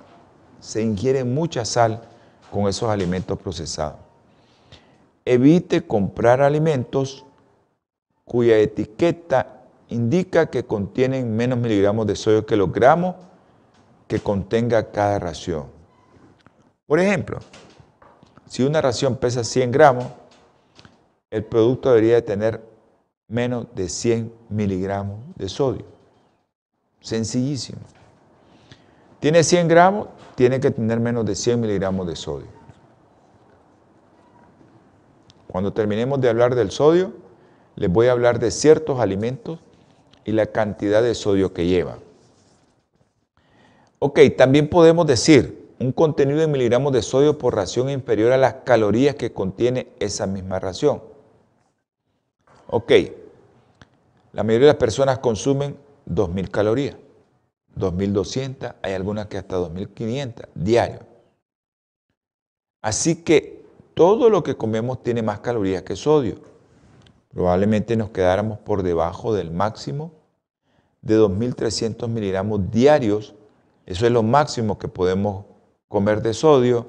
Se 0.60 0.82
ingiere 0.82 1.24
mucha 1.24 1.66
sal 1.66 2.01
con 2.51 2.68
esos 2.68 2.89
alimentos 2.89 3.38
procesados. 3.39 3.97
Evite 5.26 5.86
comprar 5.86 6.41
alimentos 6.41 7.26
cuya 8.26 8.58
etiqueta 8.58 9.62
indica 9.89 10.49
que 10.49 10.66
contienen 10.66 11.36
menos 11.36 11.60
miligramos 11.60 12.08
de 12.08 12.16
sodio 12.16 12.45
que 12.45 12.56
los 12.56 12.72
gramos 12.72 13.16
que 14.08 14.20
contenga 14.20 14.91
cada 14.91 15.20
ración. 15.20 15.66
Por 16.86 16.99
ejemplo, 16.99 17.39
si 18.47 18.64
una 18.64 18.82
ración 18.82 19.16
pesa 19.16 19.43
100 19.43 19.72
gramos, 19.72 20.06
el 21.34 21.43
producto 21.43 21.89
debería 21.89 22.23
tener 22.23 22.61
menos 23.27 23.65
de 23.73 23.89
100 23.89 24.31
miligramos 24.49 25.19
de 25.36 25.49
sodio. 25.49 25.84
Sencillísimo. 27.01 27.79
Tiene 29.19 29.43
100 29.43 29.67
gramos, 29.67 30.09
tiene 30.36 30.59
que 30.59 30.69
tener 30.69 30.99
menos 30.99 31.25
de 31.25 31.34
100 31.34 31.59
miligramos 31.59 32.05
de 32.05 32.15
sodio. 32.15 32.45
Cuando 35.47 35.73
terminemos 35.73 36.21
de 36.21 36.29
hablar 36.29 36.53
del 36.53 36.69
sodio, 36.69 37.13
les 37.77 37.91
voy 37.91 38.07
a 38.07 38.11
hablar 38.11 38.38
de 38.38 38.51
ciertos 38.51 38.99
alimentos 38.99 39.57
y 40.25 40.34
la 40.34 40.45
cantidad 40.45 41.01
de 41.01 41.15
sodio 41.15 41.51
que 41.51 41.65
lleva. 41.65 41.97
Ok, 43.97 44.19
también 44.38 44.69
podemos 44.69 45.07
decir 45.07 45.67
un 45.79 45.93
contenido 45.93 46.41
de 46.41 46.47
miligramos 46.47 46.93
de 46.93 47.01
sodio 47.01 47.39
por 47.39 47.55
ración 47.55 47.89
inferior 47.89 48.34
a 48.34 48.38
las 48.38 48.53
calorías 48.65 49.15
que 49.15 49.34
contiene 49.34 49.88
esa 49.99 50.27
misma 50.27 50.59
ración. 50.59 51.12
Ok, 52.76 52.91
la 54.32 54.41
mayoría 54.41 54.65
de 54.65 54.74
las 54.74 54.80
personas 54.80 55.19
consumen 55.19 55.78
2.000 56.09 56.49
calorías, 56.49 56.95
2.200, 57.78 58.74
hay 58.82 58.93
algunas 58.93 59.28
que 59.28 59.38
hasta 59.38 59.59
2.500 59.59 60.47
diario. 60.55 61.01
Así 62.82 63.17
que 63.17 63.63
todo 63.93 64.28
lo 64.32 64.41
que 64.41 64.57
comemos 64.57 65.03
tiene 65.03 65.21
más 65.21 65.41
calorías 65.41 65.84
que 65.84 65.95
sodio. 65.95 66.38
Probablemente 67.32 67.95
nos 67.95 68.09
quedáramos 68.09 68.57
por 68.57 68.82
debajo 68.82 69.36
del 69.36 69.51
máximo 69.51 70.11
de 71.03 71.19
2.300 71.19 72.07
miligramos 72.07 72.71
diarios. 72.71 73.36
Eso 73.86 74.07
es 74.07 74.11
lo 74.11 74.24
máximo 74.24 74.80
que 74.80 74.88
podemos 74.88 75.45
comer 75.88 76.24
de 76.24 76.34
sodio, 76.34 76.88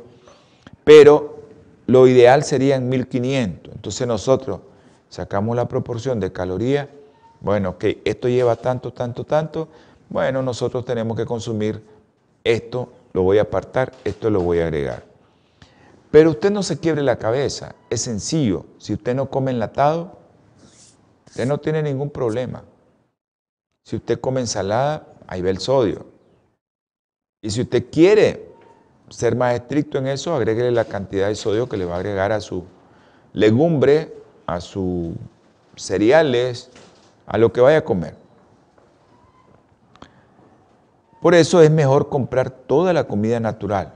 pero 0.82 1.42
lo 1.86 2.06
ideal 2.06 2.42
serían 2.42 2.90
1.500. 2.90 3.70
Entonces 3.70 4.06
nosotros 4.06 4.60
sacamos 5.14 5.54
la 5.54 5.68
proporción 5.68 6.18
de 6.18 6.32
calorías, 6.32 6.88
bueno, 7.40 7.78
que 7.78 8.02
esto 8.04 8.28
lleva 8.28 8.56
tanto, 8.56 8.92
tanto, 8.92 9.24
tanto, 9.24 9.68
bueno, 10.08 10.42
nosotros 10.42 10.84
tenemos 10.84 11.16
que 11.16 11.24
consumir 11.24 11.82
esto, 12.42 12.92
lo 13.12 13.22
voy 13.22 13.38
a 13.38 13.42
apartar, 13.42 13.92
esto 14.04 14.28
lo 14.28 14.40
voy 14.40 14.58
a 14.58 14.64
agregar. 14.64 15.04
Pero 16.10 16.30
usted 16.30 16.50
no 16.50 16.64
se 16.64 16.78
quiebre 16.80 17.02
la 17.02 17.16
cabeza, 17.16 17.76
es 17.90 18.00
sencillo, 18.00 18.66
si 18.78 18.92
usted 18.94 19.14
no 19.14 19.30
come 19.30 19.52
enlatado, 19.52 20.18
usted 21.28 21.46
no 21.46 21.58
tiene 21.58 21.82
ningún 21.82 22.10
problema. 22.10 22.64
Si 23.84 23.94
usted 23.96 24.18
come 24.18 24.40
ensalada, 24.40 25.06
ahí 25.28 25.42
va 25.42 25.50
el 25.50 25.58
sodio. 25.58 26.06
Y 27.40 27.50
si 27.50 27.60
usted 27.60 27.84
quiere 27.88 28.48
ser 29.10 29.36
más 29.36 29.54
estricto 29.54 29.98
en 29.98 30.08
eso, 30.08 30.34
agréguele 30.34 30.72
la 30.72 30.86
cantidad 30.86 31.28
de 31.28 31.36
sodio 31.36 31.68
que 31.68 31.76
le 31.76 31.84
va 31.84 31.94
a 31.94 31.98
agregar 31.98 32.32
a 32.32 32.40
su 32.40 32.64
legumbre 33.32 34.23
a 34.46 34.60
sus 34.60 35.14
cereales, 35.76 36.70
a 37.26 37.38
lo 37.38 37.52
que 37.52 37.60
vaya 37.60 37.78
a 37.78 37.84
comer. 37.84 38.16
Por 41.20 41.34
eso 41.34 41.62
es 41.62 41.70
mejor 41.70 42.08
comprar 42.08 42.50
toda 42.50 42.92
la 42.92 43.04
comida 43.04 43.40
natural. 43.40 43.94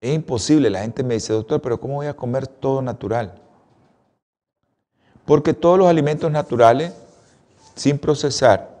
Es 0.00 0.14
imposible, 0.14 0.70
la 0.70 0.82
gente 0.82 1.02
me 1.02 1.14
dice, 1.14 1.32
doctor, 1.32 1.60
pero 1.60 1.80
¿cómo 1.80 1.94
voy 1.94 2.06
a 2.06 2.14
comer 2.14 2.46
todo 2.46 2.80
natural? 2.82 3.34
Porque 5.24 5.54
todos 5.54 5.78
los 5.78 5.88
alimentos 5.88 6.30
naturales, 6.30 6.92
sin 7.74 7.98
procesar, 7.98 8.74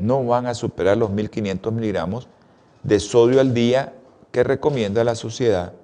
no 0.00 0.24
van 0.24 0.46
a 0.46 0.54
superar 0.54 0.96
los 0.96 1.10
1500 1.10 1.72
miligramos 1.72 2.28
de 2.82 2.98
sodio 3.00 3.40
al 3.40 3.54
día 3.54 3.92
que 4.34 4.42
recomienda 4.42 5.04
la 5.04 5.14
Sociedad 5.14 5.74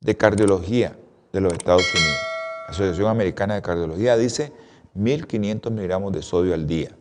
de 0.00 0.16
Cardiología 0.16 0.96
de 1.30 1.42
los 1.42 1.52
Estados 1.52 1.84
Unidos. 1.94 2.16
La 2.68 2.72
Asociación 2.72 3.08
Americana 3.08 3.54
de 3.54 3.60
Cardiología 3.60 4.16
dice 4.16 4.50
1.500 4.96 5.70
miligramos 5.70 6.14
de 6.14 6.22
sodio 6.22 6.54
al 6.54 6.66
día. 6.66 6.96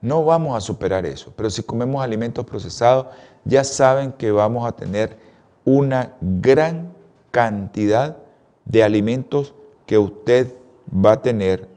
No 0.00 0.24
vamos 0.24 0.56
a 0.56 0.60
superar 0.60 1.06
eso, 1.06 1.32
pero 1.36 1.48
si 1.48 1.62
comemos 1.62 2.02
alimentos 2.02 2.44
procesados, 2.44 3.06
ya 3.44 3.62
saben 3.62 4.10
que 4.14 4.32
vamos 4.32 4.66
a 4.66 4.72
tener 4.72 5.16
una 5.64 6.16
gran 6.20 6.92
cantidad 7.30 8.16
de 8.64 8.82
alimentos 8.82 9.54
que 9.86 9.96
usted 9.96 10.52
va 10.92 11.12
a 11.12 11.22
tener 11.22 11.68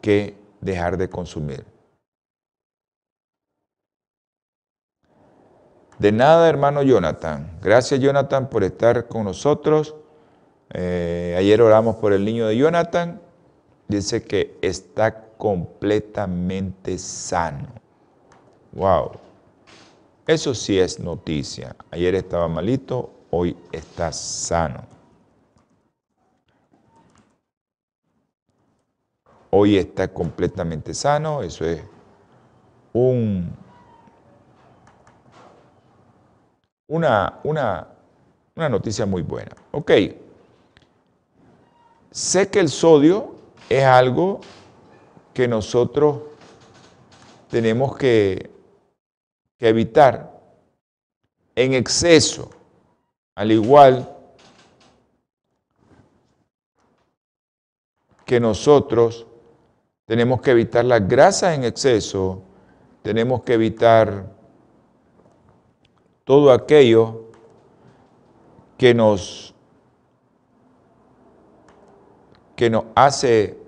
que 0.00 0.36
dejar 0.60 0.96
de 0.96 1.10
consumir. 1.10 1.71
De 6.02 6.10
nada, 6.10 6.48
hermano 6.48 6.82
Jonathan. 6.82 7.48
Gracias, 7.62 8.00
Jonathan, 8.00 8.50
por 8.50 8.64
estar 8.64 9.06
con 9.06 9.22
nosotros. 9.22 9.94
Eh, 10.70 11.36
ayer 11.38 11.62
oramos 11.62 11.94
por 11.94 12.12
el 12.12 12.24
niño 12.24 12.48
de 12.48 12.56
Jonathan. 12.56 13.20
Dice 13.86 14.24
que 14.24 14.58
está 14.62 15.26
completamente 15.38 16.98
sano. 16.98 17.68
Wow. 18.72 19.12
Eso 20.26 20.56
sí 20.56 20.76
es 20.76 20.98
noticia. 20.98 21.76
Ayer 21.92 22.16
estaba 22.16 22.48
malito, 22.48 23.12
hoy 23.30 23.56
está 23.70 24.10
sano. 24.10 24.84
Hoy 29.50 29.78
está 29.78 30.08
completamente 30.08 30.94
sano. 30.94 31.44
Eso 31.44 31.64
es 31.64 31.80
un 32.92 33.54
una, 36.92 37.40
una, 37.42 38.68
noticia 38.68 39.06
muy 39.06 39.22
buena. 39.22 39.52
Ok, 39.70 39.90
sé 42.10 42.50
que 42.50 42.60
el 42.60 42.68
sodio 42.68 43.34
es 43.70 43.82
algo 43.82 44.40
que 45.32 45.48
nosotros 45.48 46.18
tenemos 47.48 47.96
que, 47.96 48.50
que 49.56 49.68
evitar 49.68 50.38
en 51.56 51.72
exceso, 51.72 52.50
al 53.36 53.52
igual 53.52 54.14
que 58.26 58.38
nosotros 58.38 59.26
tenemos 60.04 60.42
que 60.42 60.50
evitar 60.50 60.84
las 60.84 61.08
grasas 61.08 61.54
en 61.56 61.64
exceso, 61.64 62.42
tenemos 63.02 63.42
que 63.44 63.54
evitar 63.54 64.41
todo 66.24 66.52
aquello 66.52 67.22
que 68.78 68.94
nos, 68.94 69.54
que 72.56 72.70
nos 72.70 72.84
hace 72.94 73.58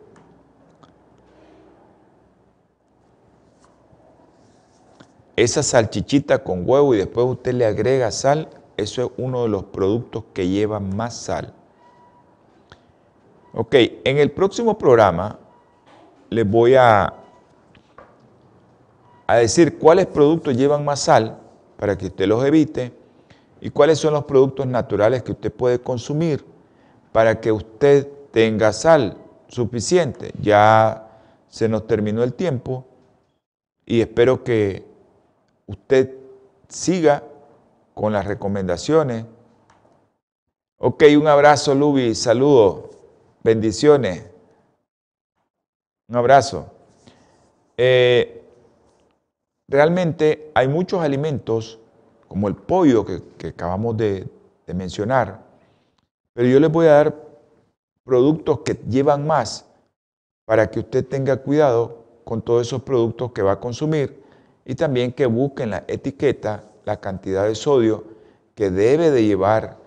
esa 5.36 5.62
salchichita 5.62 6.42
con 6.44 6.68
huevo 6.68 6.94
y 6.94 6.98
después 6.98 7.26
usted 7.26 7.54
le 7.54 7.66
agrega 7.66 8.10
sal, 8.10 8.48
eso 8.76 9.02
es 9.02 9.10
uno 9.18 9.42
de 9.42 9.48
los 9.48 9.64
productos 9.64 10.24
que 10.32 10.48
lleva 10.48 10.78
más 10.78 11.16
sal. 11.16 11.52
Ok, 13.52 13.74
en 14.04 14.18
el 14.18 14.30
próximo 14.30 14.78
programa 14.78 15.38
les 16.30 16.48
voy 16.48 16.74
a, 16.74 17.14
a 19.26 19.36
decir 19.36 19.78
cuáles 19.78 20.06
productos 20.06 20.56
llevan 20.56 20.84
más 20.84 21.00
sal 21.00 21.40
para 21.84 21.98
que 21.98 22.06
usted 22.06 22.26
los 22.26 22.42
evite 22.46 22.94
y 23.60 23.68
cuáles 23.68 23.98
son 23.98 24.14
los 24.14 24.24
productos 24.24 24.66
naturales 24.66 25.22
que 25.22 25.32
usted 25.32 25.52
puede 25.52 25.80
consumir 25.80 26.42
para 27.12 27.42
que 27.42 27.52
usted 27.52 28.08
tenga 28.30 28.72
sal 28.72 29.18
suficiente. 29.48 30.32
Ya 30.40 31.10
se 31.46 31.68
nos 31.68 31.86
terminó 31.86 32.22
el 32.22 32.32
tiempo 32.32 32.86
y 33.84 34.00
espero 34.00 34.42
que 34.42 34.86
usted 35.66 36.14
siga 36.68 37.22
con 37.92 38.14
las 38.14 38.24
recomendaciones. 38.24 39.26
Ok, 40.78 41.04
un 41.20 41.26
abrazo, 41.26 41.74
Lubi, 41.74 42.14
saludos, 42.14 42.96
bendiciones. 43.42 44.24
Un 46.08 46.16
abrazo. 46.16 46.66
Eh, 47.76 48.43
realmente 49.68 50.50
hay 50.54 50.68
muchos 50.68 51.00
alimentos, 51.00 51.78
como 52.28 52.48
el 52.48 52.56
pollo 52.56 53.04
que, 53.04 53.48
acabamos 53.48 53.96
de, 53.96 54.26
de 54.66 54.74
mencionar, 54.74 55.42
pero 56.32 56.48
yo 56.48 56.58
les 56.58 56.70
voy 56.70 56.86
a 56.86 56.92
dar 56.92 57.14
productos 58.04 58.60
que 58.60 58.74
llevan 58.88 59.26
más 59.26 59.66
para 60.44 60.70
que 60.70 60.80
usted 60.80 61.06
tenga 61.06 61.36
cuidado 61.36 62.04
con 62.24 62.42
todos 62.42 62.66
esos 62.66 62.82
productos 62.82 63.32
que 63.32 63.42
va 63.42 63.52
a 63.52 63.60
consumir 63.60 64.22
y 64.64 64.74
también 64.74 65.12
que 65.12 65.26
busquen 65.26 65.70
la 65.70 65.84
etiqueta 65.86 66.64
la 66.84 67.00
cantidad 67.00 67.46
de 67.46 67.54
sodio 67.54 68.04
que 68.54 68.70
debe 68.70 69.10
de 69.10 69.24
llevar 69.24 69.78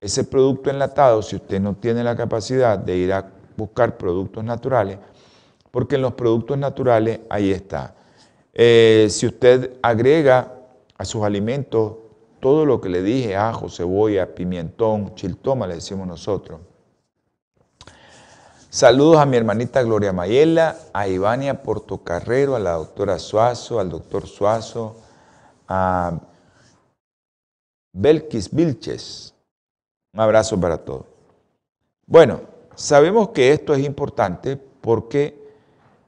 ese 0.00 0.24
producto 0.24 0.70
enlatado 0.70 1.22
si 1.22 1.36
usted 1.36 1.60
no 1.60 1.74
tiene 1.74 2.02
la 2.02 2.16
capacidad 2.16 2.78
de 2.78 2.96
ir 2.96 3.12
a 3.12 3.30
buscar 3.56 3.96
productos 3.96 4.42
naturales, 4.42 4.98
porque 5.70 5.94
en 5.94 6.02
los 6.02 6.14
productos 6.14 6.58
naturales 6.58 7.20
ahí 7.30 7.52
está. 7.52 7.94
Eh, 8.52 9.08
si 9.10 9.26
usted 9.26 9.78
agrega 9.82 10.52
a 10.96 11.04
sus 11.04 11.22
alimentos 11.24 11.94
todo 12.40 12.66
lo 12.66 12.80
que 12.80 12.88
le 12.88 13.02
dije, 13.02 13.36
ajo, 13.36 13.68
cebolla, 13.68 14.34
pimentón, 14.34 15.14
chiltoma, 15.14 15.66
le 15.66 15.76
decimos 15.76 16.06
nosotros, 16.06 16.60
Saludos 18.74 19.18
a 19.18 19.26
mi 19.26 19.36
hermanita 19.36 19.82
Gloria 19.82 20.14
Mayela, 20.14 20.78
a 20.94 21.06
Ivania 21.06 21.62
Portocarrero, 21.62 22.56
a 22.56 22.58
la 22.58 22.72
doctora 22.72 23.18
Suazo, 23.18 23.78
al 23.78 23.90
doctor 23.90 24.26
Suazo, 24.26 24.96
a 25.68 26.18
Belkis 27.92 28.48
Vilches. 28.50 29.34
Un 30.14 30.20
abrazo 30.20 30.58
para 30.58 30.78
todos. 30.78 31.04
Bueno, 32.06 32.40
sabemos 32.74 33.28
que 33.28 33.52
esto 33.52 33.74
es 33.74 33.84
importante 33.84 34.56
porque 34.56 35.41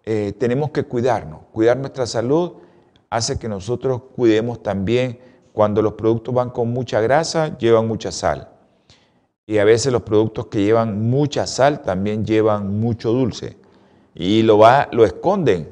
eh, 0.04 0.32
tenemos 0.38 0.70
que 0.70 0.84
cuidarnos. 0.84 1.40
Cuidar 1.52 1.76
nuestra 1.78 2.06
salud 2.06 2.52
hace 3.10 3.38
que 3.38 3.48
nosotros 3.48 4.02
cuidemos 4.14 4.62
también 4.62 5.18
cuando 5.52 5.82
los 5.82 5.92
productos 5.94 6.34
van 6.34 6.50
con 6.50 6.70
mucha 6.72 7.00
grasa, 7.00 7.56
llevan 7.58 7.86
mucha 7.86 8.10
sal. 8.10 8.48
Y 9.46 9.58
a 9.58 9.64
veces 9.64 9.92
los 9.92 10.02
productos 10.02 10.46
que 10.46 10.62
llevan 10.62 11.08
mucha 11.08 11.46
sal 11.46 11.82
también 11.82 12.24
llevan 12.24 12.80
mucho 12.80 13.12
dulce. 13.12 13.56
Y 14.14 14.42
lo, 14.42 14.58
va, 14.58 14.88
lo 14.90 15.04
esconden. 15.04 15.70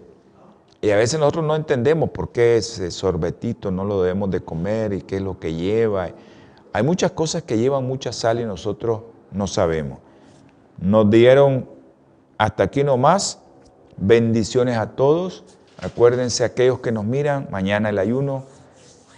Y 0.81 0.91
a 0.91 0.97
veces 0.97 1.19
nosotros 1.19 1.45
no 1.45 1.57
entendemos 1.57 2.11
por 2.11 2.33
qué 2.33 2.57
ese 2.57 2.91
sorbetito 2.91 3.71
no 3.71 3.85
lo 3.85 4.03
debemos 4.03 4.31
de 4.31 4.41
comer 4.41 4.93
y 4.93 5.03
qué 5.03 5.17
es 5.17 5.23
lo 5.23 5.39
que 5.39 5.55
lleva. 5.55 6.11
Hay 6.73 6.83
muchas 6.83 7.13
cosas 7.13 7.43
que 7.43 7.59
llevan 7.59 7.85
mucha 7.85 8.13
sal 8.13 8.41
y 8.41 8.45
nosotros 8.45 9.01
no 9.31 9.47
sabemos. 9.47 9.99
Nos 10.79 11.11
dieron 11.11 11.69
hasta 12.39 12.65
aquí 12.65 12.85
nomás. 12.85 13.42
Bendiciones 14.05 14.79
a 14.79 14.97
todos. 14.97 15.45
Acuérdense 15.81 16.43
aquellos 16.43 16.81
que 16.81 16.91
nos 16.91 17.05
miran, 17.05 17.47
mañana 17.53 17.89
el 17.89 18.01
ayuno. 18.01 18.43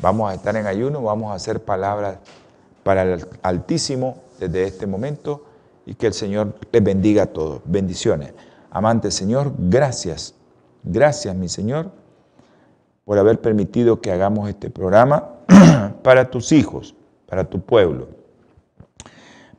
Vamos 0.01 0.31
a 0.31 0.35
estar 0.35 0.57
en 0.57 0.67
ayuno, 0.67 1.01
vamos 1.01 1.33
a 1.33 1.37
hacer 1.37 1.65
palabras 1.65 2.19
para 2.83 3.03
el 3.05 3.27
Altísimo 3.41 4.19
desde 4.39 4.65
este 4.65 4.87
momento 4.87 5.43
y 5.87 5.95
que 5.95 6.09
el 6.09 6.13
Señor 6.13 6.57
les 6.71 6.85
bendiga 6.85 7.23
a 7.23 7.27
todos. 7.29 7.63
Bendiciones. 7.65 8.35
Amante 8.71 9.11
Señor, 9.11 9.55
gracias. 9.57 10.35
Gracias, 10.83 11.35
mi 11.35 11.49
Señor, 11.49 11.91
por 13.07 13.19
haber 13.19 13.41
permitido 13.41 14.03
que 14.03 14.13
hagamos 14.13 14.51
este 14.51 14.69
programa 14.69 15.31
para 16.03 16.31
tus 16.31 16.53
hijos, 16.53 16.95
para 17.25 17.45
tu 17.45 17.63
pueblo. 17.63 18.09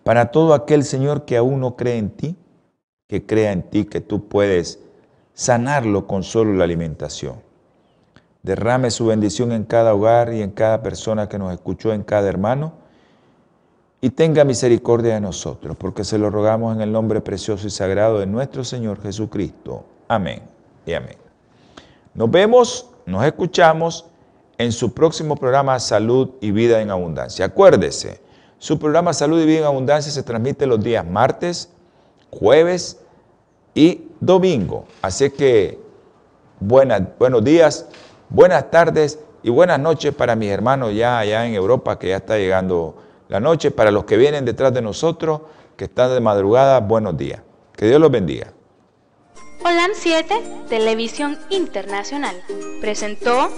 Para 0.04 0.30
todo 0.30 0.54
aquel 0.54 0.84
Señor 0.84 1.26
que 1.26 1.36
aún 1.36 1.62
no 1.62 1.76
cree 1.76 1.98
en 1.98 2.12
ti, 2.12 2.36
que 3.08 3.26
crea 3.26 3.54
en 3.54 3.64
ti 3.64 3.86
que 3.86 4.02
tú 4.02 4.28
puedes 4.28 4.85
sanarlo 5.36 6.08
con 6.08 6.24
solo 6.24 6.54
la 6.54 6.64
alimentación. 6.64 7.36
Derrame 8.42 8.90
su 8.90 9.06
bendición 9.06 9.52
en 9.52 9.66
cada 9.66 9.94
hogar 9.94 10.34
y 10.34 10.42
en 10.42 10.52
cada 10.52 10.82
persona 10.82 11.30
que 11.30 11.38
nos 11.38 11.54
escuchó, 11.54 11.94
en 11.94 12.04
cada 12.04 12.28
hermano 12.28 12.74
y 14.02 14.12
tenga 14.12 14.44
misericordia 14.44 15.16
de 15.16 15.22
nosotros, 15.22 15.76
porque 15.78 16.04
se 16.04 16.18
lo 16.18 16.30
rogamos 16.30 16.76
en 16.76 16.82
el 16.82 16.92
nombre 16.92 17.22
precioso 17.22 17.66
y 17.66 17.72
sagrado 17.72 18.20
de 18.20 18.28
nuestro 18.28 18.64
Señor 18.64 19.02
Jesucristo. 19.02 19.84
Amén 20.08 20.42
y 20.86 20.94
amén. 20.94 21.18
Nos 22.14 22.30
vemos, 22.30 22.88
nos 23.06 23.26
escuchamos 23.26 24.06
en 24.60 24.72
su 24.72 24.94
próximo 24.94 25.36
programa 25.36 25.80
Salud 25.80 26.30
y 26.40 26.52
Vida 26.52 26.82
en 26.82 26.92
Abundancia. 26.92 27.46
Acuérdese, 27.46 28.22
su 28.60 28.78
programa 28.78 29.12
Salud 29.12 29.42
y 29.42 29.46
Vida 29.46 29.60
en 29.60 29.66
Abundancia 29.66 30.12
se 30.12 30.24
transmite 30.24 30.68
los 30.68 30.84
días 30.84 31.06
martes, 31.06 31.72
jueves 32.30 33.02
y 33.76 34.08
domingo. 34.20 34.86
Así 35.04 35.30
que 35.30 35.78
buenos 36.60 37.44
días, 37.44 37.88
buenas 38.30 38.72
tardes 38.72 39.20
y 39.44 39.52
buenas 39.52 39.80
noches 39.80 40.16
para 40.16 40.36
mis 40.36 40.50
hermanos 40.50 40.96
ya 40.96 41.20
allá 41.20 41.46
en 41.46 41.54
Europa 41.54 42.00
que 42.00 42.08
ya 42.08 42.18
está 42.18 42.38
llegando 42.38 42.96
la 43.28 43.40
noche. 43.40 43.70
Para 43.70 43.92
los 43.92 44.06
que 44.06 44.18
vienen 44.18 44.46
detrás 44.46 44.74
de 44.74 44.82
nosotros, 44.82 45.42
que 45.78 45.86
están 45.86 46.12
de 46.14 46.22
madrugada, 46.22 46.80
buenos 46.80 47.16
días. 47.16 47.42
Que 47.76 47.88
Dios 47.88 48.00
los 48.00 48.10
bendiga. 48.10 48.48
Holan 49.64 49.92
7, 49.94 50.66
Televisión 50.70 51.38
Internacional, 51.50 52.36
presentó 52.82 53.50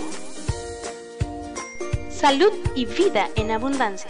Salud 2.10 2.52
y 2.76 2.86
Vida 2.86 3.30
en 3.36 3.52
Abundancia. 3.52 4.10